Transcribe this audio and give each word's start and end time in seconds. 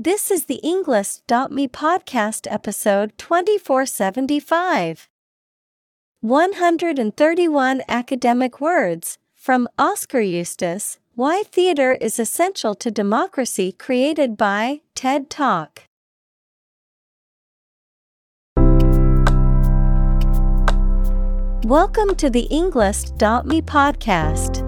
This 0.00 0.30
is 0.30 0.44
the 0.44 0.60
Englist.me 0.62 1.66
podcast 1.66 2.46
episode 2.48 3.18
2475. 3.18 5.08
131 6.20 7.82
academic 7.88 8.60
words 8.60 9.18
from 9.34 9.66
Oskar 9.76 10.20
Eustis 10.20 10.98
Why 11.16 11.42
Theater 11.42 11.94
is 12.00 12.20
Essential 12.20 12.76
to 12.76 12.92
Democracy, 12.92 13.72
created 13.72 14.36
by 14.36 14.82
TED 14.94 15.28
Talk. 15.30 15.82
Welcome 21.64 22.14
to 22.14 22.30
the 22.30 22.46
Englist.me 22.52 23.62
podcast. 23.62 24.67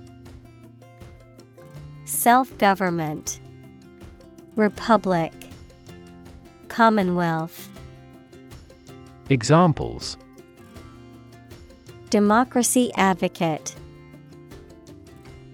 Self 2.11 2.55
government, 2.57 3.39
Republic, 4.57 5.31
Commonwealth. 6.67 7.69
Examples 9.29 10.17
Democracy 12.09 12.91
advocate, 12.97 13.75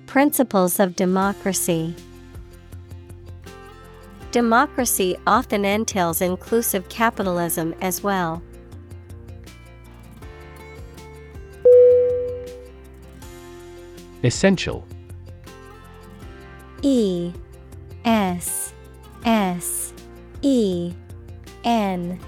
Principles 0.08 0.80
of 0.80 0.96
democracy. 0.96 1.96
Democracy 4.32 5.16
often 5.28 5.64
entails 5.64 6.22
inclusive 6.22 6.90
capitalism 6.90 7.76
as 7.82 8.02
well. 8.02 8.42
Essential 14.24 14.88
E 16.82 17.32
S 18.06 18.74
S 19.26 19.94
E 20.42 20.94
N 21.64 22.20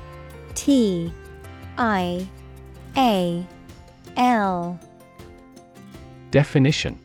T 0.56 1.12
I 1.78 2.28
A 2.98 3.48
L. 4.18 4.80
Definition. 6.32 7.00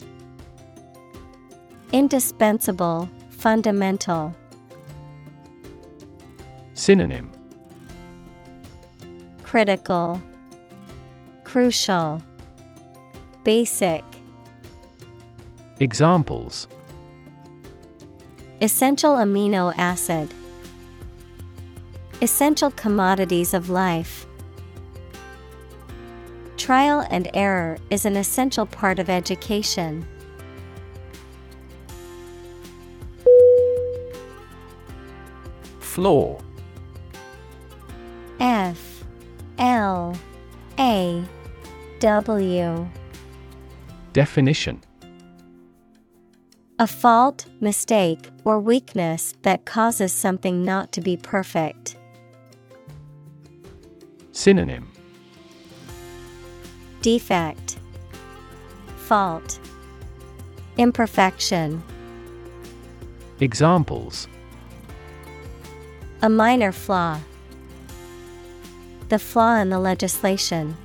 Indispensable, 1.92 3.08
fundamental. 3.30 4.34
Synonym. 6.74 7.30
Critical, 9.44 10.20
Crucial, 11.44 12.20
Basic. 13.44 14.02
Examples 15.78 16.66
Essential 18.60 19.16
amino 19.16 19.74
acid. 19.76 20.32
Essential 22.22 22.70
commodities 22.70 23.52
of 23.52 23.68
life. 23.68 24.26
Trial 26.56 27.04
and 27.10 27.28
error 27.34 27.78
is 27.90 28.06
an 28.06 28.16
essential 28.16 28.64
part 28.64 28.98
of 28.98 29.10
education. 29.10 30.06
Floor 35.80 36.40
F 38.40 39.04
L 39.58 40.16
A 40.78 41.24
W 42.00 42.88
Definition 44.12 44.80
A 46.80 46.88
fault, 46.88 47.46
mistake, 47.60 48.30
or 48.44 48.58
weakness 48.58 49.36
that 49.42 49.64
causes 49.64 50.12
something 50.12 50.64
not 50.64 50.90
to 50.90 51.00
be 51.00 51.16
perfect. 51.16 51.96
Synonym 54.32 54.90
Defect, 57.00 57.78
Fault, 58.96 59.60
Imperfection. 60.76 61.80
Examples 63.38 64.26
A 66.22 66.28
minor 66.28 66.72
flaw. 66.72 67.20
The 69.10 69.20
flaw 69.20 69.58
in 69.60 69.68
the 69.68 69.78
legislation. 69.78 70.76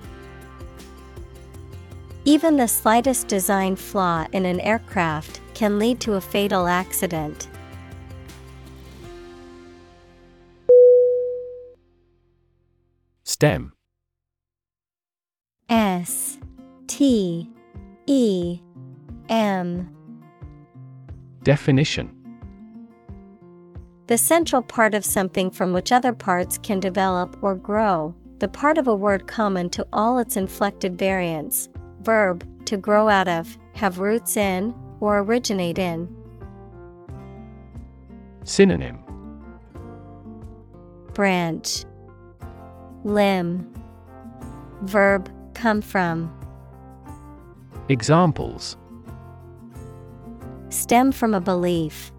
Even 2.25 2.57
the 2.57 2.67
slightest 2.67 3.27
design 3.27 3.75
flaw 3.75 4.27
in 4.33 4.45
an 4.45 4.59
aircraft 4.59 5.41
can 5.59 5.77
lead 5.77 5.99
to 5.99 6.13
a 6.13 6.21
fatal 6.21 6.67
accident. 6.67 7.49
STEM 13.25 13.73
S 15.67 16.37
T 16.87 17.49
E 18.07 18.61
M 19.27 19.93
Definition 21.43 22.09
The 24.07 24.17
central 24.17 24.61
part 24.61 24.95
of 24.95 25.03
something 25.03 25.51
from 25.51 25.73
which 25.73 25.91
other 25.91 26.13
parts 26.13 26.57
can 26.57 26.79
develop 26.79 27.37
or 27.43 27.55
grow, 27.55 28.15
the 28.37 28.47
part 28.47 28.77
of 28.77 28.87
a 28.87 28.95
word 28.95 29.27
common 29.27 29.69
to 29.71 29.85
all 29.91 30.19
its 30.19 30.37
inflected 30.37 30.97
variants. 30.97 31.67
Verb, 32.03 32.47
to 32.63 32.77
grow 32.77 33.09
out 33.09 33.27
of, 33.27 33.57
have 33.73 33.99
roots 33.99 34.37
in, 34.37 34.73
or 34.99 35.19
originate 35.19 35.77
in. 35.77 36.07
Synonym 38.43 38.99
Branch, 41.13 41.85
Limb, 43.03 43.73
Verb, 44.81 45.31
come 45.53 45.81
from. 45.81 46.33
Examples 47.89 48.77
Stem 50.69 51.11
from 51.11 51.33
a 51.33 51.41
belief. 51.41 52.11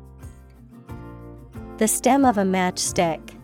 The 1.79 1.89
stem 1.89 2.25
of 2.25 2.37
a 2.37 2.43
matchstick. 2.43 3.37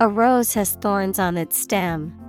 A 0.00 0.08
rose 0.08 0.52
has 0.54 0.72
thorns 0.72 1.18
on 1.18 1.36
its 1.36 1.56
stem. 1.56 2.21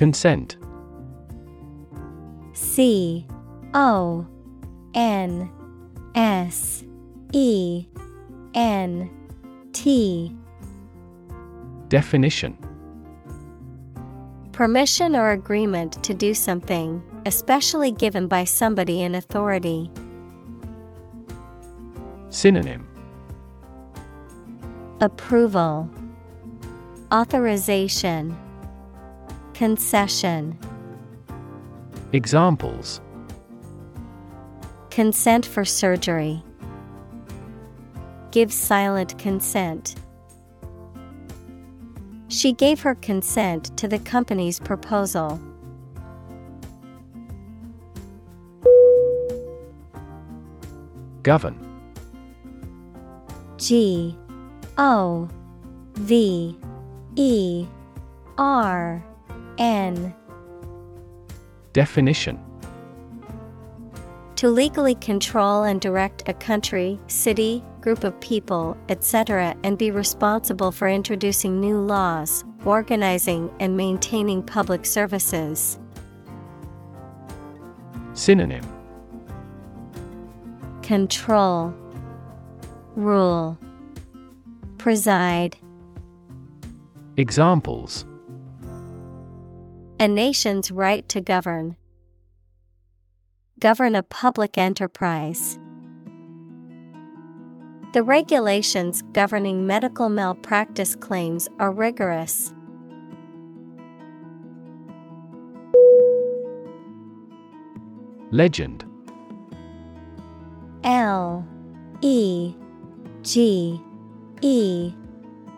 Consent. 0.00 0.56
C 2.54 3.26
O 3.74 4.26
N 4.94 5.52
S 6.14 6.82
E 7.34 7.84
N 8.54 9.10
T. 9.74 10.34
Definition. 11.88 12.56
Permission 14.52 15.14
or 15.14 15.32
agreement 15.32 16.02
to 16.02 16.14
do 16.14 16.32
something, 16.32 17.02
especially 17.26 17.90
given 17.90 18.26
by 18.26 18.44
somebody 18.44 19.02
in 19.02 19.14
authority. 19.14 19.90
Synonym. 22.30 22.88
Approval, 25.02 25.90
Authorization, 27.12 28.34
Concession. 29.60 30.58
Examples 32.14 33.02
Consent 34.88 35.44
for 35.44 35.66
surgery. 35.66 36.42
Give 38.30 38.50
silent 38.50 39.18
consent. 39.18 39.96
She 42.28 42.54
gave 42.54 42.80
her 42.80 42.94
consent 42.94 43.76
to 43.76 43.86
the 43.86 43.98
company's 43.98 44.58
proposal. 44.58 45.38
Govern 51.22 51.58
G 53.58 54.16
O 54.78 55.28
V 55.96 56.56
E 57.16 57.66
R 58.38 59.04
N 59.60 60.14
Definition 61.74 62.42
To 64.36 64.48
legally 64.48 64.94
control 64.96 65.64
and 65.64 65.80
direct 65.80 66.28
a 66.28 66.32
country, 66.32 66.98
city, 67.08 67.62
group 67.82 68.02
of 68.02 68.18
people, 68.20 68.76
etc., 68.88 69.54
and 69.62 69.76
be 69.76 69.90
responsible 69.90 70.72
for 70.72 70.88
introducing 70.88 71.60
new 71.60 71.78
laws, 71.78 72.42
organizing 72.64 73.50
and 73.60 73.76
maintaining 73.76 74.42
public 74.42 74.86
services. 74.86 75.78
Synonym 78.14 78.66
Control, 80.82 81.74
Rule, 82.96 83.58
Preside. 84.78 85.58
Examples 87.18 88.06
A 90.00 90.08
nation's 90.08 90.70
right 90.70 91.06
to 91.10 91.20
govern. 91.20 91.76
Govern 93.58 93.94
a 93.94 94.02
public 94.02 94.56
enterprise. 94.56 95.58
The 97.92 98.02
regulations 98.02 99.02
governing 99.12 99.66
medical 99.66 100.08
malpractice 100.08 100.96
claims 100.96 101.50
are 101.58 101.70
rigorous. 101.70 102.54
Legend 108.30 108.86
L 110.82 111.46
E 112.00 112.54
G 113.20 113.78
E 114.40 114.94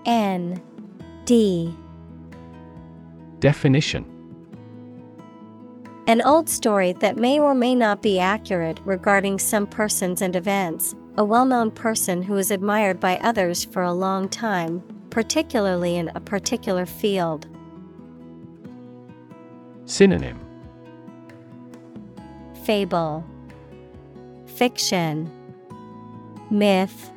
N 0.05 0.61
D 1.27 1.73
Definition 3.39 4.12
An 6.13 6.21
old 6.21 6.47
story 6.47 6.93
that 7.01 7.17
may 7.17 7.41
or 7.41 7.55
may 7.55 7.75
not 7.75 8.03
be 8.03 8.21
accurate 8.21 8.79
regarding 8.85 9.39
some 9.39 9.67
persons 9.67 10.21
and 10.21 10.37
events, 10.37 10.95
a 11.17 11.25
well 11.25 11.47
known 11.47 11.71
person 11.71 12.21
who 12.21 12.37
is 12.37 12.51
admired 12.51 13.01
by 13.01 13.17
others 13.23 13.65
for 13.65 13.83
a 13.83 13.95
long 13.95 14.29
time, 14.29 14.83
particularly 15.09 15.97
in 15.97 16.11
a 16.15 16.21
particular 16.21 16.85
field. 16.85 17.47
Synonym. 19.87 20.39
Fable, 22.65 23.25
Fiction, 24.45 25.31
Myth, 26.51 27.11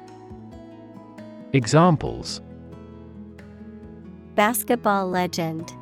Examples. 1.51 2.39
Basketball 4.35 5.09
legend, 5.09 5.73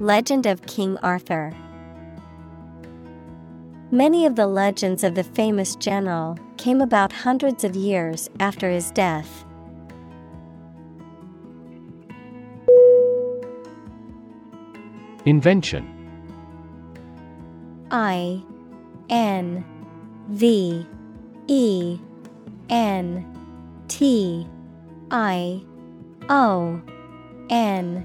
Legend 0.00 0.44
of 0.46 0.60
King 0.66 0.98
Arthur. 1.04 1.52
Many 3.92 4.26
of 4.26 4.34
the 4.34 4.48
legends 4.48 5.04
of 5.04 5.14
the 5.14 5.22
famous 5.22 5.76
general 5.76 6.36
came 6.56 6.80
about 6.80 7.12
hundreds 7.12 7.62
of 7.62 7.76
years 7.76 8.28
after 8.40 8.68
his 8.68 8.90
death. 8.90 9.44
Invention 15.26 15.88
I 17.92 18.42
N 19.08 19.64
V 20.28 20.84
E 21.46 21.98
N 22.68 23.84
T 23.86 24.48
I 25.12 25.62
O 26.28 26.82
N 27.48 28.04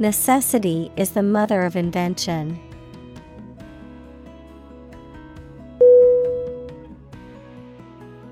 Necessity 0.00 0.90
is 0.96 1.10
the 1.10 1.22
mother 1.22 1.60
of 1.60 1.76
invention. 1.76 2.58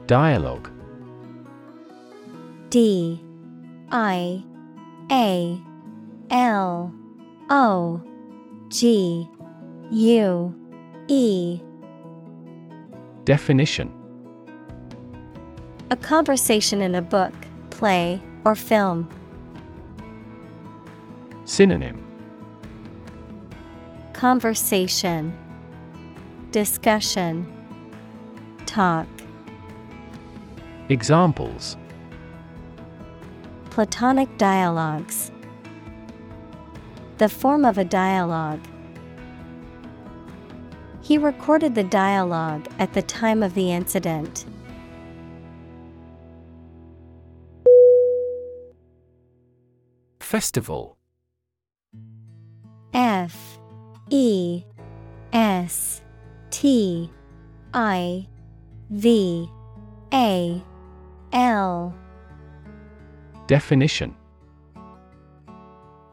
Dialogue. 0.07 0.71
D. 2.71 3.23
I. 3.90 4.42
A. 5.12 5.61
L. 6.31 6.95
O. 7.50 8.02
G. 8.69 9.28
U. 9.90 10.54
E. 11.09 11.61
Definition. 13.25 13.92
A 15.90 15.97
conversation 15.97 16.81
in 16.81 16.95
a 16.95 17.02
book, 17.02 17.35
play, 17.69 18.23
or 18.47 18.54
film. 18.54 19.07
Synonym 21.49 22.05
Conversation 24.12 25.33
Discussion 26.50 27.50
Talk 28.67 29.07
Examples 30.90 31.78
Platonic 33.71 34.37
dialogues. 34.37 35.33
The 37.17 37.31
form 37.31 37.64
of 37.64 37.78
a 37.78 37.85
dialogue. 37.85 38.61
He 41.00 41.17
recorded 41.17 41.75
the 41.75 41.85
dialogue 41.85 42.69
at 42.78 42.93
the 42.93 43.02
time 43.02 43.43
of 43.43 43.55
the 43.55 43.73
incident. 43.73 44.45
Festival 50.21 50.98
F 52.95 53.59
E 54.11 54.64
S 55.33 56.02
T 56.50 57.11
I 57.75 58.26
V 58.90 59.49
A 60.12 60.62
L 61.33 61.95
Definition 63.47 64.14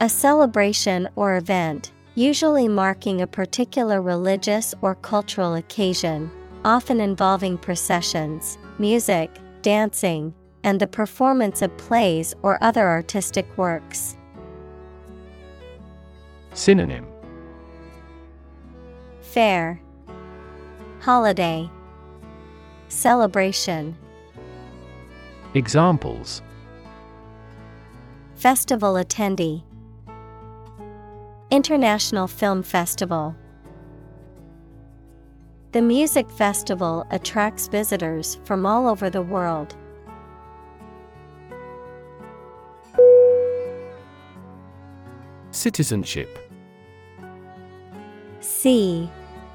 A 0.01 0.09
celebration 0.09 1.07
or 1.15 1.37
event, 1.37 1.91
usually 2.15 2.67
marking 2.67 3.21
a 3.21 3.27
particular 3.27 4.01
religious 4.01 4.73
or 4.81 4.95
cultural 4.95 5.55
occasion, 5.55 6.29
often 6.63 6.99
involving 6.99 7.57
processions, 7.57 8.57
music, 8.79 9.31
dancing, 9.61 10.33
and 10.63 10.79
the 10.79 10.87
performance 10.87 11.61
of 11.61 11.75
plays 11.77 12.33
or 12.41 12.57
other 12.61 12.87
artistic 12.87 13.45
works. 13.57 14.17
Synonym 16.55 17.05
Fair, 19.19 19.81
Holiday, 21.01 21.69
Celebration. 22.87 23.97
Examples 25.53 26.41
Festival 28.35 28.93
attendee, 28.93 29.63
International 31.51 32.25
Film 32.25 32.63
Festival. 32.63 33.35
The 35.73 35.81
music 35.81 36.29
festival 36.31 37.05
attracts 37.11 37.67
visitors 37.67 38.39
from 38.45 38.65
all 38.65 38.87
over 38.87 39.09
the 39.09 39.21
world. 39.21 39.75
Citizenship 45.51 46.44
C 48.65 49.07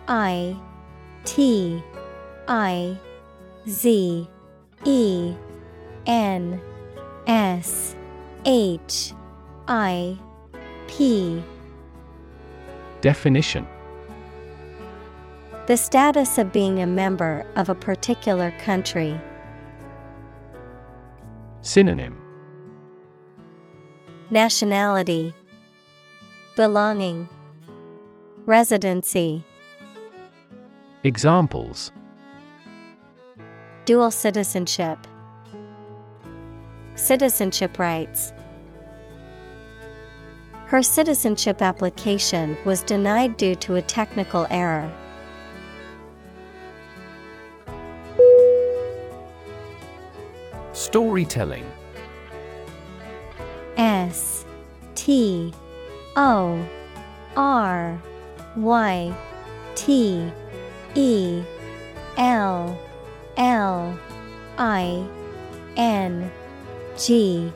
I 0.06 0.56
T 1.24 1.82
I 2.46 2.96
Z 3.68 4.28
E 4.84 5.34
N 6.06 6.60
S 7.26 7.96
H 8.44 9.12
I 9.66 10.16
P. 10.86 11.42
Definition. 13.00 13.66
The 15.66 15.76
status 15.76 16.38
of 16.38 16.52
being 16.52 16.80
a 16.80 16.86
member 16.86 17.44
of 17.56 17.68
a 17.68 17.74
particular 17.74 18.52
country. 18.60 19.20
Synonym. 21.62 22.16
Nationality. 24.30 25.34
Belonging 26.54 27.28
Residency. 28.46 29.44
Examples. 31.04 31.92
Dual 33.84 34.10
citizenship. 34.10 34.98
Citizenship 36.94 37.78
rights. 37.78 38.32
Her 40.66 40.82
citizenship 40.82 41.60
application 41.60 42.56
was 42.64 42.82
denied 42.82 43.36
due 43.36 43.54
to 43.56 43.74
a 43.74 43.82
technical 43.82 44.46
error. 44.48 44.90
Storytelling. 50.72 51.70
S 53.76 54.46
T 54.94 55.52
O 56.16 56.66
R 57.36 58.00
Y 58.56 59.14
T 59.74 60.30
E 60.94 61.42
L 62.16 62.78
L 63.36 63.98
I 64.58 65.06
N 65.76 66.30
G. 66.98 67.52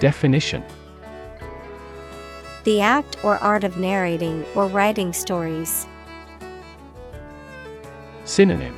Definition. 0.00 0.62
The 2.64 2.80
act 2.80 3.16
or 3.24 3.38
art 3.38 3.64
of 3.64 3.78
narrating 3.78 4.44
or 4.54 4.66
writing 4.66 5.12
stories. 5.12 5.86
Synonym. 8.24 8.76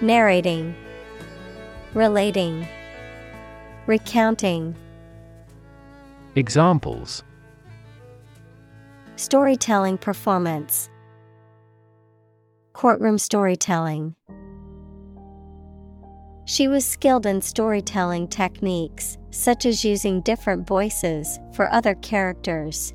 Narrating. 0.00 0.74
Relating. 1.92 2.66
Recounting. 3.86 4.74
Examples 6.34 7.22
Storytelling 9.18 9.96
performance. 9.96 10.90
Courtroom 12.74 13.16
storytelling. 13.16 14.14
She 16.44 16.68
was 16.68 16.84
skilled 16.84 17.24
in 17.24 17.40
storytelling 17.40 18.28
techniques, 18.28 19.16
such 19.30 19.64
as 19.64 19.82
using 19.86 20.20
different 20.20 20.66
voices 20.66 21.40
for 21.54 21.72
other 21.72 21.94
characters. 21.94 22.92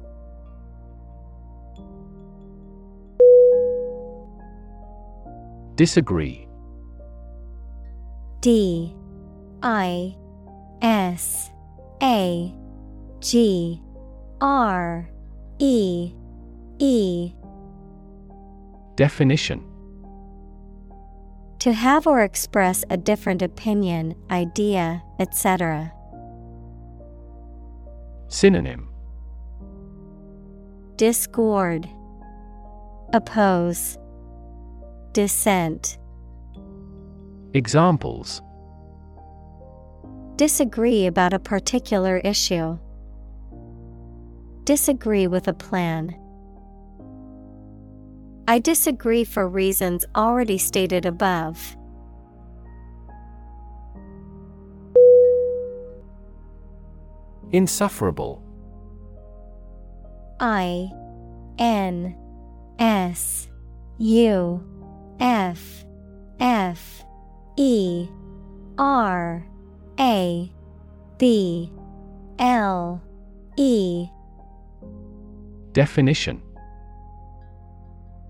Disagree. 5.74 6.48
D. 8.42 8.96
I. 9.64 10.16
S. 10.84 11.50
A. 12.04 12.54
G. 13.22 13.82
R 14.40 15.11
E 15.64 16.12
E. 16.80 17.34
Definition. 18.96 19.64
To 21.60 21.72
have 21.72 22.08
or 22.08 22.24
express 22.24 22.84
a 22.90 22.98
different 22.98 23.44
opinion, 23.44 24.16
idea, 24.32 25.04
etc. 25.20 25.94
Synonym. 28.28 28.90
Discord. 30.96 31.88
Oppose. 33.14 34.00
Dissent. 35.12 36.00
Examples. 37.54 38.42
Disagree 40.38 41.06
about 41.06 41.34
a 41.34 41.40
particular 41.40 42.18
issue. 42.18 42.80
Disagree 44.64 45.28
with 45.28 45.48
a 45.48 45.54
plan. 45.54 46.16
I 48.48 48.60
disagree 48.60 49.24
for 49.24 49.48
reasons 49.48 50.06
already 50.16 50.58
stated 50.58 51.06
above. 51.06 51.76
Insufferable 57.52 58.44
I 60.40 60.90
N 61.60 62.16
S 62.80 63.48
U 64.00 64.64
F 65.20 65.86
F 66.40 67.04
E 67.58 68.08
R 68.78 69.46
A 70.00 70.52
B 71.18 71.72
L 72.40 73.02
E 73.58 74.08
Definition 75.74 76.42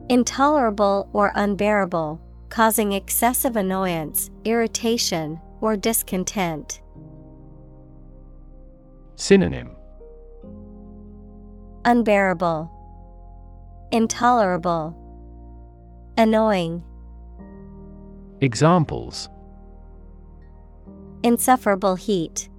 Intolerable 0.10 1.10
or 1.13 1.31
unbearable, 1.36 2.21
causing 2.50 2.91
excessive 2.91 3.55
annoyance, 3.55 4.29
irritation, 4.45 5.39
or 5.62 5.77
discontent. 5.77 6.81
Synonym 9.15 9.71
Unbearable, 11.86 12.69
Intolerable, 13.91 14.98
Annoying, 16.17 16.83
Examples 18.41 19.29
Insufferable 21.24 21.95
heat, 21.95 22.50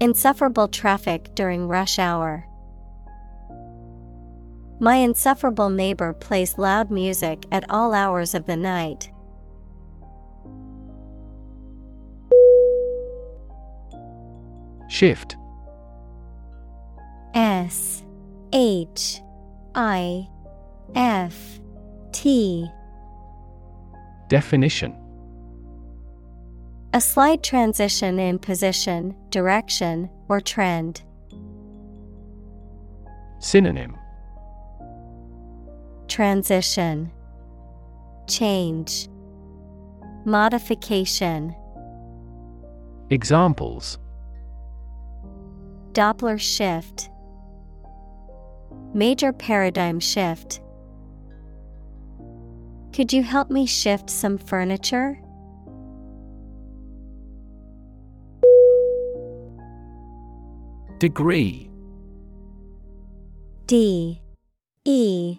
Insufferable 0.00 0.68
traffic 0.68 1.34
during 1.34 1.68
rush 1.68 1.98
hour. 1.98 2.44
My 4.80 4.96
insufferable 4.96 5.70
neighbor 5.70 6.12
plays 6.12 6.56
loud 6.56 6.90
music 6.90 7.46
at 7.50 7.68
all 7.68 7.92
hours 7.92 8.34
of 8.34 8.46
the 8.46 8.56
night. 8.56 9.10
Shift 14.88 15.36
S 17.34 18.04
H 18.52 19.20
I 19.74 20.28
F 20.94 21.60
T 22.12 22.66
Definition 24.28 24.96
A 26.94 27.00
slight 27.00 27.42
transition 27.42 28.18
in 28.18 28.38
position, 28.38 29.16
direction, 29.30 30.08
or 30.28 30.40
trend. 30.40 31.02
Synonym 33.40 33.97
Transition 36.08 37.12
Change 38.26 39.08
Modification 40.24 41.54
Examples. 43.10 43.98
Doppler 45.92 46.40
shift 46.40 47.10
Major 48.94 49.32
paradigm 49.32 50.00
shift. 50.00 50.60
Could 52.94 53.12
you 53.12 53.22
help 53.22 53.50
me 53.50 53.66
shift 53.66 54.08
some 54.08 54.38
furniture? 54.38 55.20
Degree. 60.98 61.70
D 63.66 64.20
E 64.84 65.38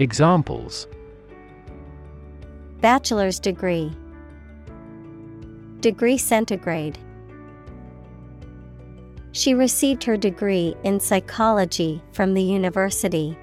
Examples. 0.00 0.86
Bachelor's 2.80 3.40
degree. 3.40 3.92
Degree 5.80 6.16
centigrade. 6.16 6.96
She 9.32 9.54
received 9.54 10.04
her 10.04 10.16
degree 10.16 10.76
in 10.84 11.00
psychology 11.00 12.00
from 12.12 12.34
the 12.34 12.42
university. 12.42 13.36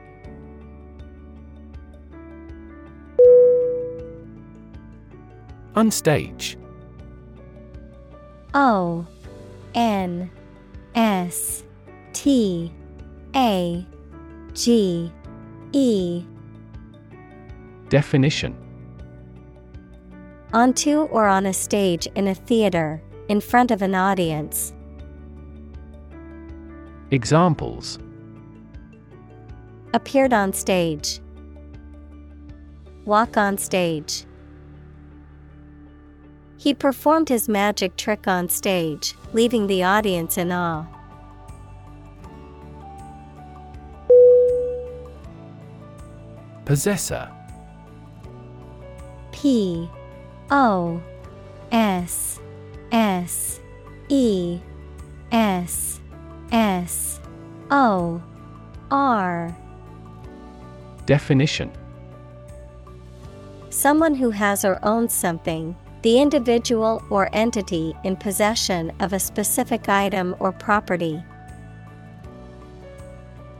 Unstage 5.75 6.55
O 8.53 9.05
N 9.73 10.31
S 10.95 11.63
T 12.13 12.71
A 13.35 13.85
G 14.53 15.11
E 15.73 16.25
Definition 17.89 18.55
Onto 20.53 21.01
or 21.11 21.27
on 21.27 21.45
a 21.45 21.53
stage 21.53 22.07
in 22.15 22.27
a 22.27 22.35
theater, 22.35 23.01
in 23.27 23.41
front 23.41 23.71
of 23.71 23.81
an 23.81 23.93
audience. 23.93 24.73
Examples 27.11 27.99
Appeared 29.93 30.33
on 30.33 30.53
stage. 30.53 31.19
Walk 33.05 33.37
on 33.37 33.57
stage. 33.57 34.25
He 36.57 36.73
performed 36.73 37.29
his 37.29 37.47
magic 37.47 37.95
trick 37.95 38.27
on 38.27 38.49
stage, 38.49 39.13
leaving 39.33 39.67
the 39.67 39.83
audience 39.83 40.37
in 40.37 40.51
awe. 40.51 40.87
Possessor 46.65 47.34
P 49.45 49.87
O 50.49 50.99
S 51.71 52.39
S 52.91 53.59
E 54.09 54.59
S 55.31 56.01
S 56.51 57.19
O 57.69 58.23
R 58.89 59.55
Definition. 61.05 61.71
Someone 63.69 64.15
who 64.15 64.31
has 64.31 64.65
or 64.65 64.79
owns 64.81 65.13
something, 65.13 65.75
the 66.01 66.19
individual 66.19 67.03
or 67.11 67.29
entity 67.31 67.93
in 68.03 68.15
possession 68.15 68.91
of 68.99 69.13
a 69.13 69.19
specific 69.19 69.87
item 69.87 70.35
or 70.39 70.51
property. 70.53 71.23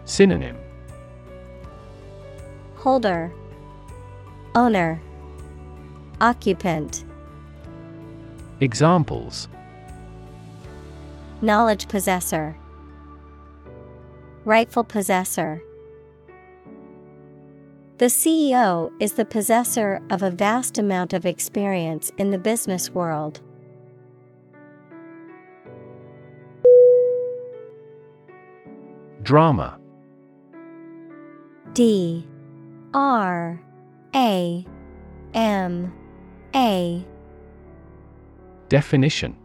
Synonym. 0.05 0.57
Holder, 2.77 3.31
Owner, 4.55 5.00
Occupant, 6.21 7.03
Examples. 8.61 9.49
Knowledge 11.41 11.87
possessor, 11.89 12.55
Rightful 14.45 14.85
possessor. 14.85 15.61
The 17.97 18.05
CEO 18.05 18.91
is 18.99 19.13
the 19.13 19.25
possessor 19.25 20.01
of 20.09 20.21
a 20.21 20.29
vast 20.29 20.77
amount 20.77 21.13
of 21.13 21.25
experience 21.25 22.11
in 22.17 22.31
the 22.31 22.37
business 22.37 22.91
world. 22.91 23.41
Drama. 29.23 29.79
D. 31.73 32.25
R. 32.93 33.61
A. 34.15 34.65
M 35.33 35.91
A 36.55 37.05
Definition 38.70 39.35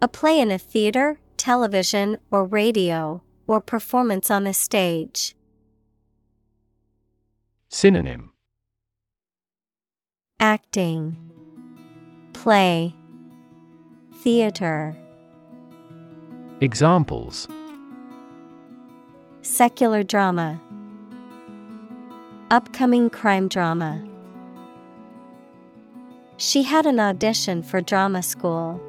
A 0.00 0.08
play 0.08 0.40
in 0.40 0.50
a 0.50 0.58
theater, 0.58 1.20
television, 1.36 2.18
or 2.32 2.44
radio, 2.44 3.22
or 3.46 3.60
performance 3.60 4.32
on 4.32 4.48
a 4.48 4.52
stage. 4.52 5.36
Synonym 7.68 8.32
Acting, 10.40 11.16
Play, 12.32 12.92
Theater. 14.22 14.96
Examples 16.60 17.46
Secular 19.42 20.02
drama. 20.02 20.60
Upcoming 22.50 23.08
crime 23.08 23.46
drama. 23.46 24.11
She 26.44 26.64
had 26.64 26.86
an 26.86 26.98
audition 26.98 27.62
for 27.62 27.80
drama 27.80 28.20
school. 28.20 28.80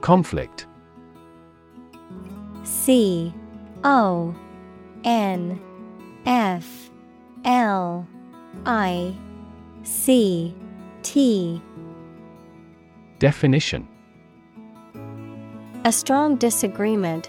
Conflict. 0.00 0.66
C 2.62 3.34
O 3.84 4.34
N 5.04 5.60
F 6.24 6.88
L 7.44 8.08
I 8.64 9.14
C 9.82 10.54
T. 11.02 11.60
Definition. 13.18 13.86
A 15.84 15.92
strong 15.92 16.36
disagreement, 16.36 17.28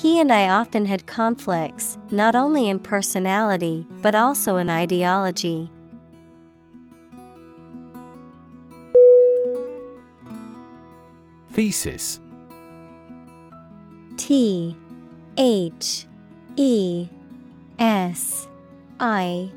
He 0.00 0.18
and 0.18 0.32
I 0.32 0.48
often 0.48 0.86
had 0.86 1.04
conflicts, 1.04 1.98
not 2.10 2.34
only 2.34 2.70
in 2.70 2.78
personality, 2.78 3.86
but 4.00 4.14
also 4.14 4.56
in 4.56 4.70
ideology. 4.70 5.70
Thesis. 11.50 12.18
T 14.16 14.74
H 15.36 16.06
E 16.56 17.06
S 17.78 18.48
I 18.98 19.50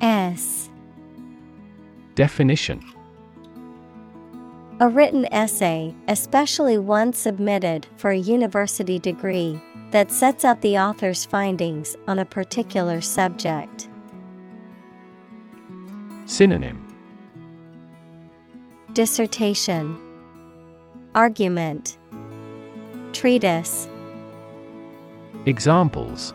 S. 0.00 0.70
Definition. 2.14 2.84
A 4.78 4.88
written 4.88 5.26
essay, 5.32 5.94
especially 6.08 6.78
one 6.78 7.12
submitted 7.12 7.86
for 7.96 8.10
a 8.10 8.16
university 8.18 8.98
degree, 8.98 9.60
that 9.92 10.10
sets 10.10 10.42
out 10.42 10.62
the 10.62 10.78
author's 10.78 11.26
findings 11.26 11.96
on 12.08 12.18
a 12.18 12.24
particular 12.24 13.00
subject. 13.02 13.88
Synonym 16.24 16.88
Dissertation 18.94 19.98
Argument 21.14 21.98
Treatise 23.12 23.86
Examples 25.44 26.32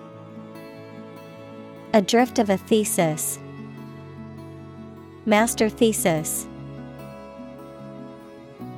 A 1.94 2.02
drift 2.02 2.38
of 2.38 2.52
a 2.52 2.58
thesis. 2.58 3.40
Master 5.26 5.68
thesis. 5.68 6.48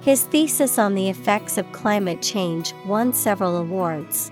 His 0.01 0.23
thesis 0.23 0.79
on 0.79 0.95
the 0.95 1.09
effects 1.09 1.57
of 1.57 1.69
climate 1.73 2.21
change 2.21 2.73
won 2.85 3.11
several 3.11 3.57
awards. 3.57 4.31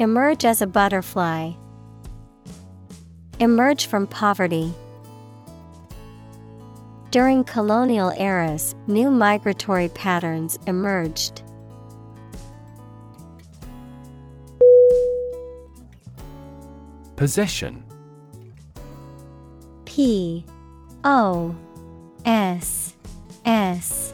Emerge 0.00 0.44
as 0.44 0.60
a 0.60 0.66
butterfly. 0.66 1.52
Emerge 3.38 3.86
from 3.86 4.08
poverty. 4.08 4.74
During 7.12 7.44
colonial 7.44 8.10
eras, 8.18 8.74
new 8.88 9.08
migratory 9.08 9.88
patterns 9.88 10.58
emerged. 10.66 11.42
Possession 17.14 17.84
P 19.84 20.44
O 21.04 21.54
S 22.24 22.94
S 23.44 24.12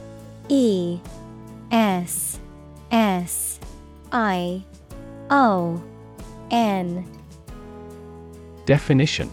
E 0.50 1.00
S 1.70 2.38
S 2.90 3.60
I 4.12 4.62
O 5.30 5.80
N 6.50 7.06
Definition 8.66 9.30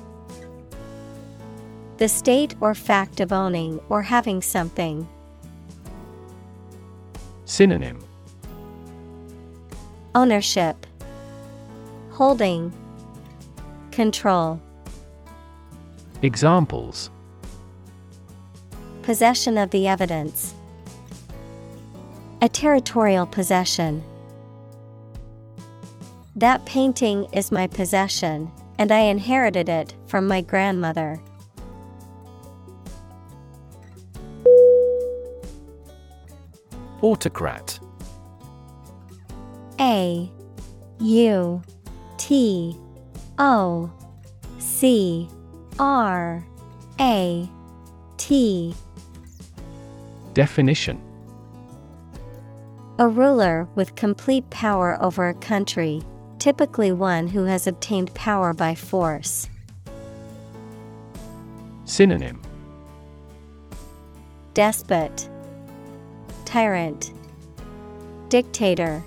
The 1.97 2.07
state 2.07 2.53
or 2.61 2.75
fact 2.75 3.19
of 3.19 3.33
owning 3.33 3.79
or 3.89 4.03
having 4.03 4.43
something. 4.43 5.07
Synonym 7.45 8.03
Ownership, 10.13 10.85
Holding, 12.11 12.71
Control. 13.91 14.61
Examples 16.21 17.09
Possession 19.01 19.57
of 19.57 19.71
the 19.71 19.87
evidence. 19.87 20.53
A 22.41 22.49
territorial 22.49 23.25
possession. 23.25 24.03
That 26.37 26.63
painting 26.67 27.25
is 27.33 27.51
my 27.51 27.65
possession, 27.65 28.51
and 28.77 28.91
I 28.91 28.99
inherited 28.99 29.69
it 29.69 29.95
from 30.05 30.27
my 30.27 30.41
grandmother. 30.41 31.19
Autocrat. 37.01 37.79
A 39.79 40.31
U 40.99 41.63
T 42.17 42.77
O 43.39 43.91
C 44.59 45.27
R 45.79 46.45
A 46.99 47.49
T. 48.17 48.75
Definition. 50.35 51.01
A 52.99 53.07
ruler 53.07 53.67
with 53.73 53.95
complete 53.95 54.47
power 54.51 55.01
over 55.01 55.27
a 55.29 55.33
country, 55.33 56.03
typically 56.39 56.91
one 56.91 57.27
who 57.27 57.45
has 57.45 57.67
obtained 57.67 58.13
power 58.13 58.53
by 58.53 58.75
force. 58.75 59.49
Synonym 61.85 62.41
Despot, 64.53 65.29
Tyrant, 66.45 67.13
Dictator. 68.29 69.03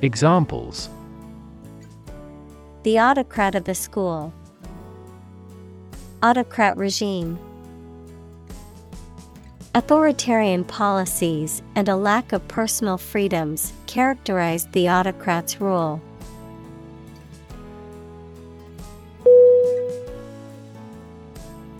Examples 0.00 0.88
The 2.82 2.98
autocrat 2.98 3.54
of 3.54 3.64
the 3.64 3.74
school. 3.74 4.32
Autocrat 6.22 6.76
regime. 6.76 7.38
Authoritarian 9.74 10.64
policies 10.64 11.62
and 11.74 11.88
a 11.88 11.96
lack 11.96 12.34
of 12.34 12.46
personal 12.46 12.98
freedoms 12.98 13.72
characterized 13.86 14.70
the 14.72 14.84
autocrat's 14.84 15.62
rule. 15.62 16.02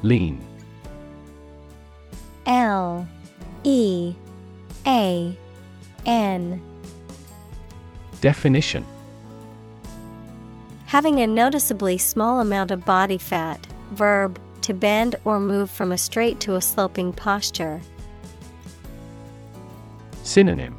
Lean. 0.03 0.41
L 2.47 3.07
E 3.63 4.15
A 4.87 5.37
N. 6.07 6.63
Definition. 8.23 8.87
Having 10.87 11.21
a 11.21 11.27
noticeably 11.27 11.99
small 11.99 12.41
amount 12.41 12.71
of 12.71 12.87
body 12.87 13.19
fat, 13.19 13.67
verb, 13.93 14.41
to 14.63 14.75
bend 14.75 15.17
or 15.25 15.39
move 15.39 15.71
from 15.71 15.93
a 15.93 15.99
straight 15.99 16.41
to 16.41 16.57
a 16.57 16.61
sloping 16.61 17.13
posture. 17.13 17.81
Synonym 20.23 20.77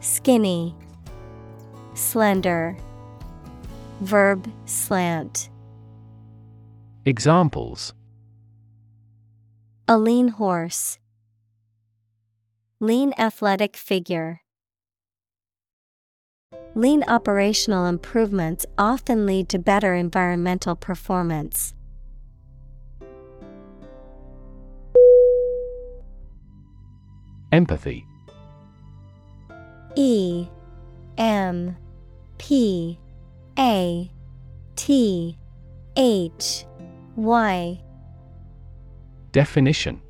Skinny, 0.00 0.74
Slender, 1.94 2.76
Verb 4.00 4.50
slant. 4.64 5.50
Examples 7.04 7.92
A 9.88 9.98
lean 9.98 10.28
horse, 10.28 10.98
Lean 12.80 13.12
athletic 13.18 13.76
figure. 13.76 14.40
Lean 16.74 17.02
operational 17.08 17.86
improvements 17.86 18.64
often 18.78 19.26
lead 19.26 19.48
to 19.48 19.58
better 19.58 19.94
environmental 19.94 20.76
performance. 20.76 21.74
Empathy. 27.50 28.06
E 29.96 30.46
M 31.18 31.76
P 32.38 32.98
A 33.58 34.10
T 34.76 35.36
H 35.96 36.64
Y. 37.16 37.80
Definition 39.32 40.00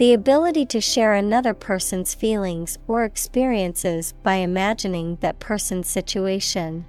The 0.00 0.14
ability 0.14 0.64
to 0.64 0.80
share 0.80 1.12
another 1.12 1.52
person's 1.52 2.14
feelings 2.14 2.78
or 2.88 3.04
experiences 3.04 4.14
by 4.22 4.36
imagining 4.36 5.18
that 5.20 5.40
person's 5.40 5.88
situation. 5.88 6.86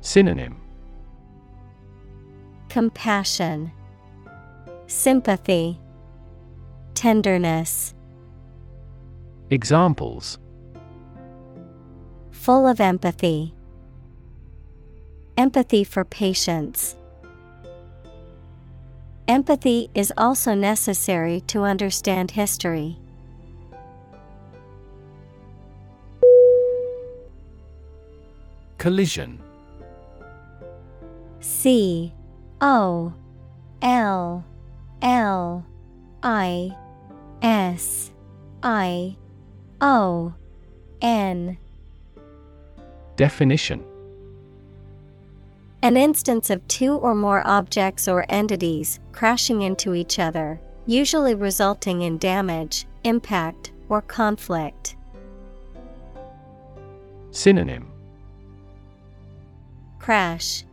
Synonym 0.00 0.60
Compassion, 2.68 3.70
Sympathy, 4.88 5.78
Tenderness. 6.94 7.94
Examples 9.50 10.40
Full 12.32 12.66
of 12.66 12.80
empathy. 12.80 13.54
Empathy 15.36 15.84
for 15.84 16.04
patients. 16.04 16.96
Empathy 19.28 19.88
is 19.94 20.12
also 20.18 20.54
necessary 20.54 21.40
to 21.42 21.62
understand 21.62 22.32
history. 22.32 22.98
Collision. 28.78 29.40
C 31.40 32.12
O 32.60 33.12
L 33.80 34.44
L 35.00 35.64
I 36.22 36.76
S 37.42 38.10
I 38.62 39.16
O 39.80 40.34
N. 41.00 41.56
Definition 43.14 43.84
An 45.84 45.96
instance 45.96 46.48
of 46.48 46.66
two 46.68 46.94
or 46.94 47.12
more 47.12 47.44
objects 47.44 48.06
or 48.06 48.24
entities 48.28 49.00
crashing 49.10 49.62
into 49.62 49.94
each 49.94 50.20
other, 50.20 50.60
usually 50.86 51.34
resulting 51.34 52.02
in 52.02 52.18
damage, 52.18 52.86
impact, 53.02 53.72
or 53.88 54.00
conflict. 54.00 54.94
Synonym 57.32 57.90
Crash, 59.98 60.64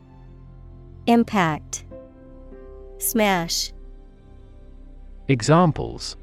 Impact, 1.07 1.85
Smash. 2.99 3.71
Examples 5.27 6.17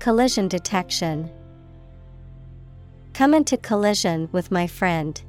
Collision 0.00 0.48
detection. 0.48 1.30
Come 3.14 3.32
into 3.32 3.56
collision 3.56 4.28
with 4.32 4.50
my 4.50 4.66
friend. 4.66 5.22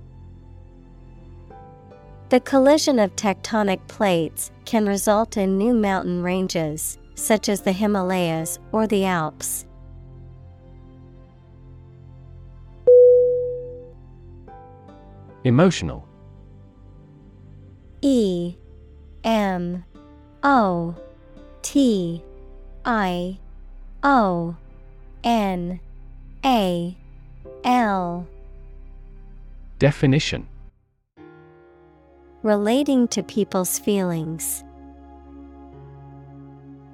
The 2.32 2.40
collision 2.40 2.98
of 2.98 3.14
tectonic 3.18 3.86
plates 3.90 4.54
can 4.64 4.86
result 4.86 5.36
in 5.36 5.58
new 5.58 5.74
mountain 5.74 6.24
ranges, 6.24 6.98
such 7.14 7.50
as 7.50 7.60
the 7.60 7.74
Himalayas 7.74 8.58
or 8.72 8.88
the 8.88 9.04
Alps. 9.04 9.66
Emotional. 15.44 16.08
E 18.02 18.56
M 19.26 19.84
O 20.42 20.96
T 21.62 22.24
I 22.86 23.40
O 24.04 24.56
N 25.26 25.82
A 26.46 26.98
L. 27.66 28.26
Definition 29.80 30.48
Relating 32.44 33.08
to 33.10 33.22
people's 33.22 33.78
feelings. 33.78 34.64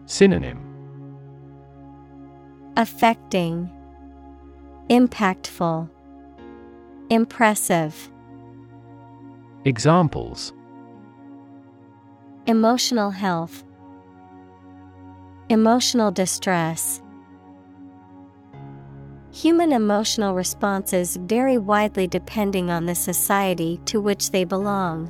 Synonym 0.06 0.62
Affecting, 2.76 3.72
Impactful, 4.90 5.90
Impressive. 7.10 8.12
Examples 9.64 10.52
Emotional 12.46 13.12
health, 13.12 13.64
Emotional 15.48 16.12
distress. 16.12 17.02
Human 19.32 19.72
emotional 19.72 20.34
responses 20.34 21.16
vary 21.16 21.58
widely 21.58 22.06
depending 22.06 22.70
on 22.70 22.86
the 22.86 22.96
society 22.96 23.80
to 23.86 24.02
which 24.02 24.32
they 24.32 24.44
belong. 24.44 25.10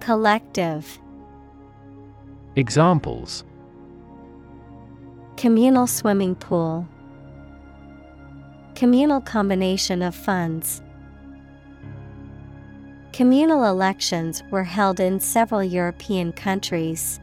Collective. 0.00 0.98
Examples 2.56 3.44
Communal 5.36 5.86
swimming 5.86 6.34
pool, 6.34 6.88
Communal 8.74 9.20
combination 9.20 10.02
of 10.02 10.14
funds. 10.14 10.82
Communal 13.12 13.64
elections 13.64 14.42
were 14.50 14.64
held 14.64 15.00
in 15.00 15.18
several 15.18 15.64
European 15.64 16.32
countries. 16.32 17.18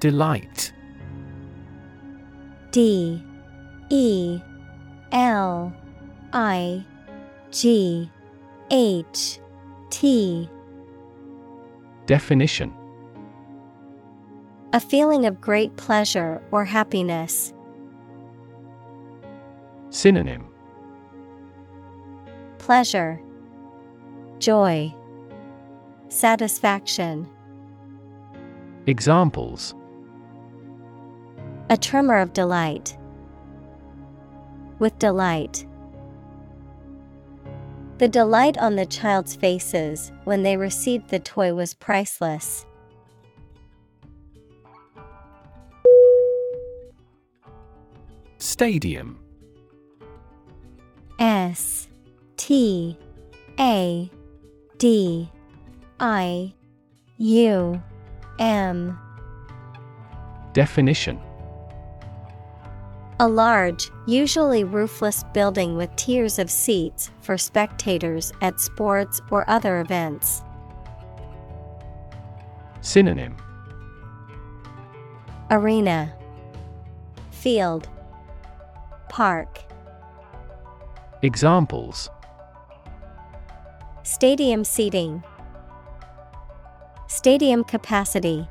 Delight 0.00 0.72
D 2.72 3.22
E 3.90 4.40
L 5.12 5.72
I 6.32 6.84
G 7.50 8.10
H 8.70 9.40
T 9.90 10.48
Definition 12.06 12.72
A 14.72 14.78
feeling 14.78 15.26
of 15.26 15.40
great 15.40 15.76
pleasure 15.76 16.40
or 16.52 16.64
happiness. 16.64 17.52
Synonym 19.90 20.46
Pleasure, 22.58 23.20
Joy, 24.38 24.94
Satisfaction. 26.08 27.28
Examples 28.86 29.74
A 31.68 31.76
tremor 31.76 32.18
of 32.18 32.32
delight. 32.32 32.96
With 34.78 34.96
delight. 35.00 35.66
The 38.00 38.08
delight 38.08 38.56
on 38.56 38.76
the 38.76 38.86
child's 38.86 39.36
faces 39.36 40.10
when 40.24 40.42
they 40.42 40.56
received 40.56 41.10
the 41.10 41.18
toy 41.18 41.52
was 41.52 41.74
priceless. 41.74 42.64
Stadium. 48.38 49.20
S 51.18 51.88
T 52.38 52.96
A 53.58 54.10
D 54.78 55.30
I 56.00 56.54
U 57.18 57.82
M. 58.38 58.98
Definition 60.54 61.20
A 63.22 63.28
large, 63.28 63.90
usually 64.06 64.64
roofless 64.64 65.24
building 65.34 65.76
with 65.76 65.94
tiers 65.94 66.38
of 66.38 66.50
seats 66.50 67.10
for 67.20 67.36
spectators 67.36 68.32
at 68.40 68.58
sports 68.58 69.20
or 69.30 69.44
other 69.46 69.80
events. 69.80 70.42
Synonym. 72.80 73.36
Arena. 75.50 76.14
Field. 77.30 77.90
Park. 79.10 79.64
Examples. 81.20 82.08
Stadium 84.02 84.64
seating. 84.64 85.22
Stadium 87.06 87.64
capacity 87.64 88.48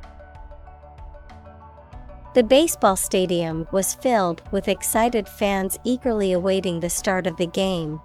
The 2.36 2.44
baseball 2.44 2.96
stadium 2.96 3.68
was 3.72 3.96
filled 3.96 4.44
with 4.52 4.68
excited 4.68 5.28
fans 5.28 5.80
eagerly 5.84 6.32
awaiting 6.32 6.80
the 6.80 6.90
start 6.90 7.26
of 7.26 7.38
the 7.38 7.48
game. 7.48 8.00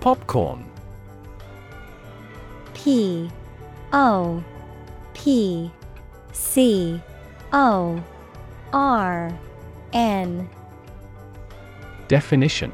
Popcorn. 0.00 0.68
P 2.74 3.30
O 3.92 4.42
P 5.14 5.70
C 6.32 7.00
O 7.52 8.02
R 8.72 9.38
N. 9.92 10.50
Definition 12.08 12.72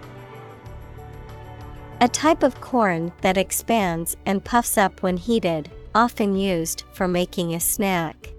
A 1.99 2.09
type 2.09 2.43
of 2.43 2.61
corn 2.61 3.11
that 3.23 3.39
expands 3.39 4.19
and 4.27 4.45
puffs 4.45 4.77
up 4.77 5.03
when 5.03 5.17
heated, 5.17 5.71
often 5.95 6.37
used 6.37 6.85
for 6.93 7.09
making 7.09 7.55
a 7.55 7.61
snack. 7.61 8.35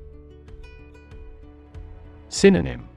Synonym 2.29 2.87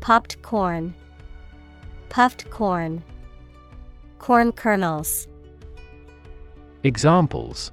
Popped 0.00 0.42
corn, 0.42 0.94
puffed 2.10 2.50
corn, 2.50 3.02
corn 4.18 4.52
kernels. 4.52 5.26
Examples 6.82 7.72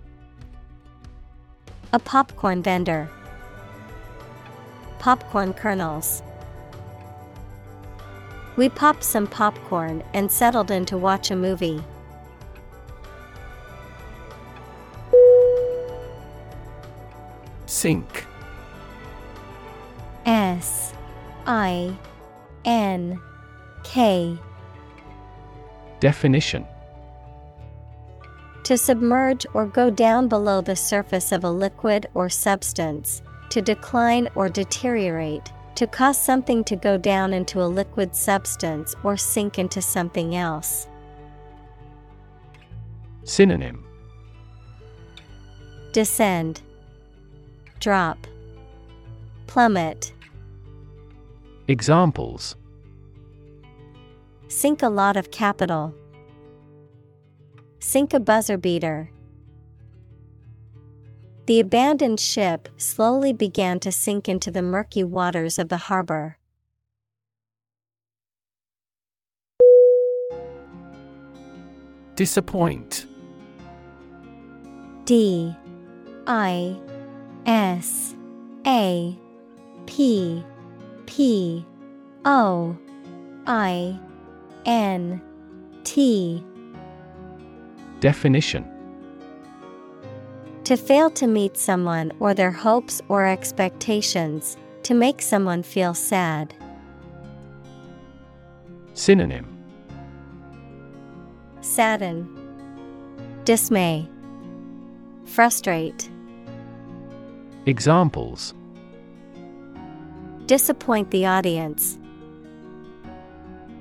A 1.91 1.99
popcorn 1.99 2.63
vendor. 2.63 3.09
Popcorn 4.99 5.53
kernels. 5.53 6.23
We 8.57 8.69
popped 8.69 9.03
some 9.03 9.27
popcorn 9.27 10.03
and 10.15 10.31
settled 10.31 10.71
in 10.71 10.85
to 10.87 10.97
watch 10.97 11.29
a 11.29 11.35
movie. 11.35 11.83
Sink 17.67 18.25
S 20.25 20.93
I 21.45 21.95
N 22.65 23.21
K. 23.83 24.39
Definition 25.99 26.65
To 28.63 28.77
submerge 28.77 29.45
or 29.53 29.67
go 29.67 29.91
down 29.91 30.27
below 30.27 30.61
the 30.61 30.75
surface 30.75 31.31
of 31.31 31.43
a 31.43 31.51
liquid 31.51 32.07
or 32.15 32.27
substance, 32.27 33.21
to 33.49 33.61
decline 33.61 34.27
or 34.33 34.49
deteriorate, 34.49 35.51
to 35.77 35.85
cause 35.85 36.19
something 36.19 36.63
to 36.63 36.75
go 36.75 36.97
down 36.97 37.33
into 37.33 37.61
a 37.61 37.67
liquid 37.67 38.15
substance 38.15 38.95
or 39.03 39.15
sink 39.15 39.59
into 39.59 39.79
something 39.79 40.35
else. 40.35 40.87
Synonym 43.23 43.85
Descend, 45.91 46.61
Drop, 47.79 48.25
Plummet. 49.45 50.13
Examples 51.67 52.55
Sink 54.47 54.81
a 54.81 54.89
lot 54.89 55.15
of 55.15 55.29
capital. 55.29 55.93
Sink 57.77 58.15
a 58.15 58.19
buzzer 58.19 58.57
beater. 58.57 59.11
The 61.47 61.61
abandoned 61.61 62.19
ship 62.19 62.67
slowly 62.75 63.31
began 63.31 63.79
to 63.79 63.89
sink 63.89 64.27
into 64.27 64.51
the 64.51 64.61
murky 64.61 65.01
waters 65.01 65.57
of 65.57 65.69
the 65.69 65.77
harbor. 65.77 66.37
Disappoint. 72.15 73.05
D 75.05 75.55
I 76.27 76.75
S 77.45 78.13
A 78.65 79.17
P 79.85 80.43
P 81.05 81.65
O 82.25 82.77
I 83.45 83.97
N 84.65 85.21
T. 85.85 86.43
Definition 88.01 88.76
To 90.67 90.75
fail 90.75 91.09
to 91.11 91.27
meet 91.27 91.55
someone 91.55 92.11
or 92.19 92.33
their 92.33 92.51
hopes 92.51 93.01
or 93.07 93.25
expectations, 93.25 94.57
to 94.83 94.93
make 94.93 95.21
someone 95.21 95.63
feel 95.63 95.93
sad. 95.93 96.53
Synonym 98.93 99.47
Sadden, 101.61 102.27
Dismay, 103.45 104.09
Frustrate, 105.23 106.09
Examples 107.65 108.53
Disappoint 110.47 111.11
the 111.11 111.25
audience. 111.27 111.97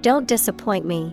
Don't 0.03 0.29
disappoint 0.29 0.87
me. 0.87 1.13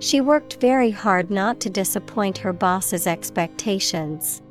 She 0.00 0.20
worked 0.20 0.60
very 0.60 0.90
hard 0.90 1.30
not 1.30 1.58
to 1.60 1.70
disappoint 1.70 2.38
her 2.38 2.52
boss's 2.52 3.06
expectations. 3.06 4.42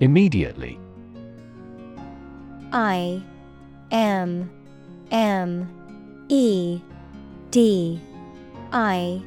Immediately. 0.00 0.78
I 2.72 3.22
M 3.90 4.50
M 5.10 6.26
E 6.28 6.80
D 7.50 8.00
I 8.72 9.22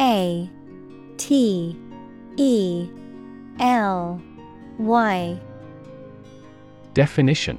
A 0.00 0.50
T 1.16 1.78
E 2.36 2.88
L 3.60 4.20
Y. 4.78 5.40
Definition 6.92 7.58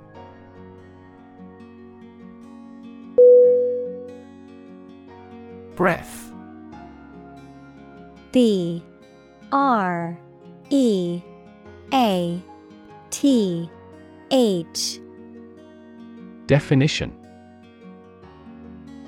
Breath. 5.75 6.31
B 8.31 8.83
R 9.51 10.17
E 10.69 11.21
A 11.93 12.41
T 13.09 13.69
H. 14.31 14.99
Definition. 16.47 17.17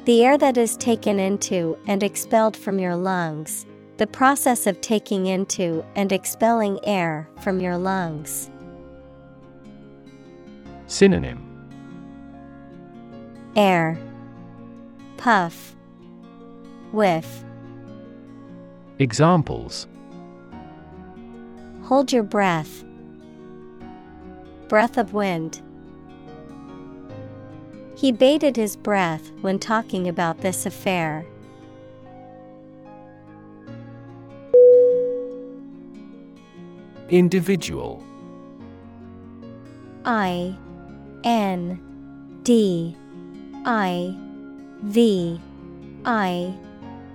The 0.05 0.25
air 0.25 0.37
that 0.37 0.57
is 0.57 0.75
taken 0.75 1.19
into 1.19 1.77
and 1.87 2.03
expelled 2.03 2.57
from 2.57 2.77
your 2.77 2.95
lungs, 2.95 3.65
the 3.97 4.07
process 4.07 4.67
of 4.67 4.81
taking 4.81 5.27
into 5.27 5.85
and 5.95 6.11
expelling 6.11 6.77
air 6.83 7.29
from 7.41 7.61
your 7.61 7.77
lungs. 7.77 8.49
Synonym. 10.87 11.49
Air, 13.55 13.97
Puff, 15.15 15.75
Whiff. 16.93 17.43
Examples 18.99 19.87
Hold 21.85 22.13
your 22.13 22.21
breath. 22.23 22.83
Breath 24.69 24.97
of 24.97 25.13
wind. 25.13 25.61
He 27.97 28.11
bated 28.11 28.55
his 28.55 28.75
breath 28.75 29.31
when 29.41 29.57
talking 29.57 30.07
about 30.07 30.41
this 30.41 30.67
affair. 30.67 31.25
Individual 37.09 38.03
I 40.05 40.55
N 41.23 41.79
D 42.43 42.95
I 43.65 44.15
V 44.83 45.41
I 46.05 46.53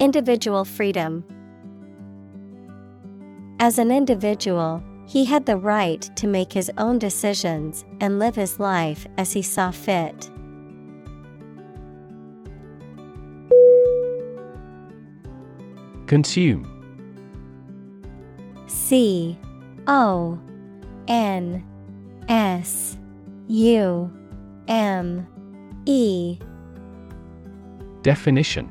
Individual 0.00 0.64
freedom. 0.64 1.24
As 3.58 3.80
an 3.80 3.90
individual, 3.90 4.80
he 5.08 5.24
had 5.24 5.44
the 5.44 5.56
right 5.56 6.02
to 6.14 6.28
make 6.28 6.52
his 6.52 6.70
own 6.78 7.00
decisions 7.00 7.84
and 8.00 8.20
live 8.20 8.36
his 8.36 8.60
life 8.60 9.06
as 9.16 9.32
he 9.32 9.42
saw 9.42 9.72
fit. 9.72 10.30
Consume 16.06 16.64
C 18.68 19.36
O 19.88 20.38
N 21.08 21.64
S 22.28 22.96
U 23.48 24.12
M 24.68 25.26
E 25.86 26.38
Definition 28.02 28.70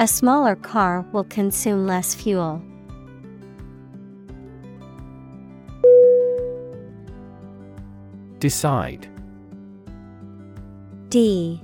A 0.00 0.06
smaller 0.06 0.54
car 0.54 1.04
will 1.12 1.24
consume 1.24 1.86
less 1.86 2.14
fuel. 2.14 2.62
Decide. 8.38 9.08
D. 11.08 11.60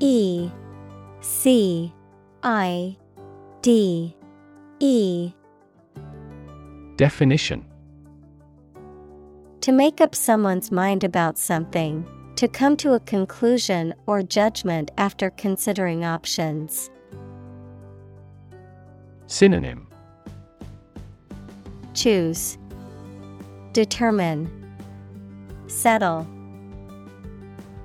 E. 0.00 0.50
C. 1.20 1.92
I. 2.42 2.96
D. 3.62 4.16
E. 4.80 5.32
Definition. 6.96 7.64
To 9.60 9.70
make 9.70 10.00
up 10.00 10.16
someone's 10.16 10.72
mind 10.72 11.04
about 11.04 11.38
something, 11.38 12.04
to 12.34 12.48
come 12.48 12.76
to 12.78 12.94
a 12.94 13.00
conclusion 13.00 13.94
or 14.06 14.24
judgment 14.24 14.90
after 14.98 15.30
considering 15.30 16.04
options. 16.04 16.90
Synonym 19.30 19.86
Choose, 21.94 22.58
Determine, 23.72 24.50
Settle. 25.68 26.26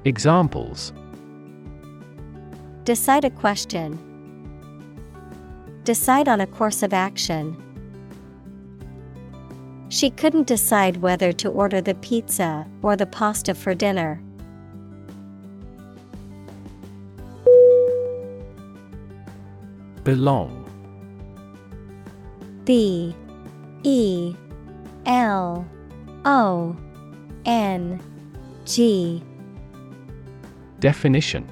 Examples 0.06 0.92
Decide 2.84 3.26
a 3.26 3.30
question. 3.30 4.00
Decide 5.84 6.28
on 6.28 6.42
a 6.42 6.48
course 6.48 6.82
of 6.82 6.94
action. 6.94 7.56
She 9.90 10.10
couldn't 10.10 10.48
decide 10.48 10.98
whether 10.98 11.32
to 11.34 11.50
order 11.50 11.80
the 11.80 11.94
pizza 11.94 12.66
or 12.82 12.96
the 12.96 13.06
pasta 13.06 13.54
for 13.54 13.76
dinner. 13.76 14.20
Belong. 20.04 20.65
B 22.66 23.16
E 23.84 24.36
L 25.06 25.66
O 26.26 26.76
N 27.46 28.02
G 28.66 29.24
Definition 30.80 31.48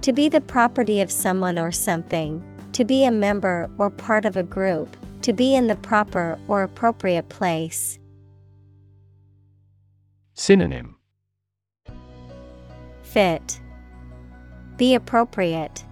To 0.00 0.12
be 0.12 0.28
the 0.28 0.40
property 0.40 1.00
of 1.00 1.10
someone 1.10 1.58
or 1.58 1.70
something, 1.70 2.44
to 2.72 2.84
be 2.84 3.04
a 3.04 3.10
member 3.10 3.70
or 3.78 3.90
part 3.90 4.24
of 4.24 4.36
a 4.36 4.42
group, 4.42 4.96
to 5.22 5.32
be 5.32 5.54
in 5.54 5.68
the 5.68 5.76
proper 5.76 6.38
or 6.48 6.62
appropriate 6.62 7.28
place. 7.28 7.98
Synonym 10.34 10.96
Fit. 13.02 13.60
Be 14.78 14.94
appropriate. 14.94 15.84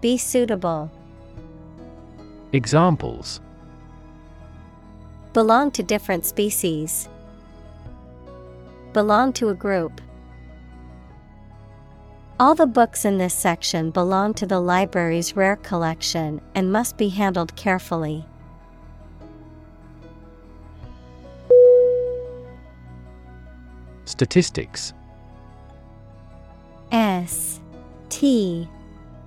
Be 0.00 0.18
suitable. 0.18 0.90
Examples 2.54 3.40
Belong 5.32 5.70
to 5.70 5.82
different 5.82 6.26
species. 6.26 7.08
Belong 8.92 9.32
to 9.32 9.48
a 9.48 9.54
group. 9.54 10.02
All 12.38 12.54
the 12.54 12.66
books 12.66 13.06
in 13.06 13.16
this 13.16 13.32
section 13.32 13.90
belong 13.90 14.34
to 14.34 14.44
the 14.44 14.60
library's 14.60 15.34
rare 15.34 15.56
collection 15.56 16.42
and 16.54 16.70
must 16.70 16.98
be 16.98 17.08
handled 17.08 17.56
carefully. 17.56 18.26
Statistics 24.04 24.92
S 26.90 27.60
T 28.10 28.68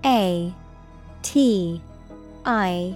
A 0.05 0.53
T 1.23 1.81
I 2.45 2.95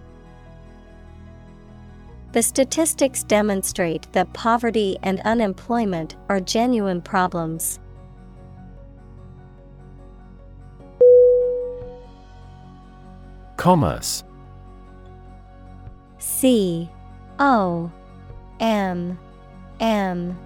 The 2.31 2.41
statistics 2.41 3.23
demonstrate 3.23 4.07
that 4.13 4.31
poverty 4.31 4.97
and 5.03 5.19
unemployment 5.21 6.15
are 6.29 6.39
genuine 6.39 7.01
problems. 7.01 7.79
Commerce. 13.57 14.23
C 16.19 16.89
O 17.37 17.91
M 18.61 19.19
M 19.81 20.39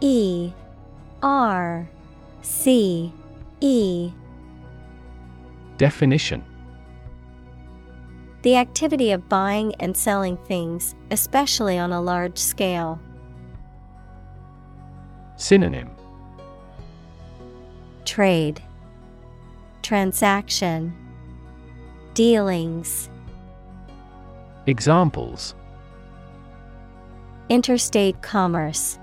E 0.00 0.52
R 1.20 1.88
C 2.42 3.12
E. 3.60 4.12
Definition 5.78 6.44
The 8.44 8.56
activity 8.56 9.10
of 9.12 9.26
buying 9.30 9.74
and 9.76 9.96
selling 9.96 10.36
things, 10.36 10.94
especially 11.10 11.78
on 11.78 11.92
a 11.92 12.02
large 12.02 12.36
scale. 12.36 13.00
Synonym. 15.36 15.90
Trade, 18.04 18.62
Transaction, 19.80 20.94
Dealings, 22.12 23.08
Examples. 24.66 25.54
Interstate 27.48 28.20
commerce, 28.20 28.98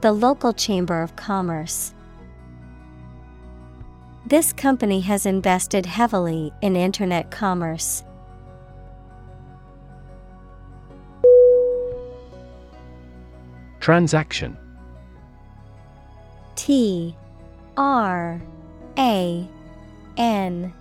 The 0.00 0.10
local 0.10 0.52
chamber 0.52 1.00
of 1.00 1.14
commerce. 1.14 1.94
This 4.24 4.52
company 4.52 5.00
has 5.00 5.26
invested 5.26 5.84
heavily 5.84 6.52
in 6.62 6.76
Internet 6.76 7.30
commerce. 7.32 8.04
Transaction. 13.80 14.56
T 16.54 17.16
R 17.76 18.40
A 18.96 19.48
N 20.16 20.72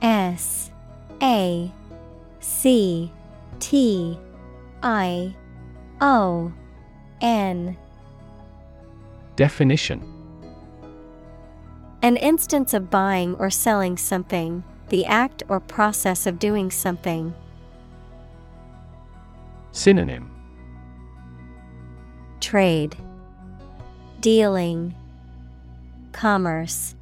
S 0.00 0.70
A 1.20 1.72
C 2.38 3.10
T 3.58 4.18
I 4.84 5.34
O 6.00 6.52
N. 7.20 7.76
Definition 9.34 10.15
An 12.06 12.16
instance 12.18 12.72
of 12.72 12.88
buying 12.88 13.34
or 13.34 13.50
selling 13.50 13.96
something, 13.96 14.62
the 14.90 15.04
act 15.06 15.42
or 15.48 15.58
process 15.58 16.24
of 16.24 16.38
doing 16.38 16.70
something. 16.70 17.34
Synonym 19.72 20.30
Trade, 22.38 22.94
Dealing, 24.20 24.94
Commerce. 26.12 26.94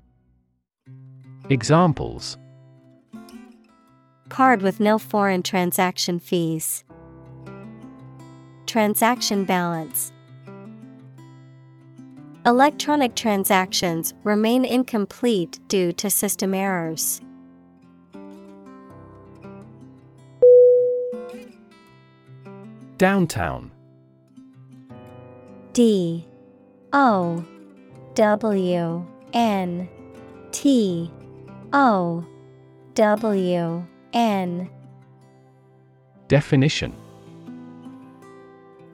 Examples 1.50 2.38
Card 4.30 4.62
with 4.62 4.80
no 4.80 4.98
foreign 4.98 5.42
transaction 5.42 6.18
fees. 6.18 6.82
Transaction 8.64 9.44
balance. 9.44 10.13
Electronic 12.46 13.14
transactions 13.14 14.12
remain 14.22 14.66
incomplete 14.66 15.58
due 15.66 15.92
to 15.92 16.10
system 16.10 16.52
errors. 16.52 17.22
Downtown. 22.98 23.70
D. 25.72 26.26
O. 26.92 27.42
W. 28.14 29.06
N. 29.32 29.88
T. 30.52 31.10
O. 31.72 32.26
W. 32.94 33.86
N. 34.12 34.70
Definition 36.28 36.94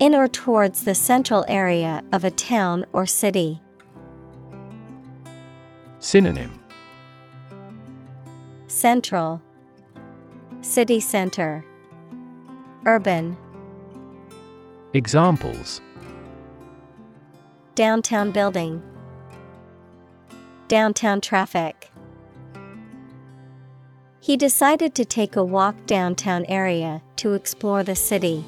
In 0.01 0.15
or 0.15 0.29
towards 0.29 0.85
the 0.85 0.95
central 0.95 1.45
area 1.47 2.03
of 2.11 2.25
a 2.25 2.31
town 2.31 2.87
or 2.95 3.05
city. 3.05 3.61
Synonym 5.99 6.59
Central, 8.67 9.43
City 10.63 11.01
Center, 11.01 11.63
Urban. 12.87 13.37
Examples 14.95 15.83
Downtown 17.75 18.31
building, 18.31 18.83
Downtown 20.69 21.21
traffic. 21.21 21.91
He 24.19 24.39
decided 24.39 24.95
to 24.95 25.05
take 25.05 25.37
a 25.37 25.45
walk 25.45 25.85
downtown 25.85 26.47
area 26.47 27.03
to 27.17 27.35
explore 27.35 27.83
the 27.83 27.95
city. 27.95 28.47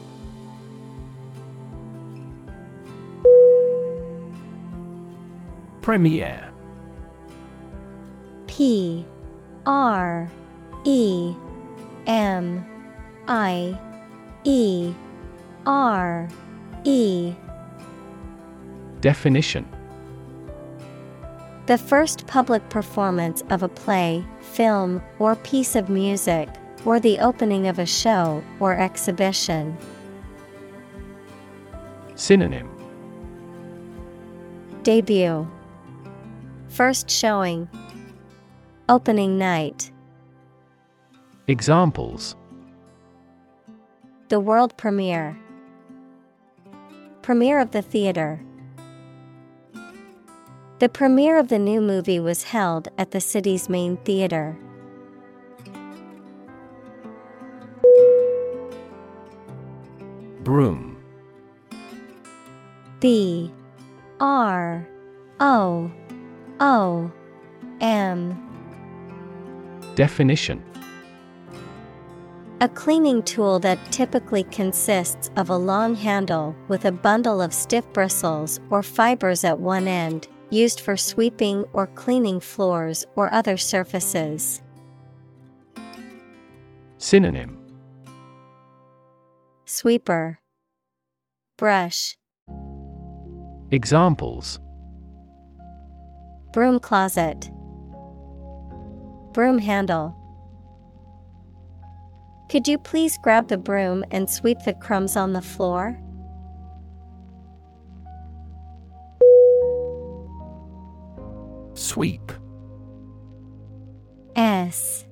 Premiere. 5.82 6.48
P 8.46 9.04
R 9.66 10.30
E 10.84 11.34
M 12.06 12.64
I 13.26 13.78
E 14.44 14.94
R 15.66 16.28
E. 16.84 17.34
Definition. 19.00 19.68
The 21.66 21.78
first 21.78 22.28
public 22.28 22.68
performance 22.68 23.42
of 23.50 23.64
a 23.64 23.68
play, 23.68 24.24
film, 24.40 25.02
or 25.18 25.34
piece 25.34 25.74
of 25.74 25.88
music, 25.88 26.48
or 26.84 27.00
the 27.00 27.18
opening 27.18 27.66
of 27.66 27.80
a 27.80 27.86
show 27.86 28.42
or 28.60 28.76
exhibition. 28.76 29.76
Synonym. 32.14 32.68
Debut 34.84 35.48
First 36.72 37.10
showing. 37.10 37.68
Opening 38.88 39.36
night. 39.36 39.92
Examples. 41.46 42.34
The 44.30 44.40
world 44.40 44.74
premiere. 44.78 45.38
Premiere 47.20 47.60
of 47.60 47.72
the 47.72 47.82
theater. 47.82 48.42
The 50.78 50.88
premiere 50.88 51.36
of 51.36 51.48
the 51.48 51.58
new 51.58 51.82
movie 51.82 52.18
was 52.18 52.44
held 52.44 52.88
at 52.96 53.10
the 53.10 53.20
city's 53.20 53.68
main 53.68 53.98
theater. 53.98 54.56
Broom. 60.42 60.96
B. 62.98 63.52
R. 64.18 64.88
O 65.38 65.90
O 66.62 67.10
M. 67.80 68.38
Definition. 69.96 70.62
A 72.60 72.68
cleaning 72.68 73.24
tool 73.24 73.58
that 73.58 73.80
typically 73.90 74.44
consists 74.44 75.28
of 75.34 75.50
a 75.50 75.56
long 75.56 75.96
handle 75.96 76.54
with 76.68 76.84
a 76.84 76.92
bundle 76.92 77.42
of 77.42 77.52
stiff 77.52 77.84
bristles 77.92 78.60
or 78.70 78.84
fibers 78.84 79.42
at 79.42 79.58
one 79.58 79.88
end, 79.88 80.28
used 80.50 80.78
for 80.78 80.96
sweeping 80.96 81.64
or 81.72 81.88
cleaning 81.88 82.38
floors 82.38 83.04
or 83.16 83.34
other 83.34 83.56
surfaces. 83.56 84.62
Synonym. 86.98 87.58
Sweeper. 89.64 90.38
Brush. 91.58 92.16
Examples 93.72 94.60
Broom 96.52 96.80
closet. 96.80 97.50
Broom 99.32 99.58
handle. 99.58 100.14
Could 102.50 102.68
you 102.68 102.76
please 102.76 103.16
grab 103.16 103.48
the 103.48 103.56
broom 103.56 104.04
and 104.10 104.28
sweep 104.28 104.58
the 104.66 104.74
crumbs 104.74 105.16
on 105.16 105.32
the 105.32 105.40
floor? 105.40 105.98
Sweep. 111.72 112.30
S 114.36 115.06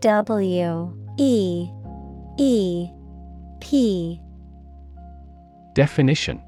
W 0.00 0.96
E 1.18 1.68
E 2.38 2.88
P. 3.60 4.20
Definition 5.74 6.42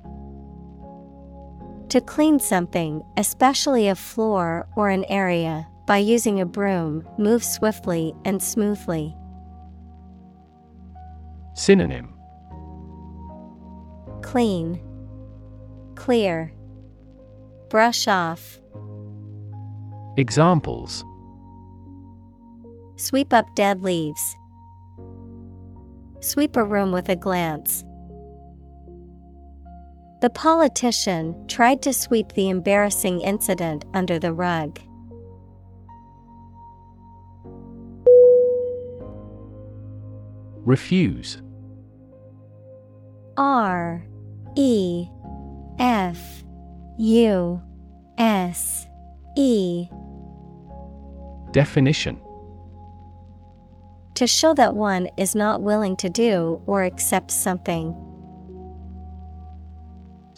To 1.91 2.03
clean 2.03 2.39
something, 2.39 3.03
especially 3.17 3.89
a 3.89 3.95
floor 3.95 4.69
or 4.77 4.91
an 4.91 5.07
area, 5.07 5.67
by 5.87 5.97
using 5.97 6.39
a 6.39 6.45
broom, 6.45 7.09
move 7.17 7.43
swiftly 7.43 8.15
and 8.27 8.43
smoothly. 8.43 9.17
Synonym 11.55 12.13
Clean, 14.23 14.79
Clear, 15.95 16.53
Brush 17.71 18.07
off, 18.07 18.61
Examples 20.19 21.03
Sweep 22.97 23.33
up 23.33 23.47
dead 23.55 23.83
leaves. 23.83 24.37
Sweep 26.21 26.57
a 26.57 26.65
room 26.65 26.93
with 26.93 27.09
a 27.09 27.17
glance. 27.17 27.85
The 30.21 30.31
politician 30.31 31.47
tried 31.47 31.81
to 31.83 31.93
sweep 31.93 32.33
the 32.33 32.49
embarrassing 32.49 33.21
incident 33.21 33.85
under 33.95 34.19
the 34.19 34.33
rug. 34.33 34.81
Refuse 40.65 41.41
R 43.37 44.05
E 44.57 45.09
F 45.79 46.43
U 46.99 47.63
S 48.19 48.87
E 49.37 49.89
Definition 51.53 52.21
To 54.17 54.27
show 54.27 54.53
that 54.55 54.75
one 54.75 55.09
is 55.17 55.37
not 55.37 55.63
willing 55.63 55.97
to 55.99 56.11
do 56.11 56.61
or 56.67 56.83
accept 56.83 57.31
something. 57.31 57.95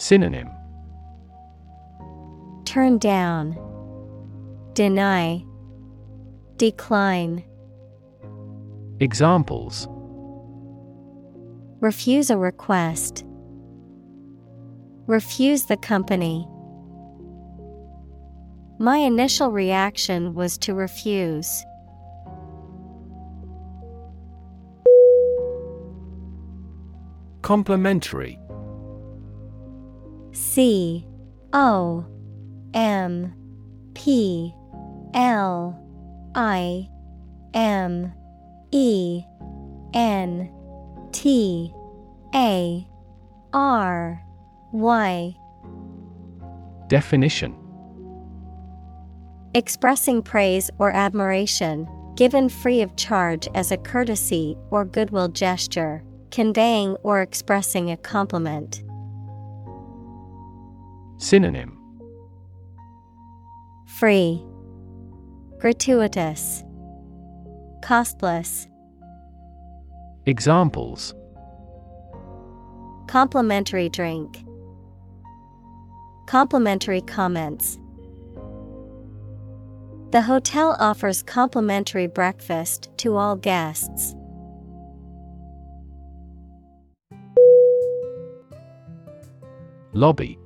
Synonym 0.01 0.49
Turn 2.65 2.97
down, 2.97 3.55
Deny, 4.73 5.45
Decline, 6.57 7.45
Examples 9.01 9.87
Refuse 11.81 12.31
a 12.31 12.39
request. 12.39 13.27
Refuse 15.07 15.67
the 15.67 15.77
company. 15.77 16.49
My 18.79 18.97
initial 18.97 19.51
reaction 19.51 20.33
was 20.33 20.57
to 20.59 20.73
refuse. 20.73 21.63
Complimentary 27.43 28.39
C 30.33 31.07
O 31.53 32.05
M 32.75 33.35
P 33.95 34.55
L 35.15 35.77
I 36.35 36.89
M 37.55 38.13
E 38.71 39.23
N 39.95 40.51
T 41.13 41.73
A 42.35 42.87
R 43.53 44.23
Y 44.73 45.37
Definition 46.87 47.57
Expressing 49.55 50.23
praise 50.23 50.71
or 50.79 50.93
admiration, 50.93 51.89
given 52.15 52.49
free 52.49 52.83
of 52.83 52.95
charge 52.95 53.49
as 53.55 53.73
a 53.73 53.77
courtesy 53.77 54.57
or 54.71 54.85
goodwill 54.85 55.27
gesture, 55.29 56.05
conveying 56.31 56.95
or 57.03 57.21
expressing 57.21 57.91
a 57.91 57.97
compliment. 57.97 58.85
Synonym 61.21 61.77
Free, 63.99 64.43
Gratuitous, 65.59 66.65
Costless. 67.83 68.67
Examples 70.25 71.15
Complimentary 73.07 73.91
drink. 73.91 74.43
Complimentary 76.27 77.03
comments. 77.03 77.79
The 80.13 80.23
hotel 80.23 80.75
offers 80.81 81.23
complimentary 81.23 82.07
breakfast 82.07 82.89
to 82.97 83.17
all 83.17 83.37
guests. 83.37 84.15
Lobby 89.93 90.39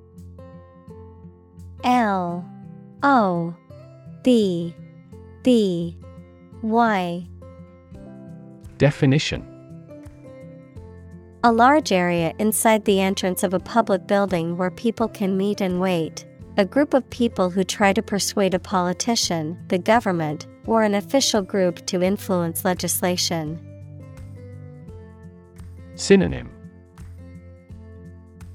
L 1.84 2.42
O 3.02 3.54
B 4.22 4.74
B 5.42 5.98
Y. 6.62 7.28
Definition. 8.78 9.46
A 11.44 11.52
large 11.52 11.92
area 11.92 12.32
inside 12.38 12.86
the 12.86 13.02
entrance 13.02 13.42
of 13.42 13.52
a 13.52 13.60
public 13.60 14.06
building 14.06 14.56
where 14.56 14.70
people 14.70 15.08
can 15.08 15.36
meet 15.36 15.60
and 15.60 15.78
wait. 15.78 16.24
A 16.56 16.64
group 16.64 16.94
of 16.94 17.08
people 17.10 17.50
who 17.50 17.64
try 17.64 17.92
to 17.92 18.00
persuade 18.00 18.54
a 18.54 18.58
politician, 18.58 19.62
the 19.68 19.76
government, 19.76 20.46
or 20.66 20.84
an 20.84 20.94
official 20.94 21.42
group 21.42 21.84
to 21.86 22.02
influence 22.02 22.64
legislation. 22.64 23.60
Synonym. 25.96 26.50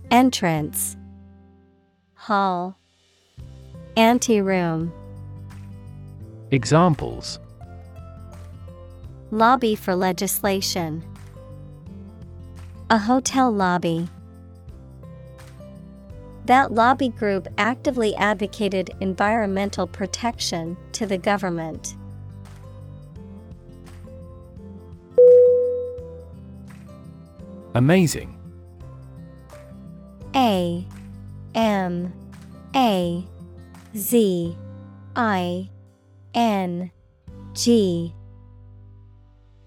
Entrance. 0.10 0.98
Hall 2.16 2.80
Anteroom 3.98 4.94
Examples 6.52 7.40
Lobby 9.32 9.76
for 9.76 9.96
legislation. 9.96 11.04
A 12.90 12.98
hotel 12.98 13.52
lobby. 13.52 14.08
That 16.46 16.72
lobby 16.72 17.10
group 17.10 17.48
actively 17.60 18.16
advocated 18.16 18.90
environmental 19.02 19.86
protection 19.86 20.76
to 20.94 21.06
the 21.06 21.20
government. 21.20 21.96
Amazing 27.76 28.36
A 30.36 30.84
M 31.54 32.12
A 32.76 33.24
Z 33.96 34.56
I 35.16 35.70
N 36.34 36.92
G 37.54 38.14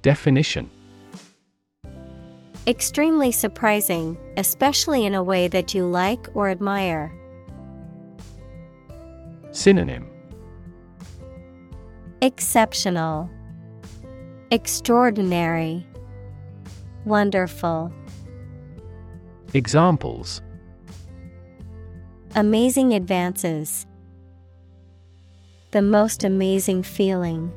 Definition 0.02 0.70
Extremely 2.68 3.32
surprising, 3.32 4.16
especially 4.36 5.04
in 5.04 5.14
a 5.14 5.22
way 5.22 5.48
that 5.48 5.74
you 5.74 5.84
like 5.84 6.28
or 6.34 6.48
admire. 6.48 7.12
Synonym 9.50 10.08
Exceptional, 12.20 13.28
Extraordinary, 14.52 15.84
Wonderful. 17.04 17.92
Examples 19.54 20.40
Amazing 22.36 22.94
advances. 22.94 23.86
The 25.72 25.80
most 25.80 26.22
amazing 26.22 26.82
feeling. 26.82 27.50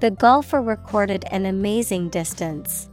The 0.00 0.10
golfer 0.10 0.62
recorded 0.62 1.26
an 1.30 1.44
amazing 1.44 2.08
distance. 2.08 2.88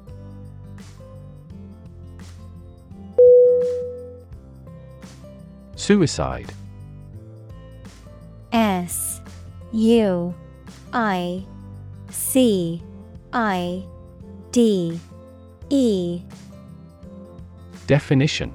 Suicide 5.76 6.52
S 8.52 9.22
U 9.72 10.36
I 10.92 11.46
C 12.10 12.84
I 13.32 13.84
D 14.52 15.00
E 15.70 16.22
Definition 17.88 18.54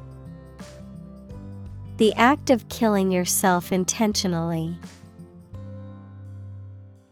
The 1.98 2.12
act 2.16 2.50
of 2.50 2.68
killing 2.68 3.10
yourself 3.10 3.72
intentionally. 3.72 4.78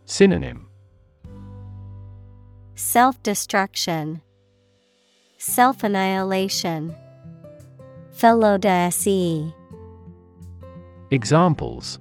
Synonym 0.05 0.69
Self 2.75 3.23
destruction, 3.23 4.21
Self 5.39 5.85
annihilation, 5.85 6.95
Felo-de-se. 8.15 9.55
Examples 11.11 11.99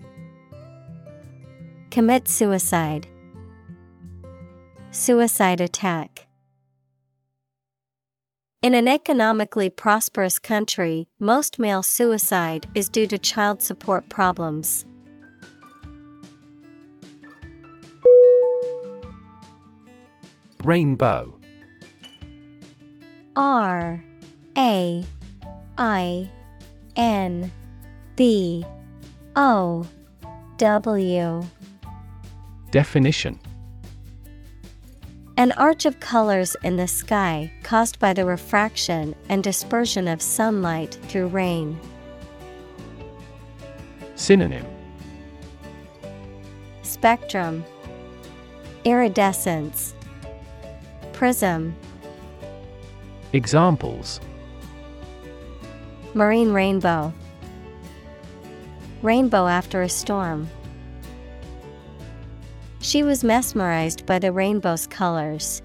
Commit 1.90 2.28
suicide, 2.28 3.08
Suicide 4.92 5.62
attack. 5.62 6.23
In 8.64 8.74
an 8.74 8.88
economically 8.88 9.70
prosperous 9.70 10.40
country, 10.40 11.10
most 11.20 11.60
male 11.60 11.84
suicide 11.84 12.66
is 12.74 12.88
due 12.88 13.08
to 13.08 13.18
child 13.18 13.62
support 13.62 14.08
problems. 14.08 14.86
Rainbow. 20.64 21.38
R 23.36 24.02
A 24.58 25.04
I 25.78 26.30
N 26.96 27.52
B 28.16 28.66
O 29.36 29.86
W. 30.56 31.44
Definition 32.72 33.38
An 35.36 35.52
arch 35.54 35.86
of 35.86 36.00
colors 36.00 36.56
in 36.64 36.78
the 36.78 36.88
sky 36.88 37.52
caused 37.64 37.98
by 37.98 38.14
the 38.14 38.24
refraction 38.24 39.16
and 39.30 39.44
dispersion 39.44 40.08
of 40.08 40.22
sunlight 40.22 41.00
through 41.08 41.28
rain. 41.28 41.80
Synonym. 44.16 44.66
Spectrum. 46.84 47.66
Iridescence. 48.86 49.96
Prism. 51.14 51.76
Examples. 53.34 54.20
Marine 56.14 56.54
rainbow. 56.54 57.12
Rainbow 59.02 59.48
after 59.48 59.82
a 59.82 59.90
storm. 59.90 60.48
She 62.84 63.02
was 63.02 63.24
mesmerized 63.24 64.06
by 64.06 64.20
the 64.20 64.34
rainbow's 64.34 64.88
colors. 64.88 65.62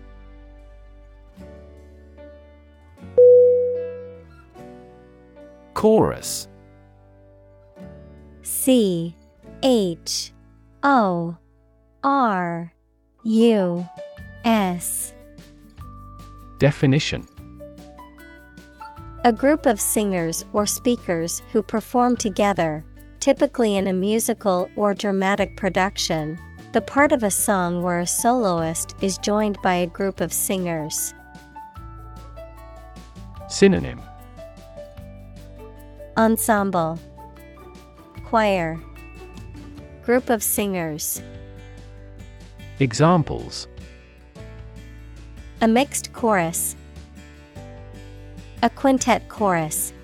Chorus. 5.74 6.46
C 8.42 9.16
H 9.64 10.32
O 10.84 11.36
R 12.04 12.72
U 13.24 13.88
S. 14.44 15.12
Definition. 16.60 17.26
A 19.24 19.32
group 19.32 19.66
of 19.66 19.80
singers 19.80 20.44
or 20.52 20.66
speakers 20.66 21.42
who 21.50 21.64
perform 21.64 22.16
together, 22.16 22.84
typically 23.18 23.76
in 23.76 23.88
a 23.88 23.92
musical 23.92 24.70
or 24.76 24.94
dramatic 24.94 25.56
production, 25.56 26.38
the 26.72 26.80
part 26.82 27.12
of 27.12 27.22
a 27.22 27.30
song 27.30 27.82
where 27.82 28.00
a 28.00 28.06
soloist 28.06 28.94
is 29.00 29.16
joined 29.16 29.56
by 29.62 29.74
a 29.74 29.86
group 29.86 30.20
of 30.20 30.32
singers. 30.32 31.14
Synonym 33.48 34.00
Ensemble 36.18 36.98
Choir 38.26 38.78
Group 40.04 40.28
of 40.28 40.42
singers. 40.42 41.22
Examples 42.80 43.66
A 45.62 45.68
mixed 45.68 46.12
chorus. 46.12 46.76
A 48.62 48.68
quintet 48.68 49.26
chorus. 49.30 49.94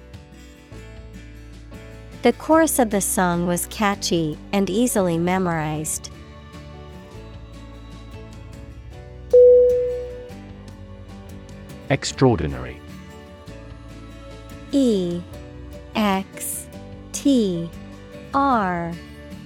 The 2.23 2.33
chorus 2.33 2.79
of 2.79 2.89
the 2.89 3.03
song 3.03 3.47
was 3.47 3.67
catchy 3.67 4.39
and 4.53 4.71
easily 4.71 5.19
memorized. 5.19 6.11
Extraordinary. 11.91 12.80
E 14.72 15.20
X 15.95 16.66
T 17.12 17.70
R 18.32 18.93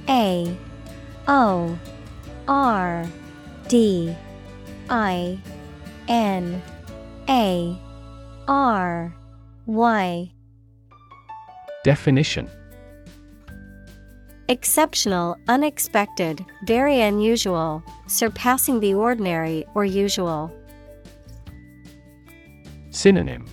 A 0.08 0.56
O 1.26 1.78
R 2.46 3.06
D 3.68 4.14
I 4.88 5.38
N 6.08 6.62
A 7.28 7.78
R 8.46 9.14
Y. 9.66 10.30
Definition. 11.84 12.48
Exceptional, 14.48 15.36
unexpected, 15.46 16.42
very 16.64 17.02
unusual, 17.02 17.82
surpassing 18.06 18.80
the 18.80 18.94
ordinary 18.94 19.66
or 19.74 19.84
usual. 19.84 20.50
Synonym 22.98 23.46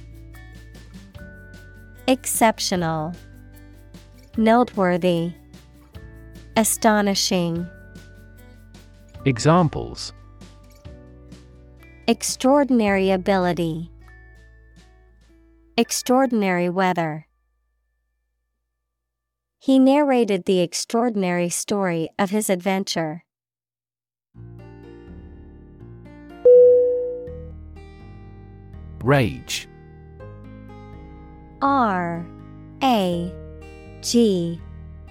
Exceptional, 2.07 3.13
Noteworthy, 4.37 5.33
Astonishing. 6.57 7.69
Examples 9.23 10.13
Extraordinary 12.07 13.11
ability. 13.11 13.91
Extraordinary 15.77 16.67
weather. 16.67 17.27
He 19.59 19.77
narrated 19.77 20.45
the 20.45 20.61
extraordinary 20.61 21.49
story 21.49 22.09
of 22.17 22.31
his 22.31 22.49
adventure. 22.49 23.24
Rage. 29.05 29.67
R 31.61 32.25
A 32.81 33.31
G 34.01 34.59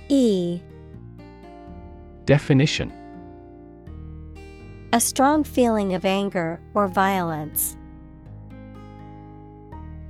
E 0.08 0.60
Definition 2.24 2.92
A 4.92 4.98
strong 4.98 5.44
feeling 5.44 5.94
of 5.94 6.04
anger 6.04 6.60
or 6.74 6.88
violence. 6.88 7.76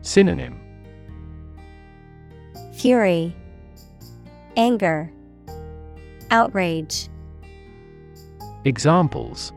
Synonym 0.00 0.58
Fury, 2.72 3.36
Anger, 4.56 5.12
Outrage. 6.30 7.10
Examples 8.64 9.52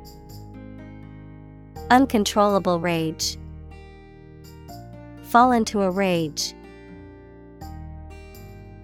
Uncontrollable 1.89 2.81
rage. 2.81 3.37
Fall 5.27 5.51
into 5.51 5.81
a 5.81 5.91
rage. 5.91 6.53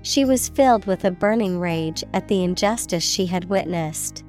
She 0.02 0.26
was 0.26 0.50
filled 0.50 0.86
with 0.86 1.06
a 1.06 1.12
burning 1.12 1.58
rage 1.60 2.04
at 2.14 2.28
the 2.28 2.44
injustice 2.44 3.04
she 3.04 3.26
had 3.26 3.46
witnessed. 3.46 4.26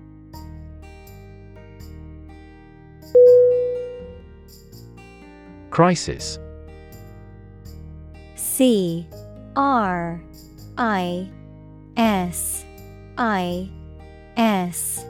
Crisis 5.70 6.38
C 8.36 9.08
R 9.56 10.22
I 10.78 11.28
S 11.96 12.64
I 13.18 13.68
S 14.36 15.04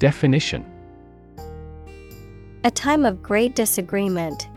Definition 0.00 0.64
A 2.64 2.70
time 2.72 3.06
of 3.06 3.22
great 3.22 3.54
disagreement, 3.54 4.48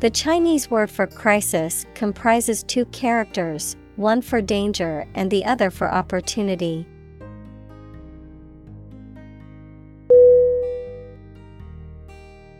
The 0.00 0.08
Chinese 0.08 0.70
word 0.70 0.90
for 0.90 1.06
crisis 1.06 1.84
comprises 1.94 2.62
two 2.62 2.86
characters, 2.86 3.76
one 3.96 4.22
for 4.22 4.40
danger 4.40 5.06
and 5.14 5.30
the 5.30 5.44
other 5.44 5.70
for 5.70 5.92
opportunity. 5.92 6.86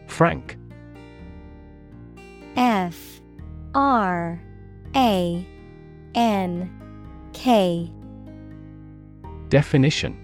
Frank. 0.06 0.58
F. 2.56 3.22
R. 3.74 4.38
A. 4.94 5.46
N. 6.14 7.30
K. 7.32 7.90
Definition. 9.48 10.14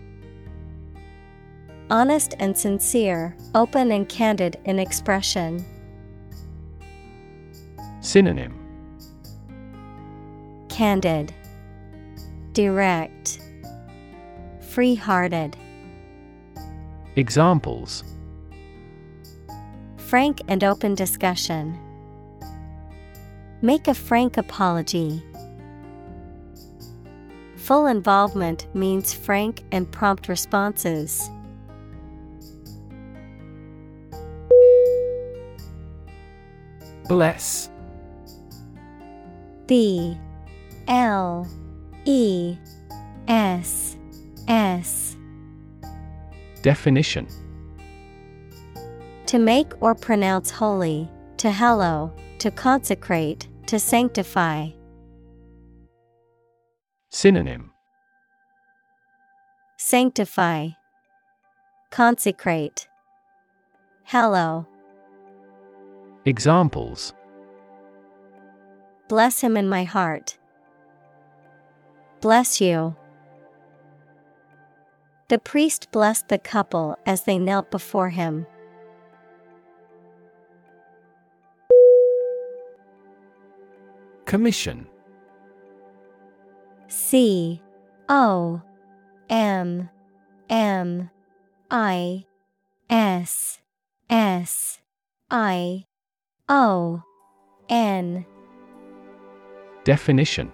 Honest 1.89 2.35
and 2.39 2.59
sincere, 2.59 3.35
open 3.55 3.91
and 3.91 4.07
candid 4.07 4.59
in 4.67 4.79
expression. 4.79 5.65
Synonym 8.07 8.55
Candid, 10.69 11.35
Direct, 12.53 13.41
Free 14.61 14.95
hearted. 14.95 15.57
Examples 17.17 18.05
Frank 19.97 20.41
and 20.47 20.63
open 20.63 20.95
discussion. 20.95 21.77
Make 23.61 23.89
a 23.89 23.95
frank 23.95 24.37
apology. 24.37 25.21
Full 27.57 27.89
involvement 27.89 28.69
means 28.73 29.13
frank 29.13 29.65
and 29.73 29.91
prompt 29.91 30.29
responses. 30.29 31.29
Bless 37.09 37.69
B 39.67 40.17
L 40.89 41.49
E 42.05 42.57
S 43.29 43.97
S. 44.49 45.17
Definition. 46.63 47.27
To 49.27 49.39
make 49.39 49.73
or 49.81 49.95
pronounce 49.95 50.51
holy, 50.51 51.09
to 51.39 51.51
hallow, 51.51 52.13
to 52.39 52.51
consecrate, 52.51 53.49
to 53.67 53.79
sanctify. 53.79 54.69
Synonym. 57.11 57.73
Sanctify, 59.79 60.69
Consecrate, 61.91 62.89
Hallow. 64.05 64.67
Examples 66.25 67.15
Bless 69.09 69.41
him 69.41 69.57
in 69.57 69.69
my 69.69 69.85
heart. 69.85 70.37
Bless 72.21 72.61
you. 72.61 72.97
The 75.29 75.39
priest 75.39 75.91
blessed 75.93 76.29
the 76.29 76.39
couple 76.39 76.97
as 77.07 77.25
they 77.25 77.39
knelt 77.39 77.71
before 77.71 78.11
him. 78.11 78.47
Commission 84.25 84.87
C 86.89 87.61
O 88.09 88.61
M 89.29 89.89
M 90.49 91.11
I 91.71 92.25
S 92.91 93.61
S 94.11 94.81
I 95.31 95.85
O 96.49 97.03
N 97.69 98.27
Definition. 99.87 100.51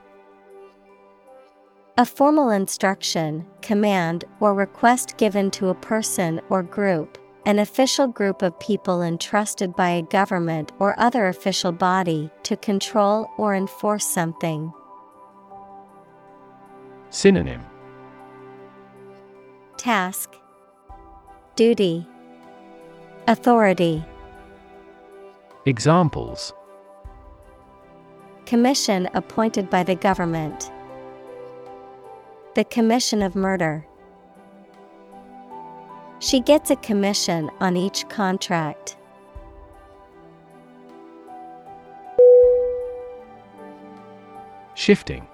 A 1.97 2.05
formal 2.05 2.51
instruction, 2.51 3.47
command, 3.62 4.26
or 4.41 4.53
request 4.53 5.16
given 5.16 5.51
to 5.53 5.68
a 5.68 5.74
person 5.74 6.39
or 6.51 6.62
group, 6.62 7.16
an 7.47 7.59
official 7.59 8.07
group 8.07 8.43
of 8.43 8.61
people 8.61 9.01
entrusted 9.01 9.74
by 9.74 9.89
a 9.89 10.03
government 10.03 10.70
or 10.78 10.95
other 11.01 11.28
official 11.28 11.72
body 11.72 12.30
to 12.43 12.59
control 12.59 13.30
or 13.39 13.55
enforce 13.55 14.05
something. 14.05 14.70
Synonym. 17.09 17.62
Task, 19.78 20.28
Duty, 21.57 22.07
Authority. 23.26 24.05
Examples 25.64 26.53
Commission 28.47 29.09
appointed 29.14 29.70
by 29.70 29.82
the 29.82 29.95
government. 29.95 30.70
The 32.55 32.64
commission 32.64 33.22
of 33.22 33.34
murder. 33.34 33.86
She 36.18 36.40
gets 36.40 36.70
a 36.70 36.76
commission 36.76 37.51
on 37.61 37.76
each 37.76 38.09
contract. 38.09 38.97
Shifting 44.74 45.26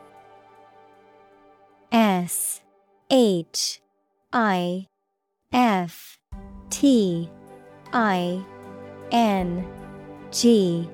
S 1.93 2.61
H 3.11 3.81
I 4.33 4.87
F 5.53 6.19
T 6.71 7.31
I 7.93 8.45
N 9.11 9.67
G 10.31 10.89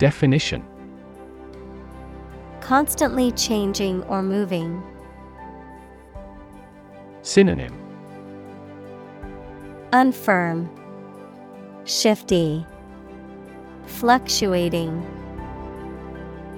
Definition. 0.00 0.64
Constantly 2.62 3.32
changing 3.32 4.02
or 4.04 4.22
moving. 4.22 4.82
Synonym. 7.20 7.76
Unfirm, 9.92 10.70
Shifty, 11.84 12.64
Fluctuating, 13.84 15.04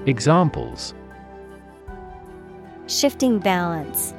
Examples. 0.06 0.94
Shifting 2.86 3.40
balance, 3.40 4.14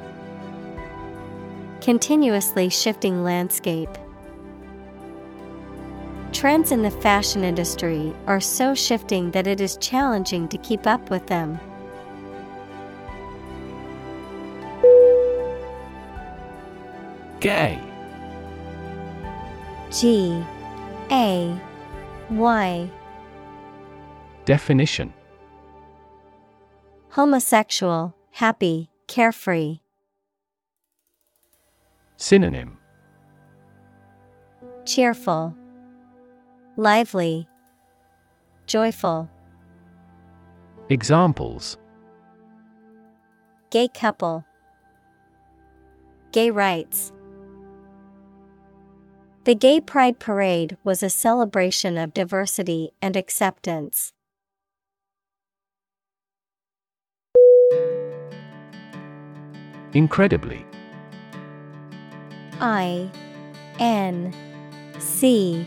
continuously 1.80 2.68
shifting 2.68 3.24
landscape. 3.24 3.88
Trends 6.44 6.72
in 6.72 6.82
the 6.82 6.90
fashion 6.90 7.42
industry 7.42 8.12
are 8.26 8.38
so 8.38 8.74
shifting 8.74 9.30
that 9.30 9.46
it 9.46 9.62
is 9.62 9.78
challenging 9.78 10.46
to 10.48 10.58
keep 10.58 10.86
up 10.86 11.08
with 11.08 11.26
them. 11.26 11.58
Gay. 17.40 17.80
G. 19.90 20.44
A. 21.10 21.58
Y. 22.28 22.90
Definition. 24.44 25.14
Homosexual, 27.08 28.14
happy, 28.32 28.90
carefree. 29.06 29.78
Synonym. 32.18 32.76
Cheerful, 34.84 35.56
lively, 36.76 37.48
joyful. 38.66 39.28
Examples 40.88 41.78
Gay 43.70 43.88
couple, 43.88 44.44
gay 46.32 46.50
rights. 46.50 47.12
The 49.44 49.54
Gay 49.54 49.80
Pride 49.80 50.18
Parade 50.18 50.76
was 50.84 51.02
a 51.02 51.10
celebration 51.10 51.98
of 51.98 52.14
diversity 52.14 52.92
and 53.02 53.16
acceptance. 53.16 54.12
Incredibly 59.92 60.64
I 62.60 63.10
N 63.78 64.32
C 64.98 65.66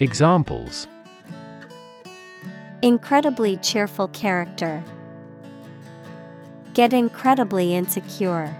Examples 0.00 0.86
Incredibly 2.82 3.56
cheerful 3.56 4.06
character. 4.06 4.84
Get 6.72 6.92
incredibly 6.92 7.74
insecure. 7.74 8.56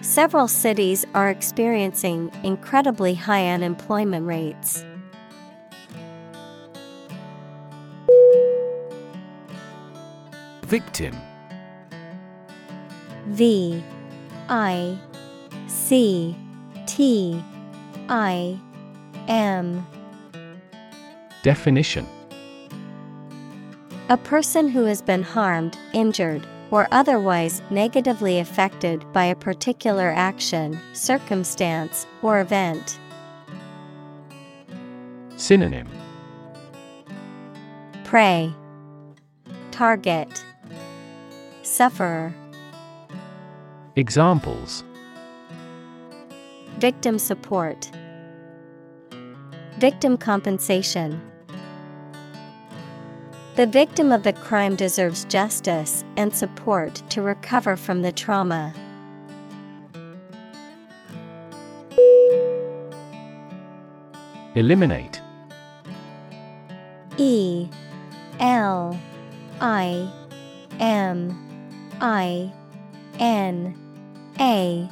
Several 0.00 0.48
cities 0.48 1.04
are 1.12 1.28
experiencing 1.28 2.32
incredibly 2.42 3.12
high 3.12 3.48
unemployment 3.48 4.26
rates. 4.26 4.82
Victim 10.62 11.14
V 13.26 13.84
I 14.48 14.98
C 15.66 16.34
T 16.86 17.44
I 18.08 18.58
M. 19.28 19.86
Definition. 21.42 22.06
A 24.08 24.16
person 24.16 24.68
who 24.68 24.84
has 24.84 25.00
been 25.00 25.22
harmed, 25.22 25.78
injured, 25.92 26.46
or 26.70 26.88
otherwise 26.90 27.62
negatively 27.70 28.38
affected 28.38 29.10
by 29.12 29.24
a 29.24 29.34
particular 29.34 30.10
action, 30.10 30.78
circumstance, 30.92 32.06
or 32.22 32.40
event. 32.40 32.98
Synonym. 35.36 35.88
Prey, 38.04 38.52
Target, 39.70 40.44
Sufferer, 41.62 42.34
Examples. 43.96 44.82
Victim 46.78 47.18
support, 47.18 47.90
Victim 49.78 50.16
compensation. 50.16 51.20
The 53.56 53.66
victim 53.66 54.12
of 54.12 54.22
the 54.22 54.32
crime 54.32 54.76
deserves 54.76 55.24
justice 55.24 56.04
and 56.16 56.34
support 56.34 57.02
to 57.10 57.22
recover 57.22 57.76
from 57.76 58.02
the 58.02 58.12
trauma. 58.12 58.72
Eliminate 64.54 65.20
E 67.16 67.68
L 68.38 68.98
I 69.60 70.08
M 70.78 71.36
I 72.00 72.52
N 73.18 73.76
A 74.38 74.88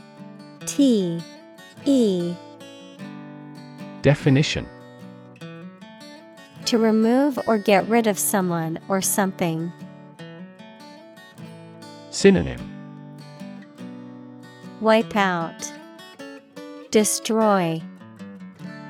T 0.66 1.20
E 1.84 2.34
Definition 4.02 4.68
To 6.66 6.78
remove 6.78 7.38
or 7.46 7.58
get 7.58 7.86
rid 7.88 8.06
of 8.06 8.18
someone 8.18 8.78
or 8.88 9.02
something. 9.02 9.72
Synonym 12.10 12.72
Wipe 14.80 15.14
out. 15.14 15.72
Destroy. 16.90 17.80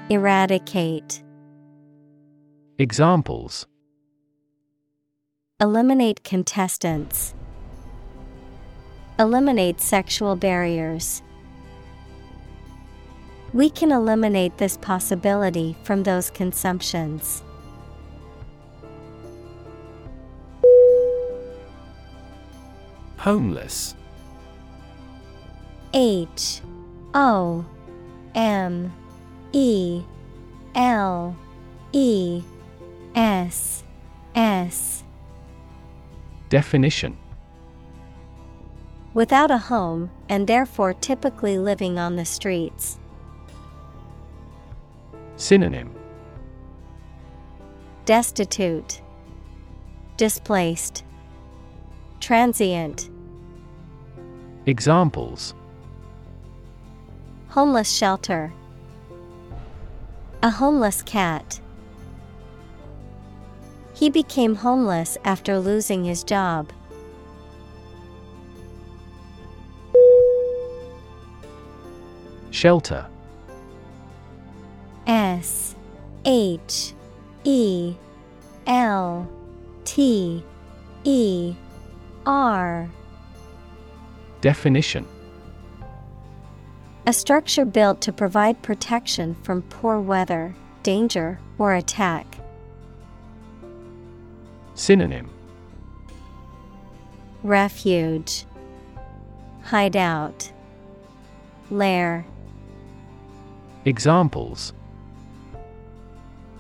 Eradicate. 0.09 1.23
Examples 2.79 3.67
Eliminate 5.61 6.25
contestants. 6.25 7.35
Eliminate 9.19 9.81
sexual 9.81 10.35
barriers. 10.35 11.23
We 13.53 13.69
can 13.69 13.93
eliminate 13.93 14.57
this 14.57 14.79
possibility 14.79 15.77
from 15.85 16.03
those 16.03 16.31
consumptions. 16.31 17.43
Homeless. 23.23 23.95
H 25.95 26.61
O 27.15 27.65
M 28.35 28.93
E 29.53 30.03
L 30.75 31.37
E 31.93 32.43
S 33.15 33.85
S. 34.35 35.05
Definition. 36.49 37.17
Without 39.15 39.53
a 39.53 39.59
home, 39.59 40.11
and 40.29 40.49
therefore 40.49 40.93
typically 40.93 41.59
living 41.59 42.01
on 42.01 42.17
the 42.17 42.25
streets. 42.25 42.99
Synonym. 45.37 45.95
Destitute, 48.05 49.01
Displaced, 50.17 51.05
Transient, 52.19 53.12
Examples 54.67 55.55
Homeless 57.49 57.91
shelter, 57.91 58.53
A 60.41 60.51
homeless 60.51 61.03
cat. 61.03 61.61
He 63.93 64.09
became 64.09 64.55
homeless 64.55 65.19
after 65.25 65.59
losing 65.59 66.05
his 66.05 66.23
job. 66.23 66.73
Shelter 72.53 73.07
S 75.09 75.75
H 76.25 76.95
E 77.43 77.97
L 78.69 79.29
T 79.85 80.45
E 81.03 81.55
R 82.25 82.89
Definition 84.43 85.07
A 87.07 87.13
structure 87.13 87.65
built 87.65 88.01
to 88.01 88.13
provide 88.13 88.61
protection 88.61 89.37
from 89.45 89.63
poor 89.63 90.01
weather. 90.01 90.55
danger, 90.83 91.39
or 91.59 91.75
attack. 91.75 92.27
Synonym 94.75 95.31
Refuge, 97.45 98.45
Hideout, 99.63 100.51
Lair. 101.71 102.27
Examples 103.85 104.73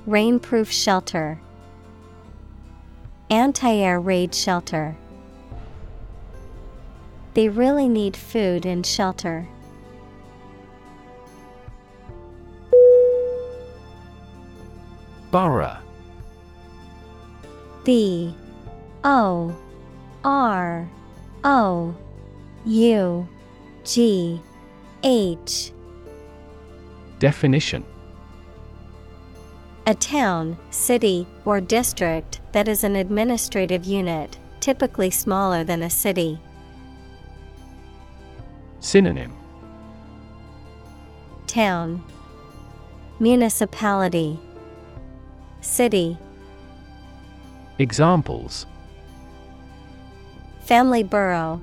Rainproof 0.06 0.70
shelter, 0.70 1.40
Anti 3.28 3.74
air 3.74 3.98
raid 3.98 4.32
shelter. 4.34 4.96
They 7.34 7.48
really 7.48 7.88
need 7.88 8.16
food 8.16 8.66
and 8.66 8.84
shelter. 8.84 9.48
Borough 15.30 15.78
B. 17.84 18.34
O. 19.02 19.56
R. 20.24 20.88
O. 21.42 21.94
U. 22.64 23.28
G. 23.84 24.40
H. 25.02 25.72
Definition. 27.18 27.84
A 29.88 29.94
town, 29.94 30.56
city, 30.70 31.26
or 31.44 31.60
district 31.60 32.40
that 32.52 32.68
is 32.68 32.84
an 32.84 32.94
administrative 32.94 33.84
unit, 33.84 34.38
typically 34.60 35.10
smaller 35.10 35.64
than 35.64 35.82
a 35.82 35.90
city. 35.90 36.38
Synonym. 38.82 39.32
Town. 41.46 42.02
Municipality. 43.20 44.40
City. 45.60 46.18
Examples. 47.78 48.66
Family 50.62 51.04
borough. 51.04 51.60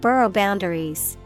Borough 0.00 0.28
boundaries. 0.28 1.16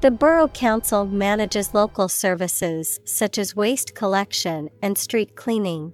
The 0.00 0.10
Borough 0.10 0.48
Council 0.48 1.04
manages 1.04 1.74
local 1.74 2.08
services 2.08 2.98
such 3.04 3.36
as 3.36 3.54
waste 3.54 3.94
collection 3.94 4.70
and 4.80 4.96
street 4.96 5.36
cleaning. 5.36 5.92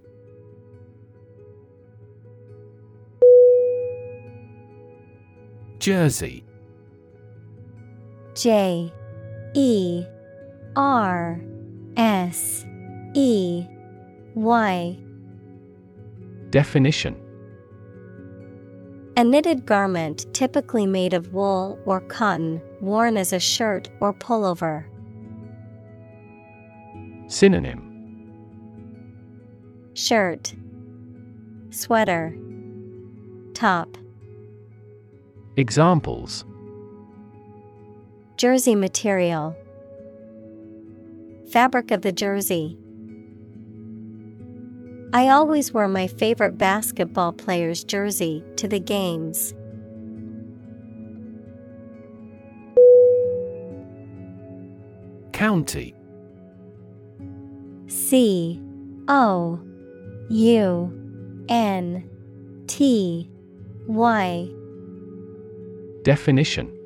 Jersey. 5.81 6.45
J 8.35 8.93
E 9.55 10.05
R 10.77 11.41
S 11.97 12.67
E 13.15 13.67
Y. 14.35 14.99
Definition. 16.51 17.17
A 19.17 19.25
knitted 19.25 19.65
garment 19.65 20.27
typically 20.35 20.87
made 20.87 21.15
of 21.15 21.33
wool 21.33 21.79
or 21.87 22.01
cotton, 22.03 22.61
worn 22.81 23.17
as 23.17 23.33
a 23.33 23.41
shirt 23.41 23.89
or 24.01 24.13
pullover. 24.13 24.85
Synonym. 27.27 27.87
Shirt, 29.95 30.55
Sweater, 31.71 32.37
Top. 33.55 33.97
Examples 35.57 36.45
Jersey 38.37 38.77
material. 38.77 39.57
Fabric 41.51 41.91
of 41.91 42.03
the 42.03 42.13
jersey. 42.13 42.79
I 45.13 45.29
always 45.29 45.73
wear 45.73 45.89
my 45.89 46.07
favorite 46.07 46.57
basketball 46.57 47.33
player's 47.33 47.83
jersey 47.83 48.45
to 48.57 48.69
the 48.69 48.79
games. 48.79 49.53
County 55.33 55.97
C 57.89 58.63
O 59.09 59.61
U 60.31 61.45
N 61.49 62.09
T 62.69 63.29
Y 63.89 64.49
Definition. 66.03 66.77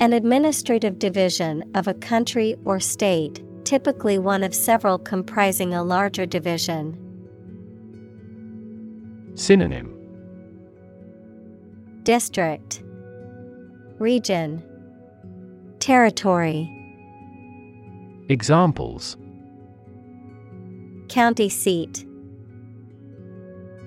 An 0.00 0.12
administrative 0.12 0.98
division 0.98 1.62
of 1.74 1.86
a 1.86 1.94
country 1.94 2.56
or 2.64 2.80
state, 2.80 3.42
typically 3.64 4.18
one 4.18 4.42
of 4.42 4.54
several 4.54 4.98
comprising 4.98 5.74
a 5.74 5.82
larger 5.84 6.26
division. 6.26 6.96
Synonym. 9.34 9.94
District. 12.02 12.82
Region. 13.98 14.64
Territory. 15.78 16.68
Examples. 18.28 19.16
County 21.08 21.48
seat. 21.48 22.06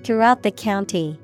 Throughout 0.04 0.42
the 0.42 0.50
county. 0.50 1.18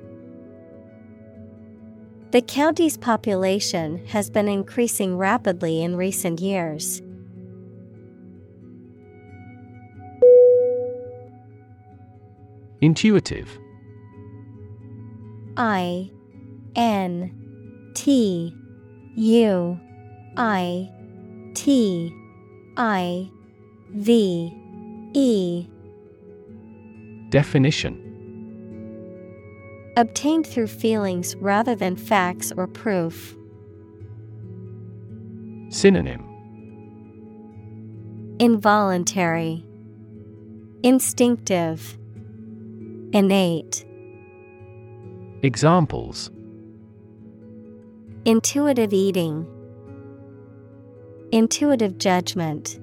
The 2.33 2.43
county's 2.43 2.97
population 2.97 4.07
has 4.07 4.31
been 4.31 4.47
increasing 4.47 5.19
rapidly 5.19 5.83
in 5.83 5.97
recent 5.97 6.41
years. 6.41 7.03
Intuitive. 12.81 13.59
I 15.57 16.11
N 16.77 17.93
T 17.95 18.55
U 19.17 19.81
I 20.37 20.89
T 21.55 22.15
I 22.77 23.29
V 23.91 24.57
E. 25.15 25.67
Definition 27.31 28.10
Obtained 29.97 30.47
through 30.47 30.69
feelings 30.69 31.35
rather 31.37 31.75
than 31.75 31.97
facts 31.97 32.53
or 32.57 32.67
proof. 32.67 33.37
Synonym 35.69 36.27
Involuntary, 38.39 39.65
Instinctive, 40.83 41.99
Innate. 43.13 43.85
Examples 45.43 46.31
Intuitive 48.25 48.93
eating, 48.93 49.47
Intuitive 51.33 51.99
judgment. 51.99 52.81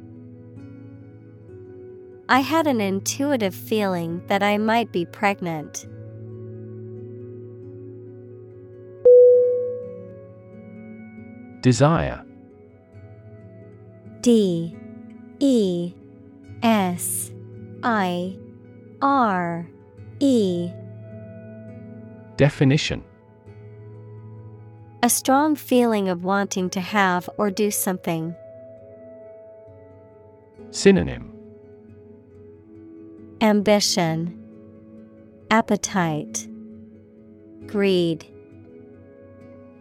I 2.29 2.41
had 2.41 2.67
an 2.67 2.81
intuitive 2.81 3.55
feeling 3.55 4.21
that 4.27 4.43
I 4.43 4.57
might 4.57 4.91
be 4.91 5.05
pregnant. 5.05 5.87
Desire. 11.61 12.23
D 14.21 14.75
E 15.39 15.93
S 16.63 17.31
I 17.83 18.37
R 19.01 19.67
E. 20.19 20.71
Definition. 22.35 23.03
A 25.03 25.09
strong 25.09 25.55
feeling 25.55 26.09
of 26.09 26.23
wanting 26.23 26.69
to 26.71 26.79
have 26.79 27.29
or 27.37 27.49
do 27.49 27.71
something. 27.71 28.35
Synonym. 30.71 31.33
Ambition, 33.41 34.37
Appetite, 35.51 36.47
Greed, 37.67 38.25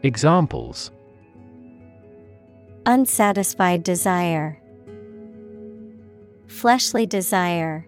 Examples 0.03 0.91
Unsatisfied 2.89 3.83
desire, 3.83 4.63
Fleshly 6.47 7.05
desire. 7.05 7.85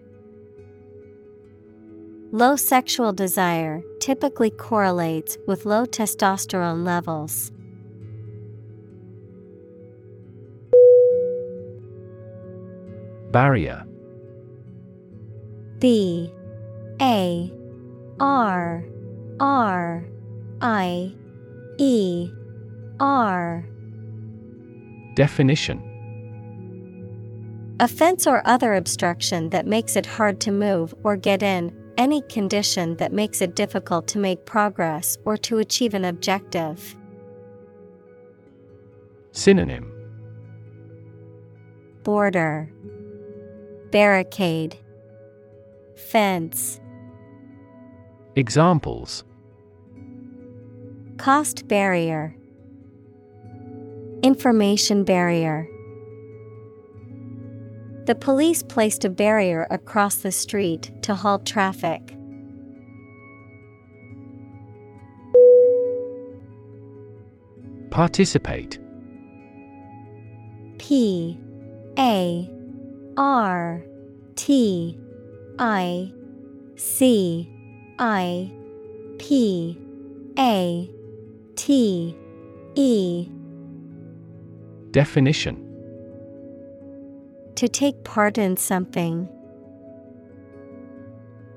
Low 2.33 2.57
sexual 2.57 3.13
desire 3.13 3.81
typically 4.01 4.49
correlates 4.49 5.37
with 5.47 5.65
low 5.65 5.85
testosterone 5.85 6.83
levels. 6.83 7.53
Barrier. 13.31 13.85
B. 15.79 16.29
A. 17.01 17.53
R. 18.19 18.83
R. 19.39 20.05
I. 20.59 21.13
E. 21.77 22.29
R 22.99 23.68
Definition. 25.19 25.83
A 27.81 27.89
fence 27.89 28.25
or 28.25 28.41
other 28.45 28.75
obstruction 28.75 29.49
that 29.49 29.67
makes 29.67 29.97
it 29.97 30.05
hard 30.05 30.39
to 30.39 30.49
move 30.49 30.95
or 31.03 31.17
get 31.17 31.43
in, 31.43 31.75
any 31.97 32.21
condition 32.29 32.95
that 32.95 33.11
makes 33.11 33.41
it 33.41 33.53
difficult 33.53 34.07
to 34.07 34.17
make 34.17 34.45
progress 34.45 35.17
or 35.25 35.35
to 35.35 35.57
achieve 35.57 35.93
an 35.93 36.05
objective. 36.05 36.95
Synonym. 39.33 39.91
Border. 42.03 42.71
Barricade. 43.91 44.77
Fence. 45.97 46.79
Examples. 48.37 49.25
Cost 51.17 51.67
barrier 51.67 52.38
Information 54.21 55.05
barrier. 55.05 55.65
The 58.05 58.15
police 58.15 58.61
placed 58.61 59.05
a 59.05 59.09
barrier 59.09 59.65
across 59.69 60.15
the 60.15 60.31
street 60.31 60.91
to 61.03 61.15
halt 61.15 61.45
traffic. 61.45 62.01
Participate. 67.91 68.77
P 70.79 71.39
A 71.97 72.49
R 73.15 73.83
T 74.35 74.99
I 75.59 76.11
C 76.75 77.49
I 77.99 78.51
P 79.17 79.77
A 80.37 80.89
T 81.55 82.17
E 82.75 83.29
Definition 84.91 85.65
To 87.55 87.67
take 87.67 88.03
part 88.03 88.37
in 88.37 88.57
something. 88.57 89.29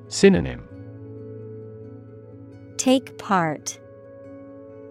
Synonym 0.08 0.68
Take 2.76 3.16
part. 3.16 3.78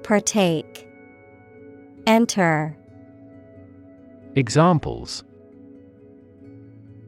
Partake. 0.01 0.87
Enter. 2.07 2.75
Examples 4.35 5.23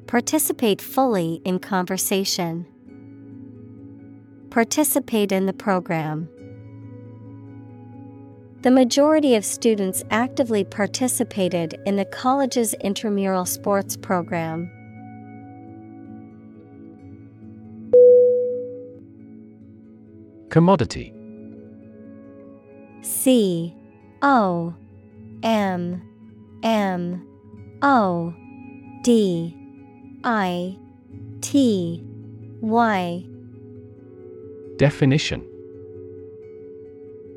Participate 0.05 0.81
fully 0.81 1.41
in 1.45 1.57
conversation. 1.57 2.67
Participate 4.51 5.31
in 5.31 5.47
the 5.47 5.53
program. 5.53 6.29
The 8.63 8.71
majority 8.71 9.35
of 9.35 9.43
students 9.43 10.05
actively 10.09 10.63
participated 10.63 11.77
in 11.85 11.97
the 11.97 12.05
college's 12.05 12.73
intramural 12.75 13.45
sports 13.45 13.97
program. 13.97 14.71
Commodity. 20.49 21.13
C. 23.01 23.75
O. 24.21 24.73
M. 25.43 26.01
M. 26.63 27.27
O. 27.81 28.33
D. 29.03 29.57
I. 30.23 30.77
T. 31.41 32.01
Y. 32.61 33.25
Definition 34.77 35.52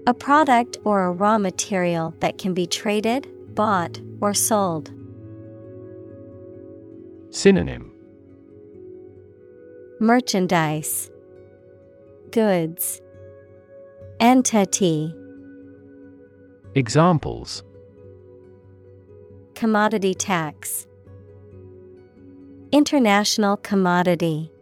A 0.08 0.14
product 0.14 0.78
or 0.84 1.02
a 1.02 1.10
raw 1.10 1.36
material 1.36 2.14
that 2.20 2.38
can 2.38 2.54
be 2.54 2.64
traded, 2.64 3.26
bought, 3.56 4.00
or 4.20 4.34
sold. 4.34 4.92
Synonym. 7.30 7.90
Merchandise. 9.98 11.10
Goods. 12.30 13.00
Entity. 14.20 15.12
Examples. 16.76 17.64
Commodity 19.54 20.14
tax. 20.14 20.86
International 22.70 23.56
commodity 23.56 24.52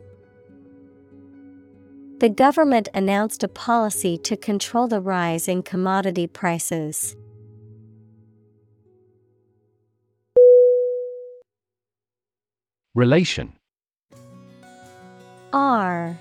The 2.19 2.29
government 2.29 2.89
announced 2.95 3.43
a 3.43 3.49
policy 3.49 4.17
to 4.19 4.37
control 4.37 4.87
the 4.87 5.01
rise 5.01 5.49
in 5.49 5.63
commodity 5.63 6.29
prices. 6.29 7.17
Relation. 12.95 13.53
R 15.53 16.17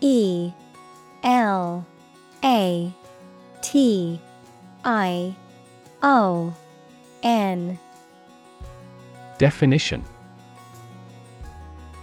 E 0.00 0.52
L 1.22 1.86
A 2.42 2.92
T 3.60 4.20
I 4.82 5.36
O 6.02 6.54
N. 7.22 7.78
Definition 9.36 10.04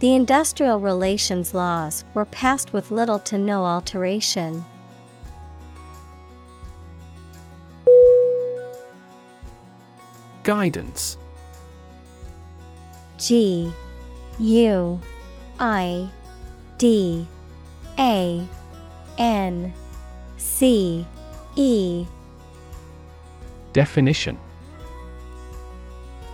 The 0.00 0.14
industrial 0.14 0.78
relations 0.78 1.54
laws 1.54 2.04
were 2.14 2.24
passed 2.24 2.72
with 2.72 2.92
little 2.92 3.18
to 3.20 3.36
no 3.36 3.64
alteration. 3.64 4.64
Guidance. 10.44 11.18
G 13.18 13.72
U 14.38 15.00
I 15.58 16.08
D 16.78 17.26
A 17.98 18.46
N 19.18 19.72
C 20.36 21.04
E. 21.56 22.06
Definition 23.72 24.38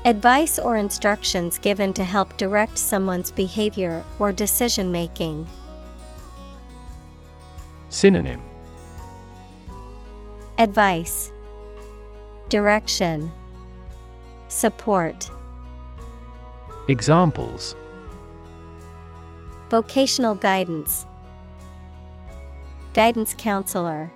Advice 0.07 0.59
or 0.59 0.77
instructions 0.77 1.57
given 1.59 1.95
to 1.95 2.05
help 2.05 2.37
direct 2.37 2.77
someone's 2.77 3.31
behavior 3.31 4.05
or 4.19 4.33
decision 4.33 4.93
making. 4.93 5.47
Synonym. 7.89 8.43
Advice. 10.59 11.33
Direction. 12.51 13.33
Support. 14.49 15.31
Examples. 16.89 17.75
Vocational 19.71 20.35
guidance. 20.35 21.07
Guidance 22.93 23.35
counselor 23.39 24.13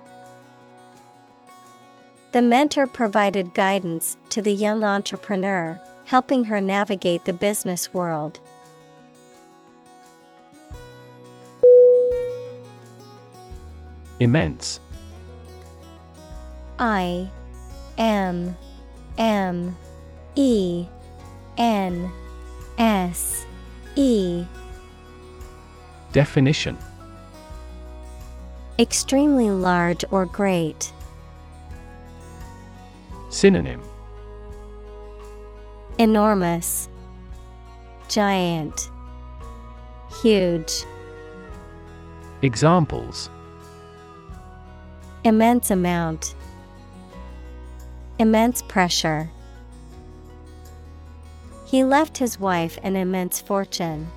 The 2.31 2.41
mentor 2.43 2.85
provided 2.85 3.55
guidance 3.55 4.15
to 4.29 4.41
the 4.41 4.53
young 4.53 4.83
entrepreneur, 4.83 5.81
helping 6.05 6.43
her 6.45 6.61
navigate 6.61 7.25
the 7.25 7.33
business 7.33 7.91
world. 7.91 8.39
Immense 14.19 14.79
I 16.77 17.29
M 17.97 18.55
M 19.17 19.75
E 20.35 20.85
N 21.57 22.11
S 22.77 23.45
E 23.95 24.45
Definition 26.11 26.77
Extremely 28.77 29.49
large 29.49 30.05
or 30.11 30.25
great. 30.25 30.93
Synonym. 33.29 33.81
Enormous. 35.99 36.89
Giant. 38.07 38.89
Huge. 40.21 40.83
Examples. 42.41 43.29
Immense 45.23 45.69
amount. 45.69 46.33
Immense 48.17 48.61
pressure. 48.63 49.29
He 51.65 51.83
left 51.83 52.17
his 52.17 52.39
wife 52.39 52.79
an 52.81 52.95
immense 52.95 53.39
fortune. 53.39 54.07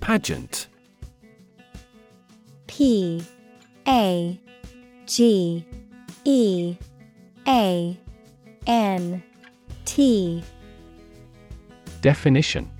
Pageant. 0.00 0.66
P 2.80 3.22
A 3.86 4.40
G 5.04 5.66
E 6.24 6.76
A 7.46 7.98
N 8.66 9.22
T 9.84 10.42
Definition 12.00 12.70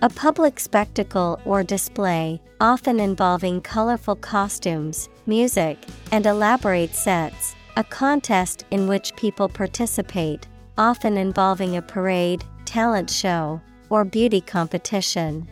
A 0.00 0.08
public 0.08 0.60
spectacle 0.60 1.40
or 1.44 1.64
display, 1.64 2.40
often 2.60 3.00
involving 3.00 3.60
colorful 3.60 4.14
costumes, 4.14 5.08
music, 5.26 5.76
and 6.12 6.24
elaborate 6.24 6.94
sets, 6.94 7.56
a 7.76 7.82
contest 7.82 8.64
in 8.70 8.86
which 8.86 9.16
people 9.16 9.48
participate, 9.48 10.46
often 10.78 11.16
involving 11.16 11.76
a 11.76 11.82
parade, 11.82 12.44
talent 12.64 13.10
show, 13.10 13.60
or 13.90 14.04
beauty 14.04 14.40
competition. 14.40 15.48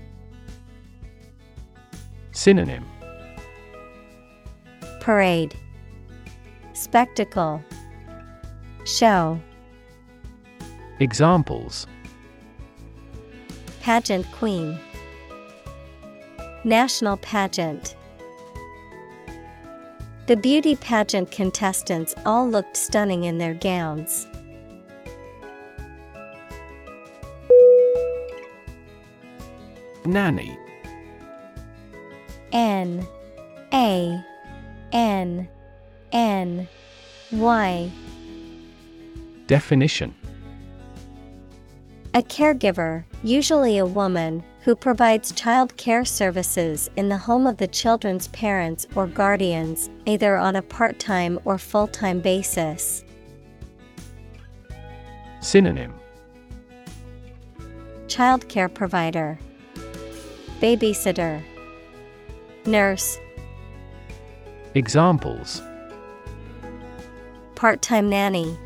Synonym. 2.33 2.85
Parade. 5.01 5.55
Spectacle. 6.73 7.63
Show. 8.85 9.41
Examples. 10.99 11.87
Pageant 13.81 14.31
Queen. 14.33 14.79
National 16.65 17.17
Pageant. 17.19 17.97
The 20.27 20.37
beauty 20.37 20.77
pageant 20.77 21.31
contestants 21.31 22.15
all 22.25 22.49
looked 22.49 22.77
stunning 22.77 23.25
in 23.25 23.39
their 23.39 23.55
gowns. 23.55 24.27
Nanny. 30.07 30.62
N 32.53 33.07
A 33.73 34.23
N 34.93 35.49
N 36.13 36.69
Y. 37.33 37.91
Definition. 39.47 40.15
A 42.15 42.23
caregiver, 42.23 43.05
usually 43.23 43.79
a 43.79 43.87
woman, 43.87 44.45
who 44.61 44.77
provides 44.77 45.33
child 45.33 45.75
care 45.79 46.05
services 46.05 46.91
in 46.97 47.09
the 47.09 47.17
home 47.17 47.47
of 47.47 47.57
the 47.57 47.67
children's 47.67 48.29
parents 48.29 48.87
or 48.95 49.07
guardians, 49.07 49.89
either 50.05 50.37
on 50.37 50.57
a 50.57 50.63
part 50.63 50.99
time 50.99 51.39
or 51.47 51.57
full 51.57 51.87
time 51.89 52.21
basis. 52.21 53.03
Synonym. 55.41 55.95
Child 58.09 58.47
care 58.49 58.69
provider, 58.69 59.39
Babysitter, 60.61 61.43
Nurse, 62.67 63.19
Examples. 64.75 65.61
Part 67.55 67.83
time 67.83 68.09
nanny, 68.09 68.57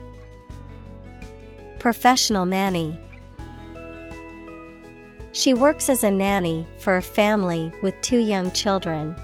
Professional 1.78 2.46
nanny. 2.46 2.98
She 5.32 5.52
works 5.52 5.88
as 5.88 6.02
a 6.02 6.10
nanny 6.10 6.66
for 6.78 6.96
a 6.96 7.02
family 7.02 7.72
with 7.82 7.94
two 8.02 8.18
young 8.18 8.50
children. 8.52 9.14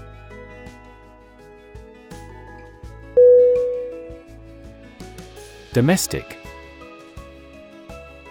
Domestic. 5.73 6.37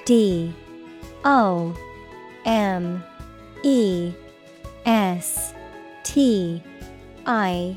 D. 0.05 0.55
O. 1.25 1.77
M. 2.45 3.03
E. 3.65 4.13
S 4.87 5.55
T 6.13 6.63
I 7.25 7.75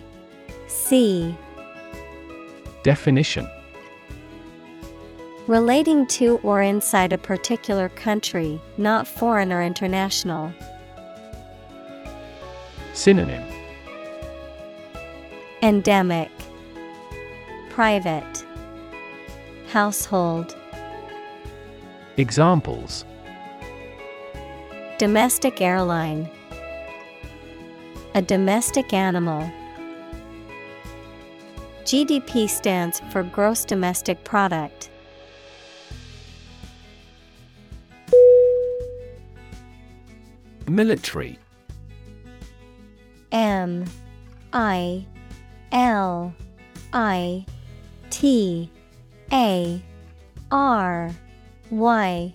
C. 0.67 1.33
Definition. 2.83 3.49
Relating 5.47 6.05
to 6.07 6.39
or 6.43 6.61
inside 6.61 7.13
a 7.13 7.17
particular 7.17 7.87
country, 7.87 8.59
not 8.77 9.07
foreign 9.07 9.53
or 9.53 9.63
international. 9.63 10.51
Synonym. 12.93 13.41
Endemic. 15.61 16.31
Private. 17.69 18.45
Household. 19.69 20.57
Examples. 22.17 23.05
Domestic 24.97 25.61
airline 25.61 26.29
A 28.15 28.21
domestic 28.21 28.93
animal. 28.93 29.51
GDP 31.83 32.49
stands 32.49 33.01
for 33.11 33.23
Gross 33.23 33.65
Domestic 33.65 34.23
Product. 34.23 34.89
Military 40.69 41.37
M 43.33 43.83
I 44.53 45.05
L 45.73 46.33
I 46.93 47.45
T 48.11 48.71
A 49.33 49.83
R 50.51 51.11
Y 51.69 52.33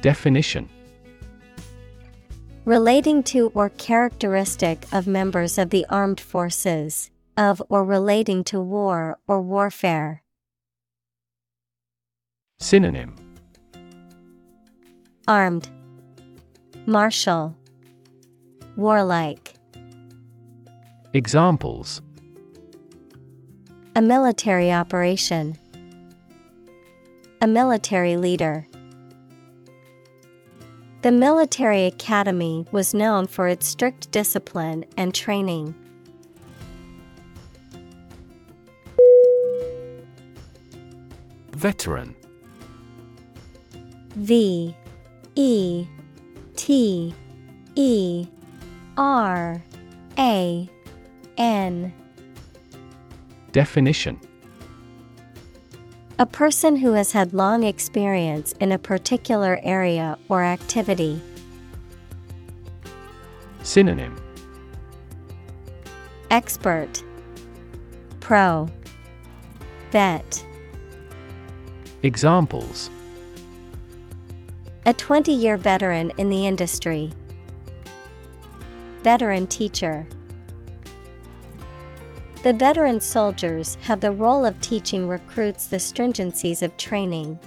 Definition 0.00 0.68
Relating 2.70 3.24
to 3.24 3.50
or 3.52 3.68
characteristic 3.68 4.86
of 4.92 5.08
members 5.08 5.58
of 5.58 5.70
the 5.70 5.84
armed 5.90 6.20
forces, 6.20 7.10
of 7.36 7.60
or 7.68 7.84
relating 7.84 8.44
to 8.44 8.60
war 8.60 9.18
or 9.26 9.42
warfare. 9.42 10.22
Synonym 12.60 13.16
Armed, 15.26 15.68
Martial, 16.86 17.56
Warlike. 18.76 19.54
Examples 21.12 22.00
A 23.96 24.00
military 24.00 24.70
operation. 24.70 25.58
A 27.42 27.48
military 27.48 28.16
leader. 28.16 28.68
The 31.02 31.10
military 31.10 31.86
academy 31.86 32.66
was 32.72 32.92
known 32.92 33.26
for 33.26 33.48
its 33.48 33.66
strict 33.66 34.10
discipline 34.10 34.84
and 34.98 35.14
training. 35.14 35.74
Veteran. 41.52 42.14
V 44.14 44.76
E 45.36 45.86
T 46.56 47.14
E 47.76 48.26
R 48.98 49.62
A 50.18 50.70
N. 51.38 51.94
Definition 53.52 54.20
A 56.20 56.26
person 56.26 56.76
who 56.76 56.92
has 56.92 57.12
had 57.12 57.32
long 57.32 57.62
experience 57.62 58.52
in 58.60 58.72
a 58.72 58.78
particular 58.78 59.58
area 59.62 60.18
or 60.28 60.44
activity. 60.44 61.18
Synonym 63.62 64.20
Expert 66.30 67.02
Pro 68.20 68.68
Vet 69.92 70.44
Examples 72.02 72.90
A 74.84 74.92
20 74.92 75.32
year 75.32 75.56
veteran 75.56 76.12
in 76.18 76.28
the 76.28 76.46
industry. 76.46 77.10
Veteran 79.02 79.46
teacher. 79.46 80.06
The 82.42 82.54
veteran 82.54 83.00
soldiers 83.00 83.76
have 83.82 84.00
the 84.00 84.12
role 84.12 84.46
of 84.46 84.58
teaching 84.62 85.06
recruits 85.06 85.66
the 85.66 85.76
stringencies 85.76 86.62
of 86.62 86.74
training. 86.78 87.38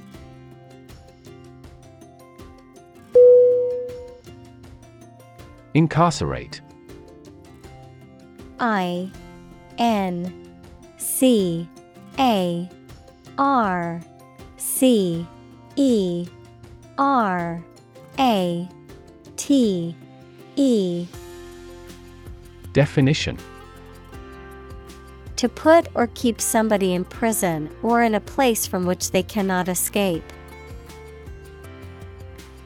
Incarcerate. 5.73 6.61
I 8.59 9.09
N 9.79 10.47
C 10.97 11.67
A 12.19 12.69
R 13.39 13.99
C 14.57 15.27
E 15.75 16.27
R 16.99 17.63
A 18.19 18.69
T 19.37 19.95
E. 20.55 21.07
Definition 22.73 23.39
To 25.43 25.49
put 25.49 25.89
or 25.93 26.07
keep 26.07 26.39
somebody 26.39 26.93
in 26.93 27.03
prison 27.03 27.69
or 27.83 28.01
in 28.01 28.15
a 28.15 28.21
place 28.21 28.65
from 28.65 28.85
which 28.85 29.11
they 29.11 29.21
cannot 29.21 29.67
escape. 29.67 30.23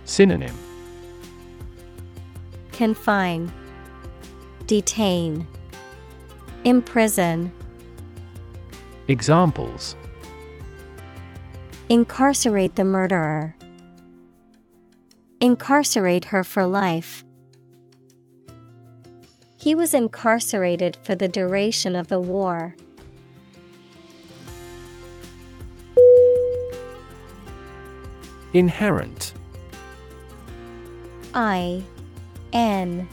Synonym 0.06 0.56
Confine, 2.72 3.52
Detain, 4.68 5.48
Imprison. 6.66 7.52
Examples 9.08 9.95
Incarcerate 11.90 12.76
the 12.76 12.84
murderer. 12.84 13.56
Incarcerate 15.41 16.26
her 16.26 16.44
for 16.44 16.68
life. 16.68 17.24
He 19.60 19.74
was 19.74 19.94
incarcerated 19.94 20.98
for 21.04 21.16
the 21.16 21.28
duration 21.28 21.96
of 21.96 22.08
the 22.08 22.20
war. 22.20 22.76
Inherent. 28.54 29.34
I 31.34 31.84
N 32.54 33.08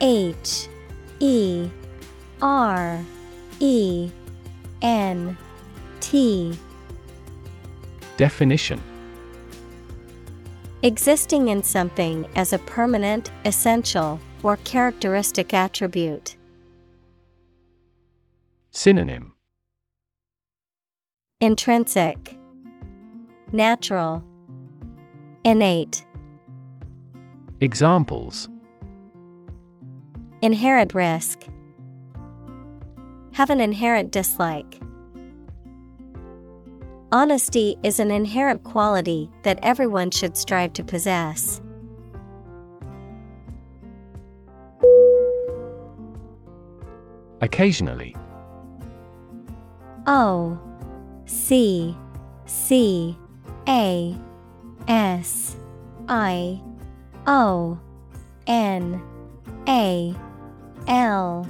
H 0.00 0.68
E 1.20 1.68
R 2.42 3.04
E 3.60 4.10
N 4.82 5.38
T. 6.00 6.58
Definition. 8.16 8.82
Existing 10.82 11.48
in 11.48 11.62
something 11.62 12.26
as 12.36 12.52
a 12.52 12.58
permanent, 12.58 13.30
essential, 13.44 14.20
or 14.46 14.58
characteristic 14.58 15.52
attribute. 15.52 16.36
Synonym 18.70 19.34
Intrinsic, 21.40 22.38
Natural, 23.50 24.22
Innate. 25.44 26.06
Examples 27.60 28.48
Inherent 30.42 30.94
risk. 30.94 31.42
Have 33.32 33.50
an 33.50 33.60
inherent 33.60 34.12
dislike. 34.12 34.80
Honesty 37.10 37.76
is 37.82 37.98
an 37.98 38.12
inherent 38.12 38.62
quality 38.62 39.28
that 39.42 39.58
everyone 39.64 40.12
should 40.12 40.36
strive 40.36 40.72
to 40.74 40.84
possess. 40.84 41.60
Occasionally. 47.40 48.16
O 50.06 50.58
C 51.26 51.96
C 52.46 53.16
A 53.68 54.16
S 54.88 55.56
I 56.08 56.60
O 57.26 57.78
N 58.46 59.02
A 59.68 60.14
L 60.86 61.48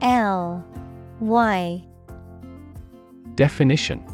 L 0.00 0.64
Y. 1.20 1.84
Definition. 3.34 4.04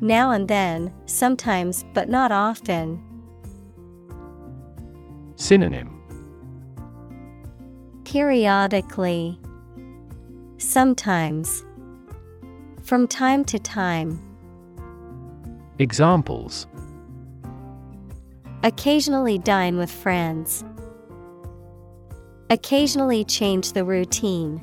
Now 0.00 0.32
and 0.32 0.48
then, 0.48 0.92
sometimes 1.06 1.84
but 1.94 2.08
not 2.08 2.32
often. 2.32 3.00
Synonym 5.36 5.91
Periodically. 8.12 9.38
Sometimes. 10.58 11.64
From 12.82 13.08
time 13.08 13.42
to 13.46 13.58
time. 13.58 14.20
Examples 15.78 16.66
Occasionally 18.64 19.38
dine 19.38 19.78
with 19.78 19.90
friends. 19.90 20.62
Occasionally 22.50 23.24
change 23.24 23.72
the 23.72 23.82
routine. 23.82 24.60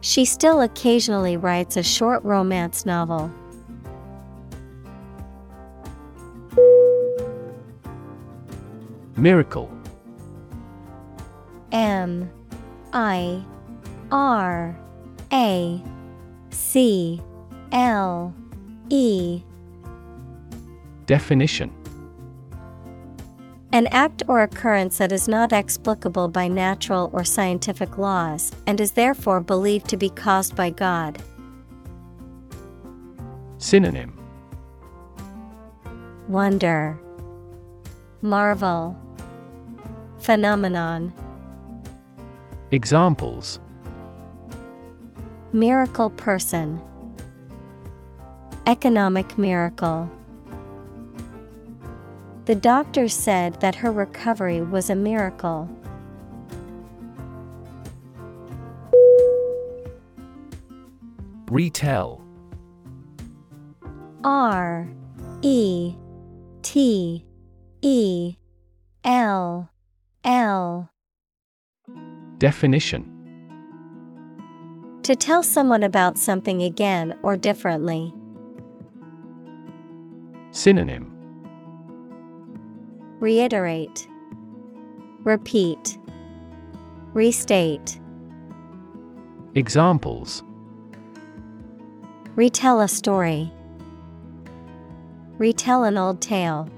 She 0.00 0.24
still 0.24 0.62
occasionally 0.62 1.36
writes 1.36 1.76
a 1.76 1.82
short 1.82 2.24
romance 2.24 2.86
novel. 2.86 3.30
Miracle 9.18 9.70
M 11.72 12.30
I 12.92 13.44
R 14.10 14.76
A 15.32 15.82
C 16.50 17.20
L 17.72 18.34
E. 18.88 19.42
Definition. 21.06 21.72
An 23.72 23.86
act 23.88 24.24
or 24.26 24.42
occurrence 24.42 24.98
that 24.98 25.12
is 25.12 25.28
not 25.28 25.52
explicable 25.52 26.26
by 26.26 26.48
natural 26.48 27.08
or 27.12 27.22
scientific 27.22 27.98
laws 27.98 28.50
and 28.66 28.80
is 28.80 28.92
therefore 28.92 29.40
believed 29.40 29.88
to 29.88 29.96
be 29.96 30.10
caused 30.10 30.56
by 30.56 30.70
God. 30.70 31.22
Synonym. 33.58 34.18
Wonder, 36.26 36.98
Marvel, 38.22 38.96
Phenomenon, 40.18 41.12
Examples 42.72 43.58
Miracle 45.52 46.10
person, 46.10 46.80
Economic 48.68 49.36
miracle. 49.36 50.08
The 52.44 52.54
doctor 52.54 53.08
said 53.08 53.60
that 53.60 53.74
her 53.74 53.90
recovery 53.90 54.60
was 54.60 54.88
a 54.88 54.94
miracle. 54.94 55.68
Retell 61.50 62.22
R 64.22 64.88
E 65.42 65.96
T 66.62 67.26
E 67.82 68.36
L 69.02 69.68
L 70.22 70.90
Definition 72.40 73.04
To 75.02 75.14
tell 75.14 75.42
someone 75.42 75.82
about 75.82 76.16
something 76.16 76.62
again 76.62 77.18
or 77.22 77.36
differently. 77.36 78.14
Synonym 80.50 81.12
Reiterate, 83.20 84.08
Repeat, 85.22 85.98
Restate. 87.12 88.00
Examples 89.54 90.42
Retell 92.36 92.80
a 92.80 92.88
story. 92.88 93.52
Retell 95.36 95.84
an 95.84 95.98
old 95.98 96.22
tale. 96.22 96.70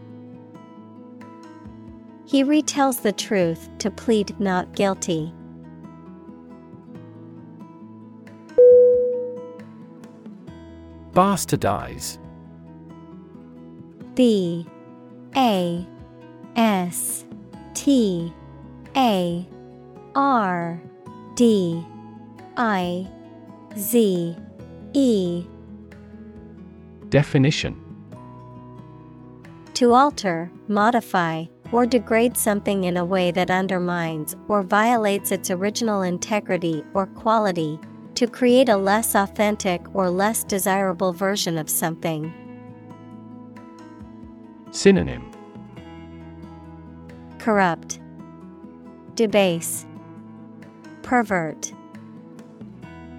He 2.27 2.43
retells 2.43 3.03
the 3.03 3.13
truth 3.13 3.69
to 3.79 3.93
plead 3.93 4.41
not 4.41 4.75
guilty. 4.75 5.33
Bastardize 11.13 12.19
B 14.15 14.67
A 15.37 15.87
S 16.57 17.25
T 17.75 18.33
A 18.97 19.49
R 20.15 20.81
D 21.35 21.85
I 22.57 23.09
Z 23.77 24.37
E. 24.95 25.45
Definition. 27.09 27.79
To 29.75 29.95
alter, 29.95 30.51
modify, 30.69 31.45
or 31.73 31.87
degrade 31.87 32.37
something 32.37 32.85
in 32.85 32.97
a 32.99 33.05
way 33.05 33.31
that 33.31 33.51
undermines 33.51 34.37
or 34.49 34.63
violates 34.63 35.33
its 35.33 35.51
original 35.51 36.03
integrity 36.03 36.85
or 36.93 37.07
quality, 37.07 37.81
to 38.15 38.27
create 38.27 38.69
a 38.69 38.77
less 38.77 39.15
authentic 39.15 39.83
or 39.95 40.11
less 40.11 40.45
desirable 40.45 41.13
version 41.13 41.59
of 41.59 41.69
something. 41.71 42.33
Synonym. 44.71 45.31
Corrupt, 47.39 48.01
Debase, 49.15 49.85
Pervert, 51.03 51.73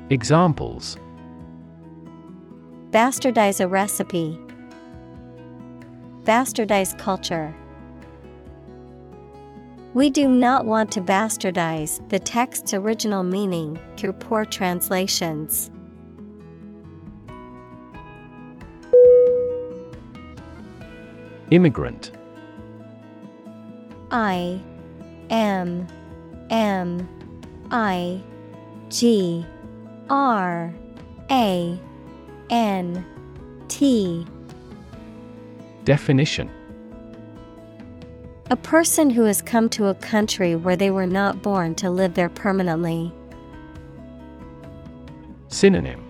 Examples. 0.10 0.98
Bastardize 2.91 3.60
a 3.60 3.68
recipe, 3.68 4.40
Bastardize 6.24 6.98
culture. 6.98 7.56
We 9.94 10.10
do 10.10 10.28
not 10.28 10.65
want 10.65 10.91
to 10.94 11.02
bastardize 11.02 12.07
the 12.10 12.18
text's 12.18 12.74
original 12.74 13.22
meaning 13.22 13.80
through 13.95 14.14
poor 14.14 14.44
translations. 14.44 15.70
Immigrant. 21.52 22.11
I 24.10 24.60
M 25.30 25.88
M 26.49 27.07
I 27.70 28.20
G 28.90 29.45
R 30.10 30.74
A 31.30 31.80
N 32.49 33.06
T. 33.68 34.26
Definition 35.84 36.49
A 38.49 38.56
person 38.57 39.10
who 39.10 39.24
has 39.24 39.41
come 39.41 39.70
to 39.70 39.88
a 39.88 39.95
country 39.95 40.56
where 40.56 40.76
they 40.76 40.91
were 40.91 41.07
not 41.07 41.41
born 41.41 41.76
to 41.76 41.90
live 41.90 42.14
there 42.14 42.30
permanently. 42.30 43.11
Synonym. 45.48 46.03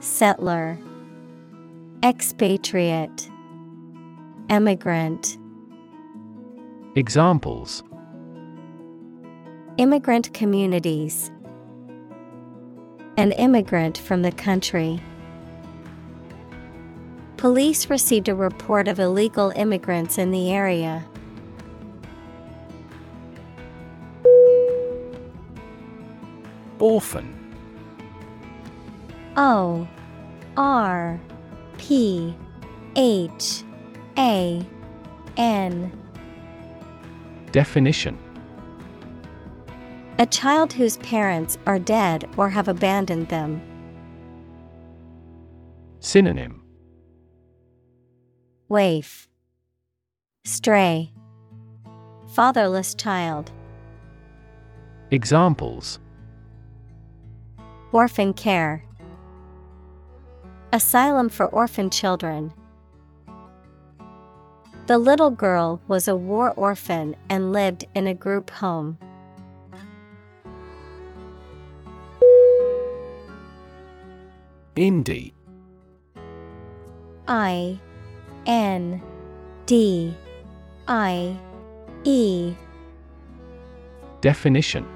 Settler. 0.00 0.78
Expatriate. 2.02 3.30
Emigrant. 4.48 5.36
Examples. 6.94 7.82
Immigrant 9.76 10.32
communities. 10.32 11.30
An 13.16 13.32
immigrant 13.32 13.98
from 13.98 14.22
the 14.22 14.32
country. 14.32 15.02
Police 17.44 17.90
received 17.90 18.30
a 18.30 18.34
report 18.34 18.88
of 18.88 18.98
illegal 18.98 19.50
immigrants 19.50 20.16
in 20.16 20.30
the 20.30 20.50
area. 20.50 21.04
Orphan 26.78 27.54
O 29.36 29.86
R 30.56 31.20
P 31.76 32.34
H 32.96 33.62
A 34.16 34.66
N 35.36 35.92
Definition 37.52 38.18
A 40.18 40.24
child 40.24 40.72
whose 40.72 40.96
parents 40.96 41.58
are 41.66 41.78
dead 41.78 42.26
or 42.38 42.48
have 42.48 42.68
abandoned 42.68 43.28
them. 43.28 43.60
Synonym 46.00 46.63
Waif 48.74 49.28
Stray 50.44 51.12
Fatherless 52.34 52.96
child 52.96 53.52
Examples 55.12 56.00
Orphan 57.92 58.34
care 58.34 58.82
Asylum 60.72 61.28
for 61.28 61.46
orphan 61.46 61.88
children. 61.88 62.52
The 64.88 64.98
little 64.98 65.30
girl 65.30 65.80
was 65.86 66.08
a 66.08 66.16
war 66.16 66.50
orphan 66.56 67.14
and 67.30 67.52
lived 67.52 67.84
in 67.94 68.08
a 68.08 68.14
group 68.14 68.50
home. 68.50 68.98
Indie 74.74 75.32
I 77.28 77.78
N 78.46 79.02
D 79.66 80.14
I 80.86 81.36
E. 82.04 82.54
Definition. 84.20 84.86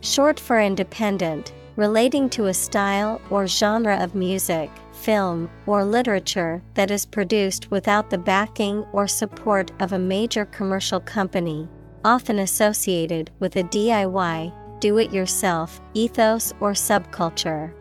Short 0.00 0.40
for 0.40 0.60
independent, 0.60 1.52
relating 1.76 2.30
to 2.30 2.46
a 2.46 2.54
style 2.54 3.20
or 3.30 3.46
genre 3.46 3.96
of 4.02 4.14
music, 4.14 4.70
film, 4.92 5.50
or 5.66 5.84
literature 5.84 6.62
that 6.74 6.90
is 6.90 7.04
produced 7.04 7.70
without 7.70 8.08
the 8.08 8.18
backing 8.18 8.84
or 8.92 9.06
support 9.06 9.70
of 9.80 9.92
a 9.92 9.98
major 9.98 10.46
commercial 10.46 11.00
company, 11.00 11.68
often 12.04 12.38
associated 12.38 13.30
with 13.40 13.56
a 13.56 13.64
DIY, 13.64 14.80
do 14.80 14.96
it 14.98 15.12
yourself 15.12 15.80
ethos 15.92 16.54
or 16.60 16.72
subculture. 16.72 17.72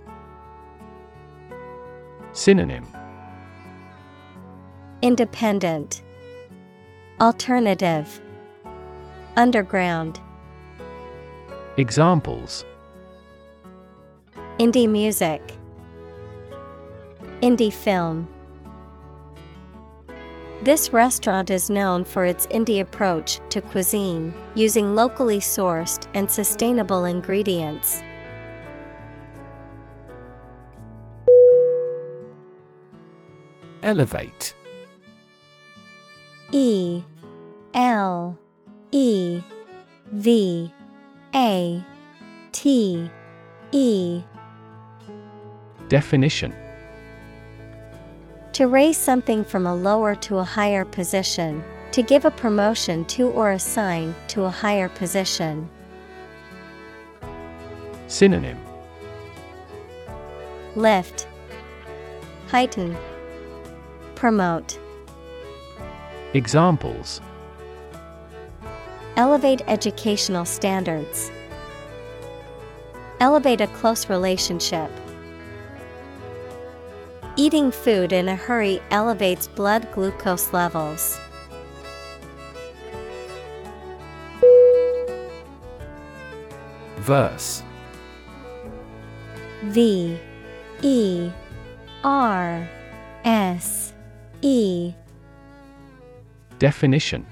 Synonym 2.34 2.86
Independent, 5.02 6.02
Alternative, 7.22 8.22
Underground. 9.38 10.20
Examples 11.78 12.66
Indie 14.58 14.90
music, 14.90 15.42
Indie 17.42 17.72
film. 17.72 18.28
This 20.64 20.92
restaurant 20.92 21.50
is 21.50 21.70
known 21.70 22.04
for 22.04 22.26
its 22.26 22.46
indie 22.48 22.82
approach 22.82 23.40
to 23.52 23.62
cuisine, 23.62 24.34
using 24.54 24.96
locally 24.96 25.40
sourced 25.40 26.06
and 26.14 26.30
sustainable 26.30 27.06
ingredients. 27.06 28.04
Elevate 33.82 34.54
E 36.52 37.04
L 37.74 38.38
E 38.92 39.42
V 40.12 40.74
A 41.36 41.84
T 42.52 43.12
E. 43.72 44.22
Definition. 45.88 46.54
To 48.54 48.68
raise 48.68 48.98
something 48.98 49.44
from 49.44 49.68
a 49.68 49.76
lower 49.76 50.16
to 50.16 50.38
a 50.38 50.44
higher 50.44 50.86
position, 50.86 51.64
to 51.92 52.02
give 52.02 52.26
a 52.26 52.32
promotion 52.32 53.06
to 53.06 53.30
or 53.30 53.52
assign 53.52 54.14
to 54.30 54.44
a 54.44 54.50
higher 54.50 54.90
position. 54.90 55.70
Synonym. 58.08 58.58
Lift, 60.76 61.28
Heighten, 62.48 62.98
Promote. 64.16 64.80
Examples 66.36 67.22
Elevate 69.18 69.64
educational 69.66 70.46
standards. 70.46 71.32
Elevate 73.20 73.62
a 73.62 73.68
close 73.68 74.08
relationship. 74.10 74.92
Eating 77.36 77.72
food 77.72 78.14
in 78.14 78.30
a 78.30 78.36
hurry 78.36 78.80
elevates 78.92 79.48
blood 79.48 79.92
glucose 79.92 80.54
levels. 80.54 81.20
Verse 86.98 87.64
V 89.64 90.16
E 90.84 91.32
R 92.04 92.70
S 93.26 93.94
E 94.44 94.94
Definition. 96.60 97.26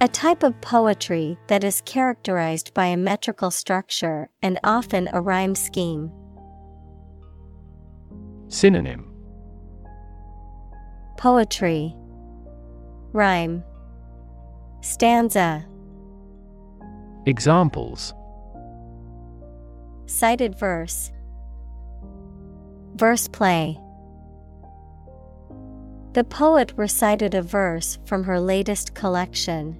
A 0.00 0.06
type 0.06 0.44
of 0.44 0.60
poetry 0.60 1.36
that 1.48 1.64
is 1.64 1.82
characterized 1.84 2.72
by 2.74 2.86
a 2.86 2.96
metrical 2.96 3.50
structure 3.50 4.28
and 4.40 4.58
often 4.62 5.08
a 5.12 5.20
rhyme 5.20 5.56
scheme. 5.56 6.12
Synonym. 8.48 9.10
Poetry. 11.16 11.96
Rhyme. 13.12 13.64
Stanza. 14.80 15.66
Examples. 17.26 18.14
Cited 20.06 20.56
verse. 20.56 21.10
Verse 22.94 23.26
play 23.26 23.80
The 26.14 26.22
poet 26.22 26.72
recited 26.76 27.34
a 27.34 27.42
verse 27.42 27.98
from 28.06 28.22
her 28.22 28.38
latest 28.38 28.94
collection. 28.94 29.76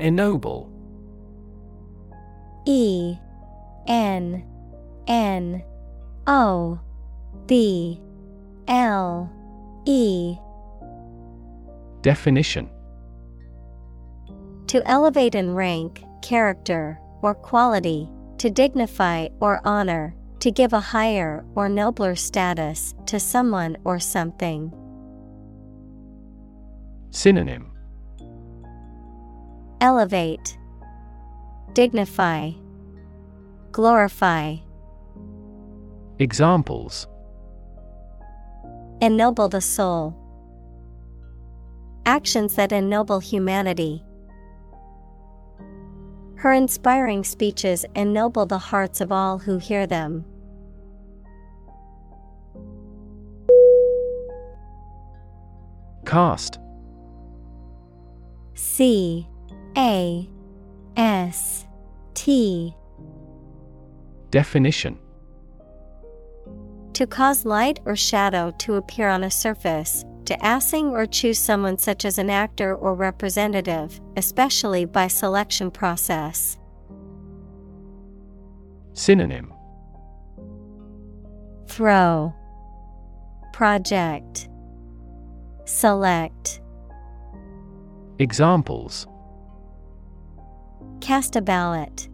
Ennoble. 0.00 0.68
E 2.66 3.16
N 3.86 4.44
N 5.06 5.62
O 6.26 6.80
B 7.46 8.00
L 8.66 9.32
E. 9.86 10.36
Definition. 12.02 12.68
To 14.66 14.82
elevate 14.88 15.36
in 15.36 15.54
rank, 15.54 16.02
character, 16.20 16.98
or 17.22 17.32
quality, 17.32 18.08
to 18.38 18.50
dignify 18.50 19.28
or 19.40 19.60
honor, 19.64 20.16
to 20.40 20.50
give 20.50 20.72
a 20.72 20.80
higher 20.80 21.44
or 21.54 21.68
nobler 21.68 22.14
status 22.14 22.94
to 23.06 23.18
someone 23.18 23.76
or 23.84 23.98
something. 23.98 24.72
Synonym 27.10 27.72
Elevate, 29.80 30.58
Dignify, 31.72 32.52
Glorify. 33.72 34.56
Examples 36.18 37.06
Ennoble 39.00 39.48
the 39.48 39.60
soul. 39.60 40.16
Actions 42.04 42.56
that 42.56 42.72
ennoble 42.72 43.20
humanity. 43.20 44.02
Her 46.38 46.52
inspiring 46.52 47.24
speeches 47.24 47.84
ennoble 47.96 48.46
the 48.46 48.58
hearts 48.58 49.00
of 49.00 49.10
all 49.10 49.38
who 49.38 49.58
hear 49.58 49.88
them. 49.88 50.24
Cost 56.04 56.60
C 58.54 59.28
A 59.76 60.30
S 60.96 61.66
T. 62.14 62.72
Definition. 64.30 64.96
To 66.92 67.06
cause 67.06 67.44
light 67.44 67.80
or 67.84 67.96
shadow 67.96 68.52
to 68.58 68.74
appear 68.74 69.08
on 69.08 69.24
a 69.24 69.30
surface, 69.30 70.04
to 70.28 70.36
assing 70.40 70.90
or 70.90 71.06
choose 71.06 71.38
someone 71.38 71.78
such 71.78 72.04
as 72.04 72.18
an 72.18 72.28
actor 72.28 72.74
or 72.74 72.94
representative, 72.94 73.98
especially 74.14 74.84
by 74.84 75.08
selection 75.08 75.70
process. 75.70 76.58
Synonym 78.92 79.54
Throw 81.66 82.34
Project 83.54 84.50
Select 85.64 86.60
Examples 88.18 89.06
Cast 91.00 91.36
a 91.36 91.40
ballot. 91.40 92.10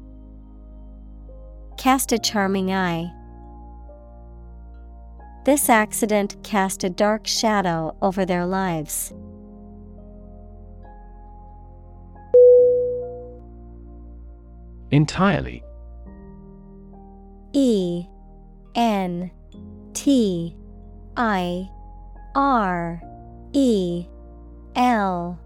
Cast 1.78 2.12
a 2.12 2.19
charming 2.20 2.73
eye. 2.73 3.12
This 5.44 5.68
accident 5.68 6.42
cast 6.42 6.84
a 6.84 6.88
dark 6.88 7.26
shadow 7.26 7.94
over 8.00 8.24
their 8.24 8.46
lives. 8.46 9.12
Entirely 14.90 15.62
E 17.52 18.06
N 18.74 19.30
T 19.92 20.56
I 21.18 21.68
R 22.34 23.02
E 23.52 24.06
L 24.76 25.38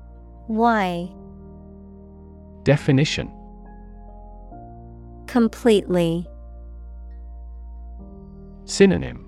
Y 0.46 1.12
Definition 2.62 3.32
Completely. 5.26 6.24
Synonym 8.64 9.27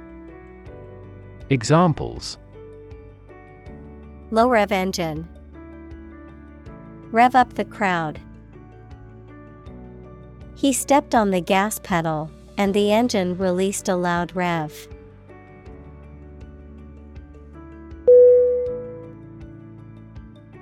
Examples 1.51 2.37
Low 4.31 4.47
rev 4.47 4.71
engine 4.71 5.27
Rev 7.11 7.35
up 7.35 7.55
the 7.55 7.65
crowd. 7.65 8.21
He 10.55 10.71
stepped 10.71 11.13
on 11.13 11.31
the 11.31 11.41
gas 11.41 11.77
pedal, 11.77 12.31
and 12.57 12.73
the 12.73 12.93
engine 12.93 13.37
released 13.37 13.89
a 13.89 13.97
loud 13.97 14.33
rev. 14.33 14.87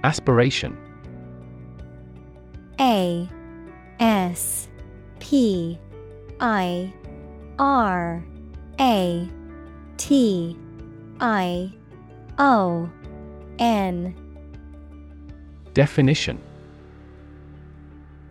Aspiration 0.03 0.75
A 2.79 3.29
S 3.99 4.67
P 5.19 5.77
I 6.39 6.91
R 7.59 8.25
A 8.79 9.29
T 9.97 10.57
I 11.19 11.73
O 12.37 12.89
N 13.59 14.15
Definition 15.73 16.41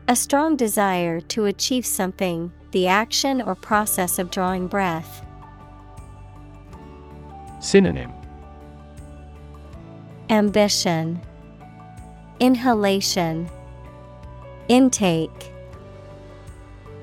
A 0.08 0.16
strong 0.16 0.56
desire 0.56 1.20
to 1.20 1.44
achieve 1.44 1.84
something, 1.84 2.50
the 2.70 2.86
action 2.86 3.42
or 3.42 3.54
process 3.54 4.18
of 4.18 4.30
drawing 4.30 4.68
breath. 4.68 5.24
Synonym 7.60 8.12
Ambition, 10.30 11.20
Inhalation, 12.40 13.50
Intake. 14.68 15.52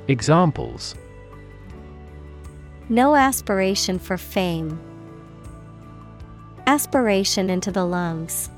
Examples 0.07 0.95
No 2.89 3.15
aspiration 3.15 3.97
for 3.99 4.17
fame. 4.17 4.79
Aspiration 6.67 7.51
into 7.51 7.71
the 7.71 7.85
lungs. 7.85 8.49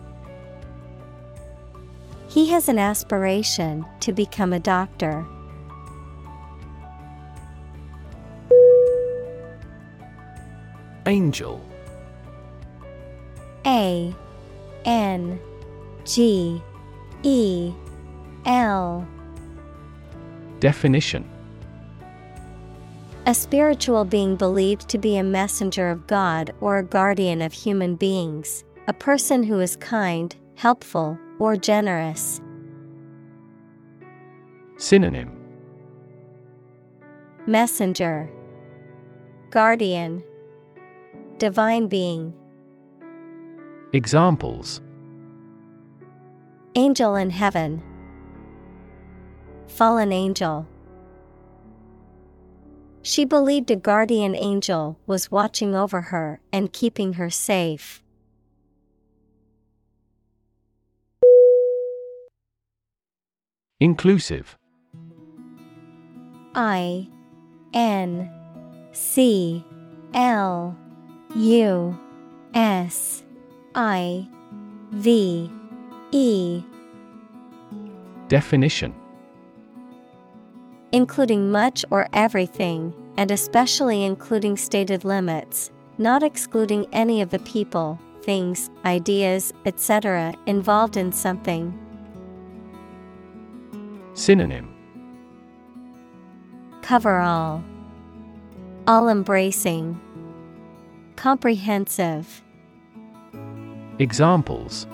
He 2.29 2.49
has 2.49 2.69
an 2.69 2.79
aspiration 2.79 3.85
to 3.99 4.13
become 4.13 4.53
a 4.53 4.59
doctor. 4.59 5.25
Angel 11.05 11.61
A 13.65 14.15
N 14.85 15.39
G 16.05 16.61
E 17.23 17.73
L 18.45 19.05
Definition 20.59 21.29
A 23.27 23.33
spiritual 23.33 24.05
being 24.05 24.37
believed 24.37 24.87
to 24.87 24.97
be 24.97 25.17
a 25.17 25.23
messenger 25.23 25.89
of 25.89 26.07
God 26.07 26.53
or 26.61 26.77
a 26.77 26.83
guardian 26.83 27.41
of 27.41 27.51
human 27.51 27.97
beings, 27.97 28.63
a 28.87 28.93
person 28.93 29.43
who 29.43 29.59
is 29.59 29.75
kind, 29.75 30.33
helpful, 30.55 31.19
or 31.37 31.57
generous. 31.57 32.39
Synonym. 34.77 35.37
Messenger, 37.45 38.29
Guardian, 39.49 40.23
Divine 41.37 41.87
being, 41.87 42.33
Examples. 43.91 44.79
Angel 46.75 47.17
in 47.17 47.29
heaven, 47.31 47.83
Fallen 49.67 50.13
angel. 50.13 50.65
She 53.01 53.25
believed 53.25 53.71
a 53.71 53.75
guardian 53.75 54.35
angel 54.35 54.99
was 55.07 55.31
watching 55.31 55.73
over 55.75 56.01
her 56.01 56.39
and 56.51 56.73
keeping 56.73 57.13
her 57.13 57.29
safe. 57.29 58.03
Inclusive. 63.79 64.57
I 66.55 67.07
N 67.73 68.31
C 68.91 69.63
L 70.13 70.75
U 71.35 71.99
S 72.55 73.23
I 73.75 74.27
V 74.91 75.51
E. 76.11 76.63
Definition 78.27 78.93
Including 80.97 81.51
much 81.51 81.85
or 81.91 82.07
everything, 82.11 82.91
and 83.17 83.29
especially 83.29 84.03
including 84.03 84.57
stated 84.57 85.05
limits, 85.05 85.69
not 85.99 86.23
excluding 86.23 86.87
any 86.91 87.21
of 87.21 87.29
the 87.29 87.37
people, 87.37 87.99
things, 88.23 88.71
ideas, 88.83 89.53
etc., 89.67 90.33
involved 90.47 90.97
in 90.97 91.11
something. 91.11 91.71
Synonym 94.15 94.73
Cover 96.81 97.19
all, 97.19 97.63
all 98.87 99.07
embracing, 99.07 100.01
comprehensive. 101.15 102.41
Examples 103.99 104.87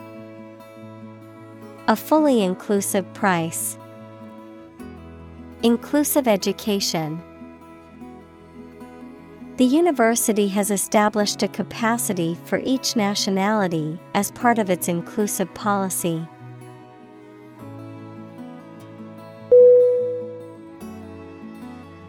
A 1.88 1.96
fully 1.96 2.44
inclusive 2.44 3.06
price, 3.14 3.78
inclusive 5.64 6.28
education. 6.28 7.22
The 9.56 9.66
university 9.66 10.50
has 10.50 10.72
established 10.72 11.42
a 11.42 11.48
capacity 11.48 12.38
for 12.46 12.60
each 12.60 12.96
nationality 12.96 14.00
as 14.14 14.32
part 14.32 14.60
of 14.60 14.70
its 14.70 14.88
inclusive 14.90 15.54
policy. 15.54 16.28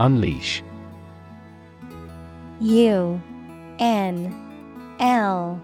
Unleash 0.00 0.62
U 2.60 3.22
N 3.78 4.96
L 4.98 5.62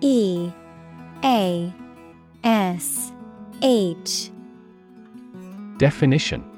E 0.00 0.50
A 1.22 1.72
S 2.42 3.12
H 3.62 4.30
Definition 5.76 6.57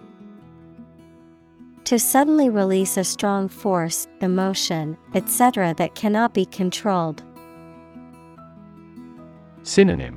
To 1.90 1.98
suddenly 1.98 2.48
release 2.48 2.96
a 2.96 3.02
strong 3.02 3.48
force, 3.48 4.06
emotion, 4.20 4.96
etc., 5.12 5.74
that 5.76 5.96
cannot 5.96 6.32
be 6.32 6.46
controlled. 6.46 7.24
Synonym 9.64 10.16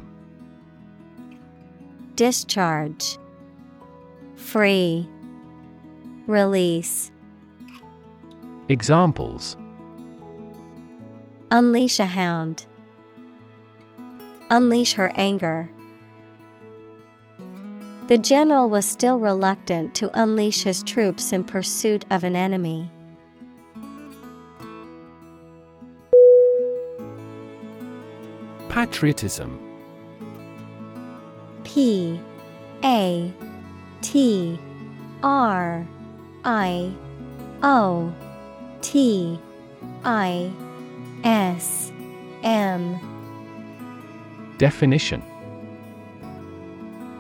Discharge 2.14 3.18
Free 4.36 5.10
Release 6.28 7.12
Examples 8.70 9.58
Unleash 11.50 12.00
a 12.00 12.06
hound. 12.06 12.68
Unleash 14.52 14.94
her 14.94 15.12
anger. 15.16 15.72
The 18.08 18.18
general 18.18 18.70
was 18.70 18.86
still 18.86 19.18
reluctant 19.18 19.96
to 19.96 20.12
unleash 20.22 20.64
his 20.64 20.84
troops 20.84 21.32
in 21.32 21.46
pursuit 21.46 22.06
of 22.10 22.26
an 22.26 22.36
enemy. 22.36 22.92
Patriotism. 28.68 29.58
P 31.64 32.20
A 32.84 33.32
T 34.02 34.60
R 35.24 35.88
I 36.44 36.92
O 37.64 38.14
T 38.82 39.40
I 40.04 40.52
S 41.24 41.94
M. 42.44 43.00
Definition 44.58 45.24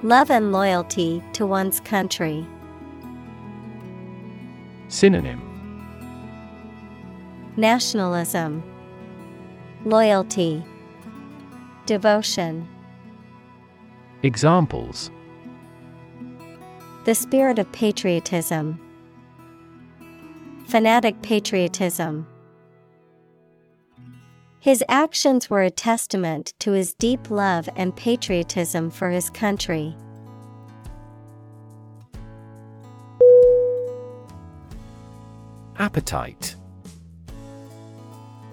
Love 0.03 0.29
and 0.29 0.51
loyalty 0.51 1.23
to 1.31 1.45
one's 1.45 1.79
country. 1.79 2.45
Synonym 4.89 5.39
Nationalism, 7.55 8.61
Loyalty, 9.85 10.61
Devotion. 11.85 12.67
Examples 14.23 15.09
The 17.05 17.15
spirit 17.15 17.57
of 17.57 17.71
patriotism, 17.71 18.77
Fanatic 20.67 21.21
patriotism. 21.21 22.27
His 24.63 24.81
actions 24.87 25.49
were 25.49 25.61
a 25.61 25.69
testament 25.69 26.53
to 26.59 26.71
his 26.71 26.93
deep 26.93 27.29
love 27.29 27.67
and 27.75 27.93
patriotism 27.93 28.91
for 28.91 29.09
his 29.09 29.29
country. 29.29 29.93
Appetite. 35.77 36.55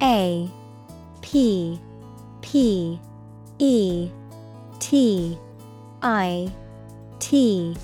A 0.02 0.50
P 1.22 1.80
P 2.42 2.98
E 3.60 4.10
T 4.80 5.38
I 6.02 6.52
T 7.20 7.76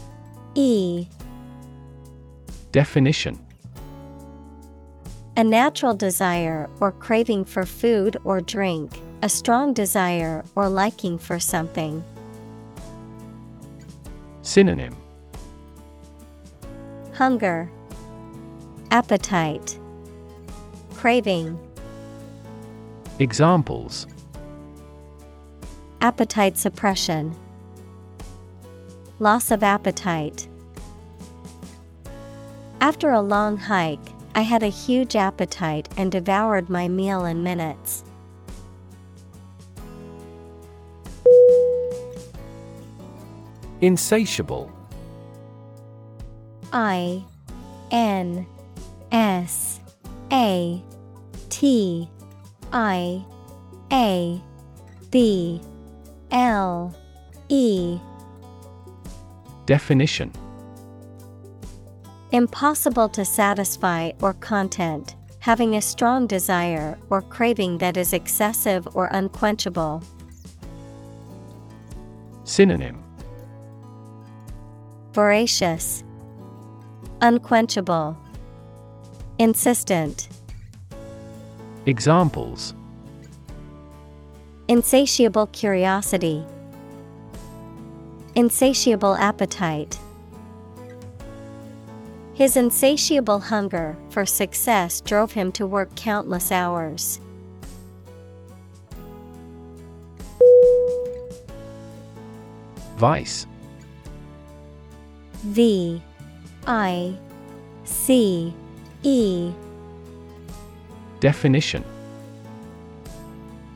E. 0.56 1.06
Definition 2.72 3.45
A 5.38 5.44
natural 5.44 5.92
desire 5.92 6.66
or 6.80 6.92
craving 6.92 7.44
for 7.44 7.66
food 7.66 8.16
or 8.24 8.40
drink, 8.40 8.90
a 9.20 9.28
strong 9.28 9.74
desire 9.74 10.42
or 10.54 10.70
liking 10.70 11.18
for 11.18 11.38
something. 11.38 12.02
Synonym 14.40 14.96
Hunger, 17.12 17.70
Appetite, 18.90 19.78
Craving. 20.94 21.58
Examples 23.18 24.06
Appetite 26.00 26.56
suppression, 26.56 27.36
Loss 29.18 29.50
of 29.50 29.62
appetite. 29.62 30.48
After 32.80 33.10
a 33.10 33.20
long 33.20 33.58
hike, 33.58 34.15
I 34.36 34.42
had 34.42 34.62
a 34.62 34.68
huge 34.68 35.16
appetite 35.16 35.88
and 35.96 36.12
devoured 36.12 36.68
my 36.68 36.88
meal 36.88 37.24
in 37.24 37.42
minutes. 37.42 38.04
Insatiable. 43.80 44.70
I 46.70 47.24
N 47.90 48.46
S 49.10 49.80
A 50.30 50.82
T 51.48 52.10
I 52.74 53.24
A 53.90 54.42
B 55.10 55.62
L 56.30 56.94
E. 57.48 57.98
Definition 59.64 60.30
Impossible 62.36 63.08
to 63.08 63.24
satisfy 63.24 64.10
or 64.20 64.34
content, 64.34 65.16
having 65.38 65.74
a 65.74 65.80
strong 65.80 66.26
desire 66.26 66.98
or 67.08 67.22
craving 67.22 67.78
that 67.78 67.96
is 67.96 68.12
excessive 68.12 68.86
or 68.94 69.06
unquenchable. 69.06 70.02
Synonym. 72.44 73.02
Voracious, 75.14 76.04
Unquenchable, 77.22 78.14
Insistent, 79.38 80.28
Examples. 81.86 82.74
Insatiable 84.68 85.46
curiosity, 85.46 86.44
Insatiable 88.34 89.14
appetite. 89.14 89.98
His 92.36 92.58
insatiable 92.58 93.40
hunger 93.40 93.96
for 94.10 94.26
success 94.26 95.00
drove 95.00 95.32
him 95.32 95.50
to 95.52 95.66
work 95.66 95.94
countless 95.96 96.52
hours. 96.52 97.18
Vice. 102.98 103.46
V 105.44 106.02
I 106.66 107.16
C 107.84 108.52
E. 109.02 109.52
Definition. 111.20 111.82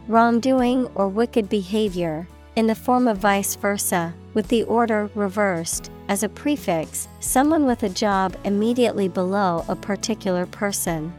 Wrongdoing 0.06 0.86
or 0.94 1.08
wicked 1.08 1.48
behavior, 1.48 2.28
in 2.56 2.66
the 2.66 2.74
form 2.74 3.08
of 3.08 3.16
vice 3.16 3.54
versa, 3.54 4.12
with 4.34 4.48
the 4.48 4.64
order 4.64 5.08
reversed, 5.14 5.90
as 6.10 6.24
a 6.24 6.28
prefix, 6.28 7.06
someone 7.20 7.64
with 7.64 7.84
a 7.84 7.88
job 7.88 8.36
immediately 8.44 9.06
below 9.06 9.64
a 9.68 9.76
particular 9.76 10.44
person. 10.44 11.14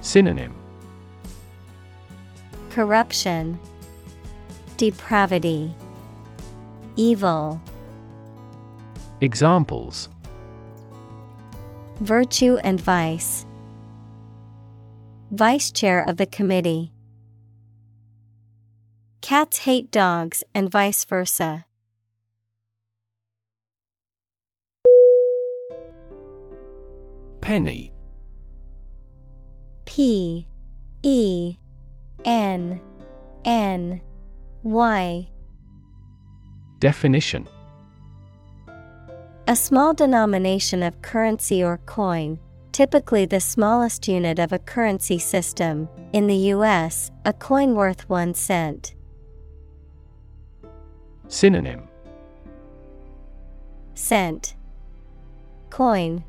Synonym 0.00 0.54
Corruption, 2.70 3.58
Depravity, 4.76 5.74
Evil. 6.94 7.60
Examples 9.20 10.08
Virtue 12.00 12.58
and 12.62 12.80
vice. 12.80 13.44
Vice 15.32 15.72
chair 15.72 16.08
of 16.08 16.16
the 16.16 16.26
committee. 16.26 16.92
Cats 19.20 19.58
hate 19.58 19.90
dogs 19.90 20.44
and 20.54 20.70
vice 20.70 21.04
versa. 21.04 21.64
Penny. 27.42 27.92
P 29.84 30.46
E 31.02 31.56
N 32.24 32.80
N 33.44 34.00
Y. 34.62 35.28
Definition. 36.78 37.48
A 39.48 39.56
small 39.56 39.92
denomination 39.92 40.84
of 40.84 41.02
currency 41.02 41.64
or 41.64 41.78
coin, 41.78 42.38
typically 42.70 43.26
the 43.26 43.40
smallest 43.40 44.06
unit 44.06 44.38
of 44.38 44.52
a 44.52 44.60
currency 44.60 45.18
system. 45.18 45.88
In 46.12 46.28
the 46.28 46.52
US, 46.54 47.10
a 47.24 47.32
coin 47.32 47.74
worth 47.74 48.08
1 48.08 48.34
cent. 48.34 48.94
Synonym. 51.26 51.88
Cent. 53.94 54.54
Coin 55.70 56.24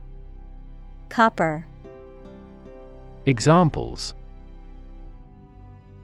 Copper. 1.14 1.68
Examples. 3.28 4.16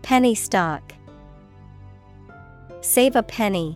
Penny 0.03 0.35
stock. 0.35 0.93
Save 2.81 3.15
a 3.15 3.23
penny. 3.23 3.75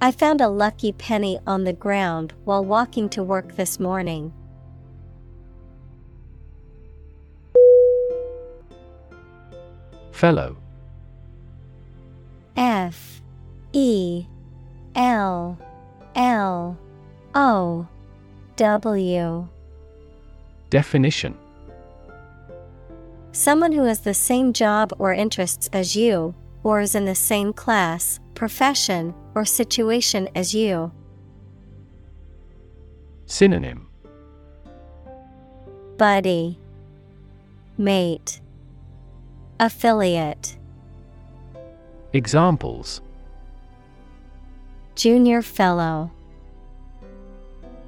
I 0.00 0.12
found 0.12 0.40
a 0.40 0.46
lucky 0.46 0.92
penny 0.92 1.40
on 1.44 1.64
the 1.64 1.72
ground 1.72 2.34
while 2.44 2.64
walking 2.64 3.08
to 3.08 3.24
work 3.24 3.56
this 3.56 3.80
morning. 3.80 4.32
Fellow. 10.12 10.56
F 12.56 13.20
E 13.72 14.24
L 14.94 15.58
L 16.14 16.78
O 17.34 17.88
W. 18.56 19.48
Definition. 20.70 21.36
Someone 23.32 23.72
who 23.72 23.82
has 23.82 24.00
the 24.00 24.14
same 24.14 24.52
job 24.52 24.92
or 25.00 25.12
interests 25.12 25.68
as 25.72 25.96
you, 25.96 26.36
or 26.62 26.80
is 26.80 26.94
in 26.94 27.04
the 27.04 27.16
same 27.16 27.52
class, 27.52 28.20
profession, 28.34 29.12
or 29.34 29.44
situation 29.44 30.28
as 30.36 30.54
you. 30.54 30.92
Synonym. 33.26 33.88
Buddy. 35.96 36.60
Mate. 37.76 38.40
Affiliate. 39.58 40.56
Examples. 42.12 43.00
Junior 44.94 45.42
Fellow 45.42 46.12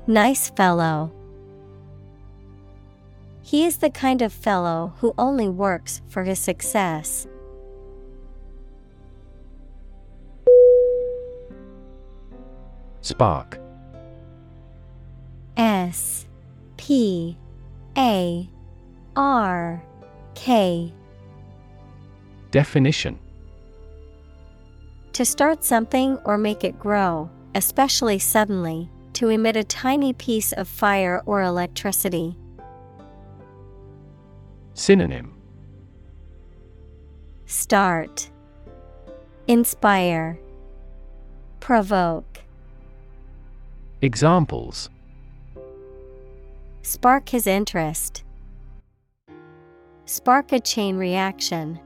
Nice 0.09 0.51
Fellow. 0.51 1.11
He 3.43 3.65
is 3.65 3.79
the 3.79 3.91
kind 3.91 4.23
of 4.23 4.33
fellow 4.33 4.93
who 4.99 5.13
only 5.19 5.49
works 5.49 6.01
for 6.07 6.23
his 6.23 6.39
success. 6.39 7.27
Spark. 13.01 13.59
S 15.57 16.27
P 16.77 17.37
A 17.99 18.49
R 19.17 19.83
K. 20.37 20.93
Definition. 22.53 23.19
To 25.15 25.25
start 25.25 25.65
something 25.65 26.17
or 26.25 26.39
make 26.39 26.63
it 26.63 26.79
grow, 26.79 27.29
especially 27.57 28.21
suddenly, 28.21 28.89
to 29.17 29.31
emit 29.31 29.57
a 29.57 29.65
tiny 29.65 30.13
piece 30.13 30.53
of 30.53 30.69
fire 30.69 31.23
or 31.25 31.41
electricity. 31.41 32.37
Synonym 34.75 35.35
Start 37.47 38.31
Inspire 39.49 40.39
Provoke 41.61 42.41
Examples 44.03 44.91
Spark 46.83 47.31
his 47.31 47.47
interest. 47.47 48.23
Spark 50.05 50.53
a 50.53 50.61
chain 50.61 50.99
reaction. 50.99 51.81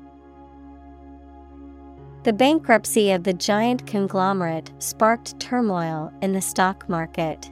The 2.22 2.32
bankruptcy 2.34 3.12
of 3.12 3.24
the 3.24 3.32
giant 3.32 3.86
conglomerate 3.86 4.70
sparked 4.78 5.40
turmoil 5.40 6.12
in 6.20 6.32
the 6.32 6.42
stock 6.42 6.86
market. 6.86 7.50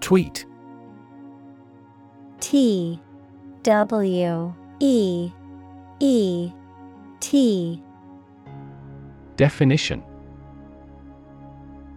Tweet. 0.00 0.46
T 2.38 3.00
W 3.64 4.54
E 4.78 5.32
E 5.98 6.52
T. 7.18 7.82
Definition. 9.36 10.04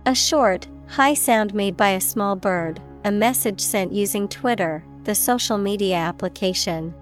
A 0.07 0.15
short, 0.15 0.67
high 0.87 1.13
sound 1.13 1.53
made 1.53 1.77
by 1.77 1.89
a 1.89 2.01
small 2.01 2.35
bird, 2.35 2.81
a 3.03 3.11
message 3.11 3.59
sent 3.59 3.91
using 3.91 4.27
Twitter, 4.27 4.83
the 5.07 5.15
social 5.15 5.57
media 5.57 5.95
application. 5.95 6.93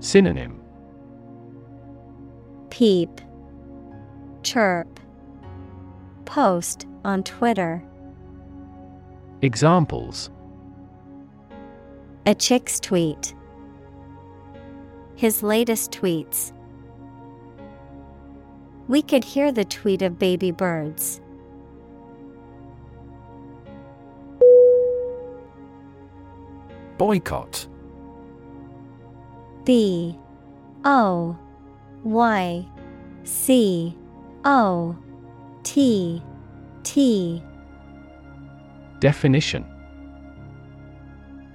Synonym 0.00 0.60
Peep, 2.68 3.20
Chirp, 4.42 4.98
Post 6.24 6.86
on 7.04 7.22
Twitter. 7.22 7.80
Examples 9.40 10.30
A 12.26 12.34
chick's 12.34 12.80
tweet. 12.80 13.32
His 15.14 15.44
latest 15.44 15.92
tweets. 15.92 16.52
We 18.88 19.00
could 19.00 19.22
hear 19.22 19.52
the 19.52 19.64
tweet 19.64 20.02
of 20.02 20.18
baby 20.18 20.50
birds. 20.50 21.20
Boycott. 26.98 27.66
B 29.64 30.18
O 30.84 31.38
Y 32.02 32.66
C 33.22 33.96
O 34.44 34.96
T 35.62 36.22
T. 36.82 37.42
Definition. 39.00 39.64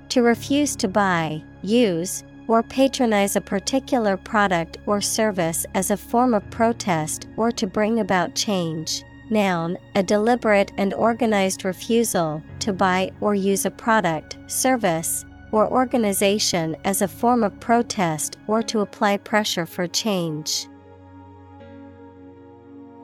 To 0.09 0.21
refuse 0.21 0.75
to 0.77 0.87
buy, 0.87 1.43
use, 1.61 2.23
or 2.47 2.61
patronize 2.63 3.35
a 3.35 3.41
particular 3.41 4.15
product 4.15 4.77
or 4.85 5.01
service 5.01 5.65
as 5.73 5.91
a 5.91 5.97
form 5.97 6.33
of 6.33 6.49
protest 6.51 7.27
or 7.35 7.51
to 7.51 7.67
bring 7.67 7.99
about 7.99 8.35
change. 8.35 9.03
Noun, 9.29 9.77
a 9.95 10.03
deliberate 10.03 10.71
and 10.77 10.93
organized 10.93 11.65
refusal 11.65 12.43
to 12.59 12.73
buy 12.73 13.11
or 13.21 13.33
use 13.33 13.65
a 13.65 13.71
product, 13.71 14.37
service, 14.47 15.25
or 15.53 15.71
organization 15.71 16.75
as 16.83 17.03
a 17.03 17.07
form 17.07 17.43
of 17.43 17.57
protest 17.59 18.37
or 18.47 18.63
to 18.63 18.79
apply 18.79 19.15
pressure 19.17 19.67
for 19.67 19.85
change. 19.87 20.67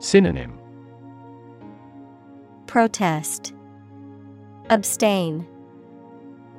Synonym. 0.00 0.58
Protest, 2.66 3.54
Abstain, 4.68 5.46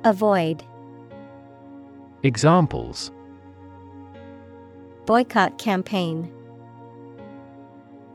Avoid, 0.04 0.64
Examples. 2.22 3.12
Boycott 5.04 5.58
campaign, 5.58 6.32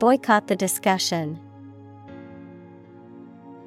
Boycott 0.00 0.48
the 0.48 0.56
discussion. 0.56 1.38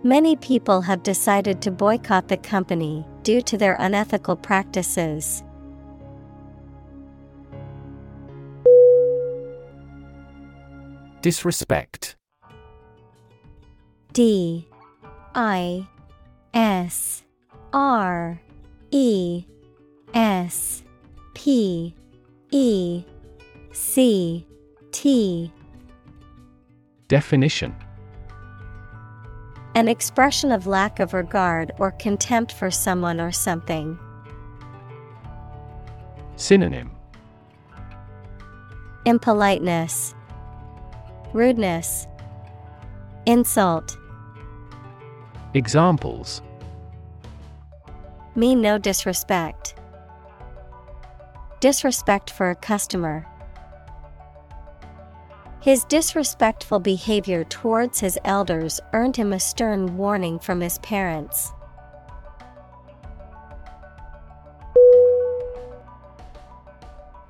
Many 0.03 0.35
people 0.35 0.81
have 0.81 1.03
decided 1.03 1.61
to 1.61 1.69
boycott 1.69 2.27
the 2.27 2.37
company 2.37 3.05
due 3.21 3.39
to 3.43 3.55
their 3.55 3.75
unethical 3.79 4.35
practices. 4.35 5.43
Disrespect. 11.21 12.15
D. 14.11 14.67
I. 15.35 15.87
S. 16.55 17.23
R. 17.71 18.41
E. 18.89 19.45
S. 20.15 20.83
P. 21.35 21.93
E. 22.49 23.03
C. 23.71 24.47
T. 24.91 25.53
Definition 27.07 27.75
An 29.73 29.87
expression 29.87 30.51
of 30.51 30.67
lack 30.67 30.99
of 30.99 31.13
regard 31.13 31.71
or 31.79 31.91
contempt 31.91 32.51
for 32.51 32.69
someone 32.69 33.21
or 33.21 33.31
something. 33.31 33.97
Synonym 36.35 36.91
Impoliteness, 39.05 40.13
Rudeness, 41.33 42.07
Insult. 43.25 43.97
Examples 45.53 46.41
Mean 48.35 48.61
no 48.61 48.77
disrespect. 48.77 49.75
Disrespect 51.59 52.29
for 52.29 52.49
a 52.49 52.55
customer. 52.55 53.27
His 55.61 55.83
disrespectful 55.83 56.79
behavior 56.79 57.43
towards 57.43 57.99
his 57.99 58.17
elders 58.25 58.79
earned 58.93 59.15
him 59.15 59.31
a 59.31 59.39
stern 59.39 59.95
warning 59.95 60.39
from 60.39 60.59
his 60.59 60.79
parents. 60.79 61.53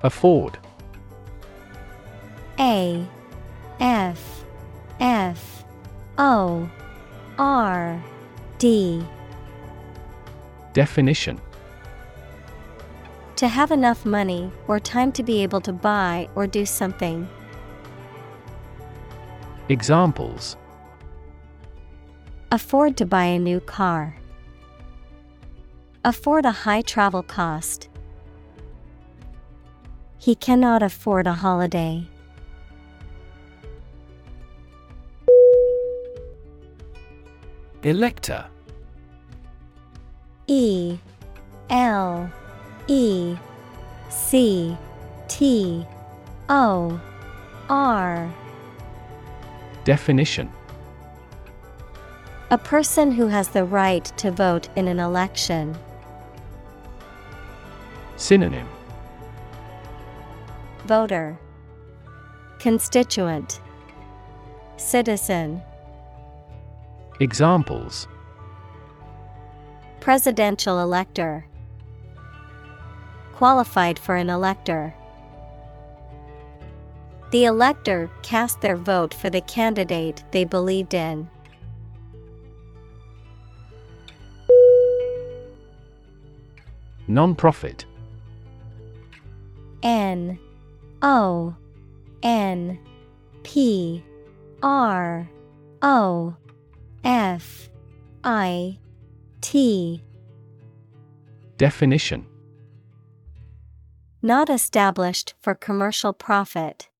Afford 0.02 0.58
A 2.58 3.06
F 3.78 4.44
F 4.98 5.64
O 6.16 6.70
R 7.38 8.02
D 8.56 9.04
Definition 10.72 11.38
To 13.36 13.46
have 13.46 13.70
enough 13.70 14.06
money 14.06 14.50
or 14.66 14.80
time 14.80 15.12
to 15.12 15.22
be 15.22 15.42
able 15.42 15.60
to 15.60 15.72
buy 15.72 16.30
or 16.34 16.46
do 16.46 16.64
something. 16.64 17.28
Examples 19.68 20.56
Afford 22.50 22.96
to 22.96 23.06
buy 23.06 23.24
a 23.24 23.38
new 23.38 23.60
car. 23.60 24.16
Afford 26.04 26.44
a 26.44 26.50
high 26.50 26.82
travel 26.82 27.22
cost. 27.22 27.88
He 30.18 30.34
cannot 30.34 30.82
afford 30.82 31.26
a 31.28 31.32
holiday. 31.32 32.06
Elector 37.84 38.44
E 40.48 40.98
L 41.70 42.30
E 42.88 43.36
C 44.10 44.76
T 45.28 45.86
O 46.48 47.00
R 47.68 48.34
Definition. 49.84 50.50
A 52.50 52.58
person 52.58 53.10
who 53.10 53.26
has 53.26 53.48
the 53.48 53.64
right 53.64 54.04
to 54.18 54.30
vote 54.30 54.68
in 54.76 54.86
an 54.86 55.00
election. 55.00 55.76
Synonym. 58.16 58.68
Voter. 60.84 61.38
Constituent. 62.60 63.60
Citizen. 64.76 65.60
Examples. 67.18 68.06
Presidential 69.98 70.80
elector. 70.80 71.46
Qualified 73.32 73.98
for 73.98 74.14
an 74.14 74.30
elector. 74.30 74.94
The 77.32 77.46
elector 77.46 78.10
cast 78.20 78.60
their 78.60 78.76
vote 78.76 79.14
for 79.14 79.30
the 79.30 79.40
candidate 79.40 80.22
they 80.32 80.44
believed 80.44 80.92
in. 80.92 81.30
Non-profit 87.08 87.86
N 89.82 90.38
O 91.00 91.56
N 92.22 92.78
P 93.42 94.04
R 94.62 95.26
O 95.80 96.36
F 97.02 97.70
I 98.22 98.78
T 99.40 100.04
Definition 101.56 102.26
Not 104.20 104.50
established 104.50 105.32
for 105.40 105.54
commercial 105.54 106.12
profit. 106.12 106.90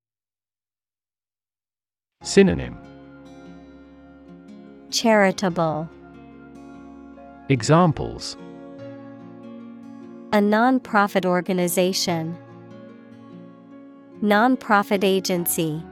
Synonym 2.22 2.78
Charitable. 4.90 5.88
Examples 7.48 8.36
A 10.32 10.40
non-profit 10.40 11.26
organization. 11.26 12.36
Non-profit 14.20 15.02
agency. 15.02 15.82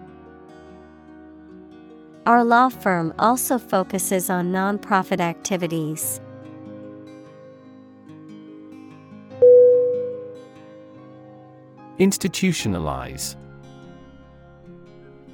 Our 2.27 2.45
law 2.45 2.69
firm 2.69 3.13
also 3.19 3.59
focuses 3.59 4.31
on 4.31 4.53
non-profit 4.53 5.21
activities. 5.21 6.21
Institutionalize 11.99 13.35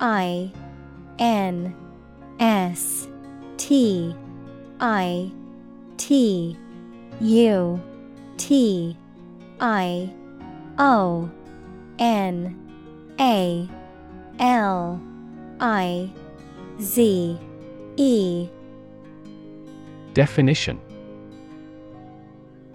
I 0.01 0.51
N 1.18 1.74
S 2.38 3.09
T 3.56 4.14
I 4.80 5.30
T 5.97 6.56
U 7.20 7.80
T 8.36 8.97
I 9.60 10.12
O 10.78 11.30
N 11.98 13.14
A 13.18 13.68
L 14.38 15.01
I 15.60 16.10
Z 16.80 17.38
E 17.97 18.48
Definition 20.12 20.78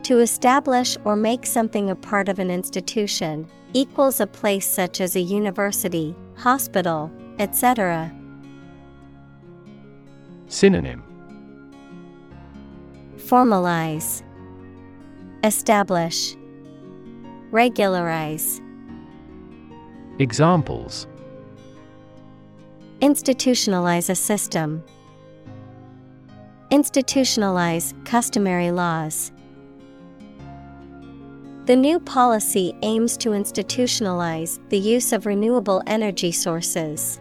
To 0.03 0.19
establish 0.19 0.97
or 1.05 1.15
make 1.15 1.45
something 1.45 1.89
a 1.89 1.95
part 1.95 2.30
of 2.30 2.39
an 2.39 2.49
institution 2.49 3.47
equals 3.73 4.19
a 4.19 4.27
place 4.27 4.68
such 4.68 4.99
as 4.99 5.15
a 5.15 5.22
university, 5.22 6.15
hospital, 6.35 7.11
etc. 7.39 8.11
Synonym 10.52 11.02
Formalize, 13.15 14.22
Establish, 15.45 16.36
Regularize. 17.52 18.60
Examples 20.19 21.07
Institutionalize 22.99 24.10
a 24.10 24.15
system. 24.15 24.84
Institutionalize 26.69 27.94
customary 28.06 28.72
laws. 28.72 29.32
The 31.65 31.78
new 31.78 31.98
policy 31.98 32.76
aims 32.82 33.15
to 33.18 33.30
institutionalize 33.30 34.60
the 34.68 34.80
use 34.80 35.14
of 35.14 35.26
renewable 35.26 35.82
energy 35.88 36.34
sources. 36.34 37.20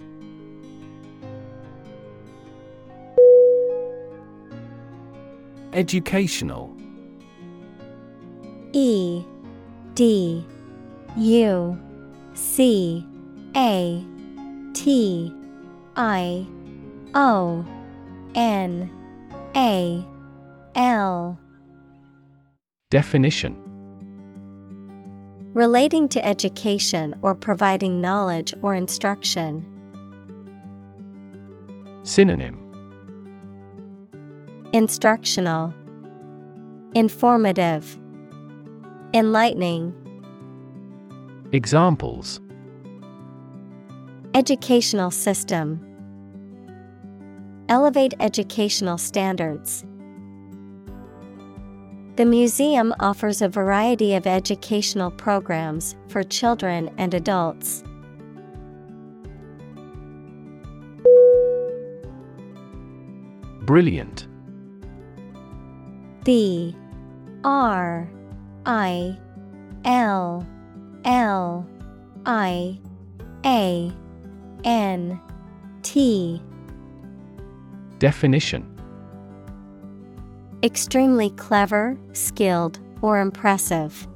Educational. 5.73 6.75
E 8.73 9.23
D 9.95 10.45
U 11.17 11.79
C 12.33 13.05
A 13.55 14.05
T 14.73 15.33
I 15.95 16.45
O 17.13 17.65
N 18.35 18.91
A 19.55 20.05
L. 20.75 21.39
Definition. 22.89 23.57
Relating 25.53 26.07
to 26.09 26.25
education 26.25 27.15
or 27.21 27.35
providing 27.35 28.01
knowledge 28.01 28.53
or 28.61 28.73
instruction. 28.75 29.65
Synonym 32.03 32.60
Instructional, 34.73 35.73
Informative, 36.95 37.99
Enlightening. 39.13 39.93
Examples 41.51 42.39
Educational 44.33 45.11
system. 45.11 45.85
Elevate 47.67 48.13
educational 48.21 48.97
standards. 48.97 49.83
The 52.15 52.25
museum 52.25 52.93
offers 53.01 53.41
a 53.41 53.49
variety 53.49 54.15
of 54.15 54.25
educational 54.25 55.11
programs 55.11 55.97
for 56.07 56.23
children 56.23 56.89
and 56.97 57.13
adults. 57.13 57.83
Brilliant 63.63 64.30
B 66.23 66.75
R 67.43 68.09
I 68.65 69.17
L 69.85 70.47
L 71.05 71.67
I 72.25 72.79
A 73.45 73.91
N 74.63 75.19
T. 75.81 76.41
Definition. 77.97 78.67
Extremely 80.63 81.31
clever, 81.31 81.97
skilled, 82.13 82.79
or 83.01 83.19
impressive. 83.19 84.07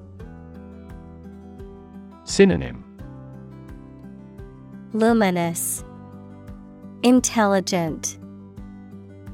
Synonym. 2.23 2.83
Luminous, 4.93 5.83
Intelligent, 7.03 8.17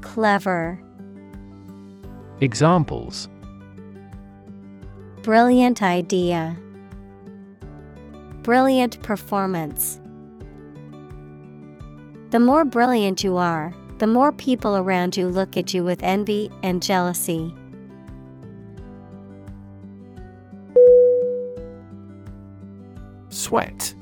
Clever. 0.00 0.82
Examples 2.42 3.28
Brilliant 5.22 5.80
idea. 5.80 6.56
Brilliant 8.42 9.00
performance. 9.04 10.00
The 12.30 12.40
more 12.40 12.64
brilliant 12.64 13.22
you 13.22 13.36
are, 13.36 13.72
the 13.98 14.08
more 14.08 14.32
people 14.32 14.76
around 14.76 15.16
you 15.16 15.28
look 15.28 15.56
at 15.56 15.72
you 15.72 15.84
with 15.84 16.02
envy 16.02 16.50
and 16.64 16.82
jealousy. 16.82 17.54
Sweat 23.28 23.94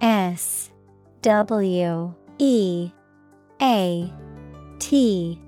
S 0.00 0.72
W 1.22 2.14
E 2.38 2.90
A 3.62 4.12
T 4.80 5.40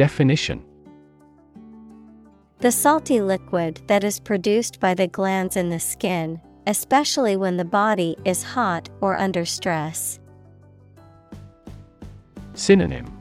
Definition 0.00 0.64
The 2.60 2.72
salty 2.72 3.20
liquid 3.20 3.82
that 3.86 4.02
is 4.02 4.18
produced 4.18 4.80
by 4.80 4.94
the 4.94 5.06
glands 5.06 5.58
in 5.58 5.68
the 5.68 5.78
skin, 5.78 6.40
especially 6.66 7.36
when 7.36 7.58
the 7.58 7.66
body 7.66 8.16
is 8.24 8.42
hot 8.42 8.88
or 9.02 9.18
under 9.18 9.44
stress. 9.44 10.18
Synonym 12.54 13.14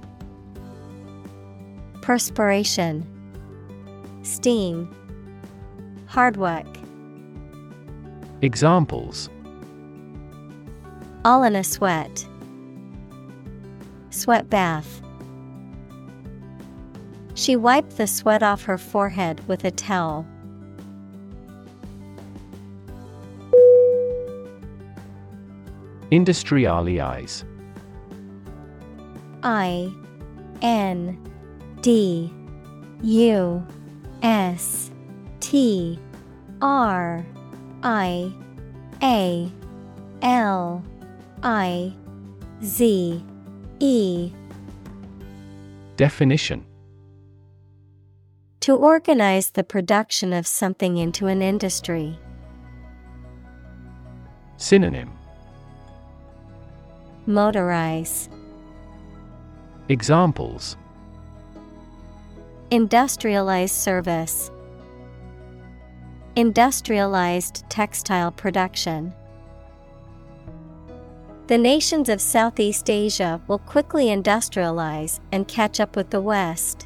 Perspiration, 2.02 3.06
Steam, 4.24 4.88
Hard 6.06 6.38
work. 6.38 6.78
Examples 8.42 9.30
All 11.26 11.44
in 11.44 11.58
a 11.58 11.64
sweat. 11.66 12.26
Sweat 14.12 14.50
bath. 14.50 15.02
She 17.40 17.56
wiped 17.56 17.96
the 17.96 18.06
sweat 18.06 18.44
off 18.44 18.64
her 18.64 18.78
forehead 18.78 19.48
with 19.48 19.64
a 19.64 19.72
towel. 19.72 20.28
Industrialize 26.12 27.46
I 29.42 29.90
N 30.62 31.18
D 31.80 32.30
U 33.04 33.66
S 34.22 34.92
T 35.40 35.98
R 36.62 37.26
I 37.84 38.34
A 39.02 39.50
L 40.22 40.84
I 41.42 41.94
Z 42.62 43.24
E. 43.80 44.34
Definition 45.96 46.66
To 48.70 48.76
organize 48.76 49.50
the 49.50 49.64
production 49.64 50.32
of 50.32 50.46
something 50.46 50.98
into 50.98 51.26
an 51.26 51.42
industry. 51.42 52.20
Synonym 54.58 55.10
Motorize. 57.28 58.30
Examples 59.88 60.78
Industrialized 62.70 63.74
service. 63.74 64.52
Industrialized 66.36 67.68
textile 67.70 68.32
production. 68.32 69.12
The 71.48 71.58
nations 71.58 72.08
of 72.08 72.22
Southeast 72.22 72.88
Asia 72.88 73.42
will 73.48 73.58
quickly 73.58 74.10
industrialize 74.10 75.20
and 75.32 75.48
catch 75.48 75.80
up 75.80 75.96
with 75.96 76.12
the 76.12 76.22
West. 76.22 76.86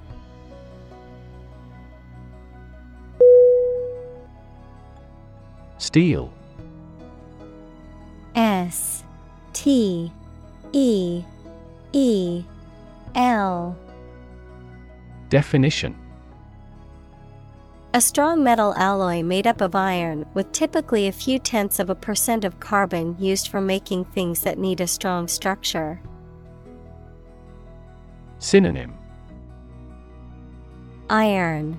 Steel. 5.83 6.31
S 8.35 9.03
T 9.51 10.09
E 10.71 11.23
E 11.91 12.43
L. 13.15 13.77
Definition. 15.27 15.93
A 17.93 17.99
strong 17.99 18.45
metal 18.45 18.73
alloy 18.75 19.23
made 19.23 19.45
up 19.45 19.59
of 19.59 19.75
iron 19.75 20.25
with 20.33 20.49
typically 20.53 21.07
a 21.07 21.11
few 21.11 21.37
tenths 21.37 21.79
of 21.79 21.89
a 21.89 21.95
percent 21.95 22.45
of 22.45 22.61
carbon 22.61 23.17
used 23.19 23.49
for 23.49 23.59
making 23.59 24.05
things 24.05 24.39
that 24.39 24.57
need 24.57 24.79
a 24.79 24.87
strong 24.87 25.27
structure. 25.27 25.99
Synonym. 28.39 28.93
Iron, 31.09 31.77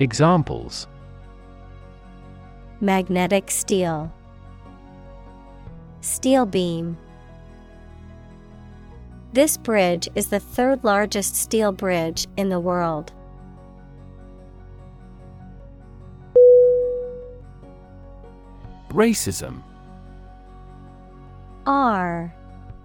Examples 0.00 0.86
magnetic 2.80 3.50
steel, 3.50 4.12
steel 6.00 6.46
beam. 6.46 6.96
This 9.32 9.56
bridge 9.56 10.08
is 10.14 10.28
the 10.28 10.40
third 10.40 10.84
largest 10.84 11.36
steel 11.36 11.72
bridge 11.72 12.26
in 12.36 12.48
the 12.48 12.60
world. 12.60 13.12
Racism 18.90 19.62
R 21.66 22.34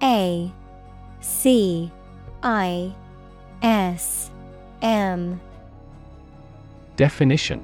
A 0.02 0.52
C 1.22 1.92
I 2.44 2.94
S 3.62 4.30
M 4.82 5.40
Definition 6.98 7.64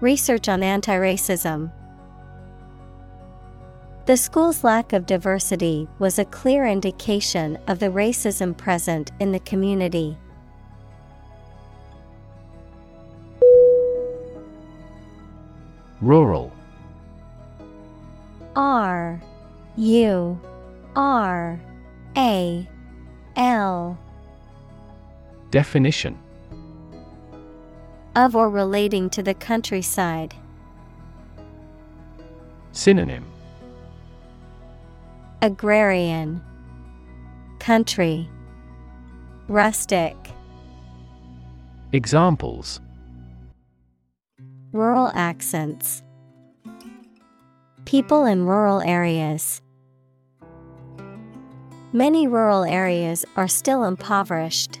Research 0.00 0.48
on 0.48 0.62
anti 0.62 0.94
racism. 0.94 1.70
The 4.06 4.16
school's 4.16 4.64
lack 4.64 4.92
of 4.92 5.06
diversity 5.06 5.86
was 5.98 6.18
a 6.18 6.24
clear 6.24 6.66
indication 6.66 7.58
of 7.68 7.78
the 7.78 7.86
racism 7.86 8.56
present 8.56 9.12
in 9.20 9.30
the 9.30 9.40
community. 9.40 10.16
Rural 16.00 16.50
R 18.56 19.20
U 19.76 20.40
R 20.96 21.60
A 22.16 22.68
L 23.36 23.98
Definition 25.50 26.18
of 28.14 28.34
or 28.34 28.48
relating 28.48 29.10
to 29.10 29.22
the 29.22 29.34
countryside. 29.34 30.34
Synonym 32.72 33.24
Agrarian 35.42 36.42
Country 37.58 38.28
Rustic 39.48 40.16
Examples 41.92 42.80
Rural 44.72 45.10
accents 45.14 46.02
People 47.86 48.24
in 48.24 48.44
rural 48.44 48.80
areas. 48.82 49.62
Many 51.92 52.28
rural 52.28 52.62
areas 52.62 53.24
are 53.34 53.48
still 53.48 53.82
impoverished. 53.82 54.80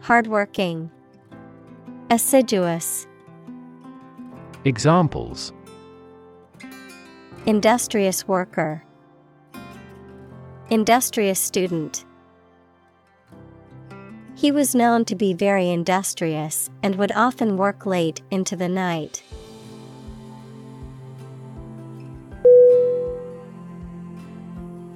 Hardworking, 0.00 0.90
Assiduous. 2.10 3.06
Examples 4.64 5.52
Industrious 7.46 8.26
worker, 8.26 8.82
Industrious 10.70 11.38
student. 11.38 12.04
He 14.34 14.50
was 14.50 14.74
known 14.74 15.04
to 15.04 15.14
be 15.14 15.34
very 15.34 15.68
industrious 15.68 16.70
and 16.82 16.94
would 16.96 17.12
often 17.12 17.58
work 17.58 17.84
late 17.84 18.22
into 18.30 18.56
the 18.56 18.68
night. 18.68 19.22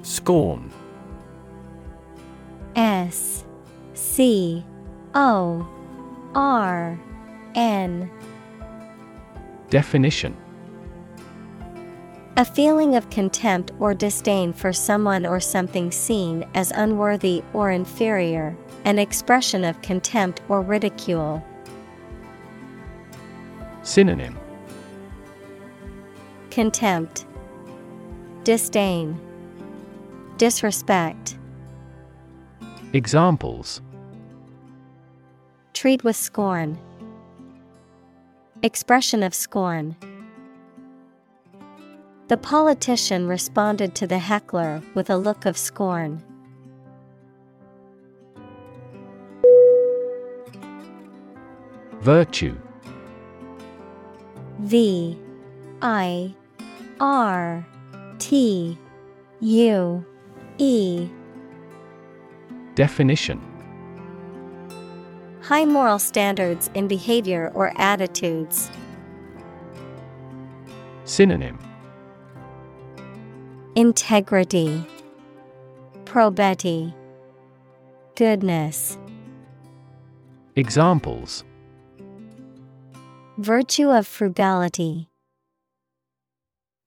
Scorn 0.02 0.70
S 2.74 3.44
C 3.92 4.64
O 5.14 5.66
R 6.34 6.98
N. 7.54 8.10
Definition. 9.70 10.36
A 12.36 12.44
feeling 12.44 12.96
of 12.96 13.08
contempt 13.10 13.70
or 13.78 13.94
disdain 13.94 14.52
for 14.52 14.72
someone 14.72 15.24
or 15.24 15.38
something 15.38 15.92
seen 15.92 16.44
as 16.54 16.72
unworthy 16.72 17.44
or 17.52 17.70
inferior, 17.70 18.56
an 18.84 18.98
expression 18.98 19.62
of 19.62 19.80
contempt 19.82 20.40
or 20.48 20.60
ridicule. 20.60 21.44
Synonym. 23.82 24.36
Contempt, 26.50 27.24
Disdain, 28.42 29.16
Disrespect. 30.38 31.38
Examples 32.92 33.80
Treat 35.74 36.04
with 36.04 36.14
scorn. 36.14 36.78
Expression 38.62 39.24
of 39.24 39.34
scorn. 39.34 39.96
The 42.28 42.36
politician 42.36 43.26
responded 43.26 43.96
to 43.96 44.06
the 44.06 44.18
heckler 44.18 44.80
with 44.94 45.10
a 45.10 45.16
look 45.16 45.44
of 45.44 45.58
scorn. 45.58 46.22
Virtue 52.00 52.56
V 54.60 55.18
I 55.82 56.34
R 57.00 57.66
T 58.20 58.78
U 59.40 60.06
E 60.58 61.08
Definition 62.76 63.53
High 65.44 65.66
moral 65.66 65.98
standards 65.98 66.70
in 66.72 66.88
behavior 66.88 67.52
or 67.54 67.74
attitudes. 67.76 68.70
Synonym 71.04 71.58
Integrity, 73.74 74.82
Probity, 76.06 76.94
Goodness. 78.16 78.96
Examples 80.56 81.44
Virtue 83.36 83.90
of 83.90 84.06
frugality. 84.06 85.10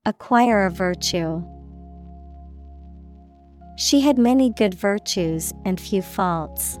Acquire 0.04 0.66
a 0.66 0.70
virtue. 0.70 1.44
She 3.76 4.00
had 4.00 4.18
many 4.18 4.50
good 4.50 4.74
virtues 4.74 5.52
and 5.64 5.80
few 5.80 6.02
faults. 6.02 6.80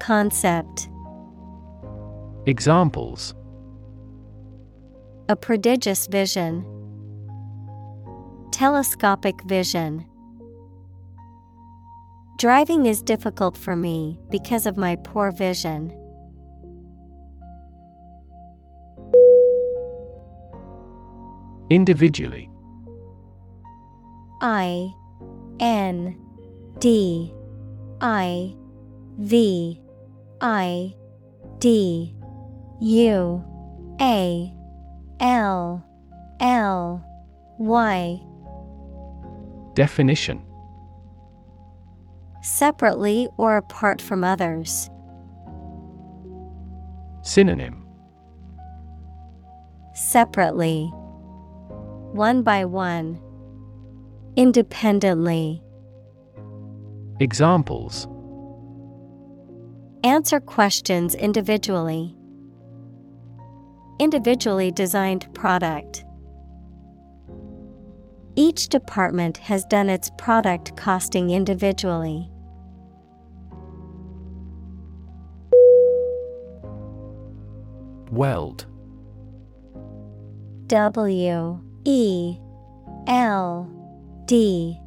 Concept. 0.00 0.88
Examples 2.46 3.34
A 5.28 5.36
prodigious 5.36 6.06
vision. 6.06 6.64
Telescopic 8.52 9.34
vision. 9.44 10.06
Driving 12.38 12.86
is 12.86 13.02
difficult 13.02 13.56
for 13.56 13.74
me 13.76 14.18
because 14.30 14.64
of 14.64 14.76
my 14.76 14.96
poor 14.96 15.32
vision. 15.32 15.92
Individually 21.70 22.48
I 24.40 24.94
N 25.60 26.16
D 26.78 27.34
I 28.00 28.54
V 29.18 29.82
I 30.40 30.94
D 31.58 32.14
U 32.80 33.44
A 34.00 34.54
L 35.20 35.84
L 36.40 37.04
Y. 37.58 38.20
Definition 39.74 40.44
Separately 42.42 43.28
or 43.36 43.56
apart 43.56 44.00
from 44.00 44.22
others. 44.24 44.90
Synonym 47.22 47.84
Separately. 49.94 50.86
One 52.12 52.42
by 52.42 52.64
one. 52.64 53.20
Independently. 54.36 55.60
Examples 57.18 58.06
Answer 60.04 60.38
questions 60.38 61.16
individually. 61.16 62.14
Individually 63.98 64.70
designed 64.70 65.26
product. 65.34 66.04
Each 68.36 68.68
department 68.68 69.38
has 69.38 69.64
done 69.64 69.90
its 69.90 70.10
product 70.16 70.76
costing 70.76 71.30
individually. 71.30 72.30
Weld 78.12 78.66
W 80.68 81.60
E 81.84 82.38
L 83.08 83.68
D 84.26 84.78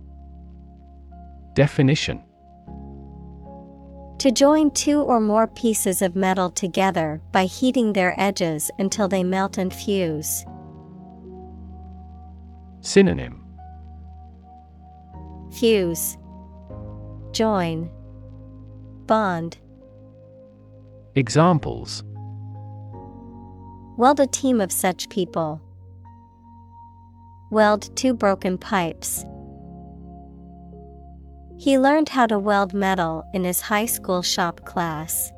Definition 1.54 2.24
To 4.22 4.30
join 4.30 4.70
two 4.70 5.02
or 5.02 5.20
more 5.20 5.48
pieces 5.48 6.04
of 6.04 6.16
metal 6.16 6.52
together 6.52 7.20
by 7.32 7.46
heating 7.46 7.94
their 7.94 8.14
edges 8.22 8.70
until 8.78 9.08
they 9.08 9.24
melt 9.24 9.58
and 9.58 9.74
fuse. 9.74 10.46
Synonym 12.82 13.44
Fuse, 15.52 16.20
Join, 17.32 17.90
Bond. 19.08 19.58
Examples 21.16 22.04
Weld 23.98 24.20
a 24.20 24.28
team 24.28 24.62
of 24.62 24.72
such 24.72 25.10
people. 25.10 25.60
Weld 27.50 27.90
two 27.96 28.14
broken 28.14 28.60
pipes. 28.60 29.26
He 31.62 31.78
learned 31.78 32.10
how 32.10 32.26
to 32.26 32.40
weld 32.40 32.74
metal 32.74 33.24
in 33.36 33.44
his 33.44 33.62
high 33.62 33.86
school 33.86 34.24
shop 34.24 34.66
class. 34.66 35.32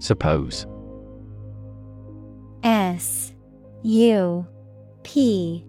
Suppose 0.00 0.66
S 2.64 3.32
U 3.84 4.44
P 5.04 5.64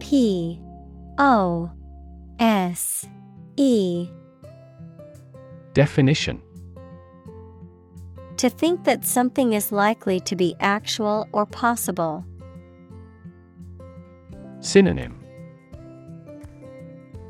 P 0.00 0.60
O 1.18 1.70
S 2.40 3.06
E 3.54 4.08
Definition 5.72 6.42
To 8.38 8.50
think 8.50 8.82
that 8.82 9.04
something 9.04 9.52
is 9.52 9.70
likely 9.70 10.18
to 10.18 10.34
be 10.34 10.56
actual 10.58 11.28
or 11.30 11.46
possible. 11.46 12.24
Synonym 14.60 15.22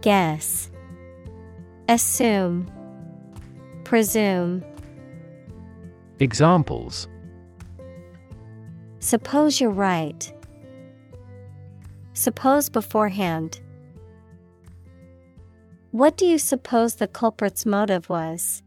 Guess, 0.00 0.70
Assume, 1.88 2.70
Presume. 3.84 4.64
Examples 6.18 7.08
Suppose 8.98 9.60
you're 9.60 9.70
right. 9.70 10.32
Suppose 12.12 12.68
beforehand. 12.68 13.60
What 15.92 16.16
do 16.16 16.26
you 16.26 16.38
suppose 16.38 16.96
the 16.96 17.06
culprit's 17.06 17.64
motive 17.64 18.08
was? 18.08 18.62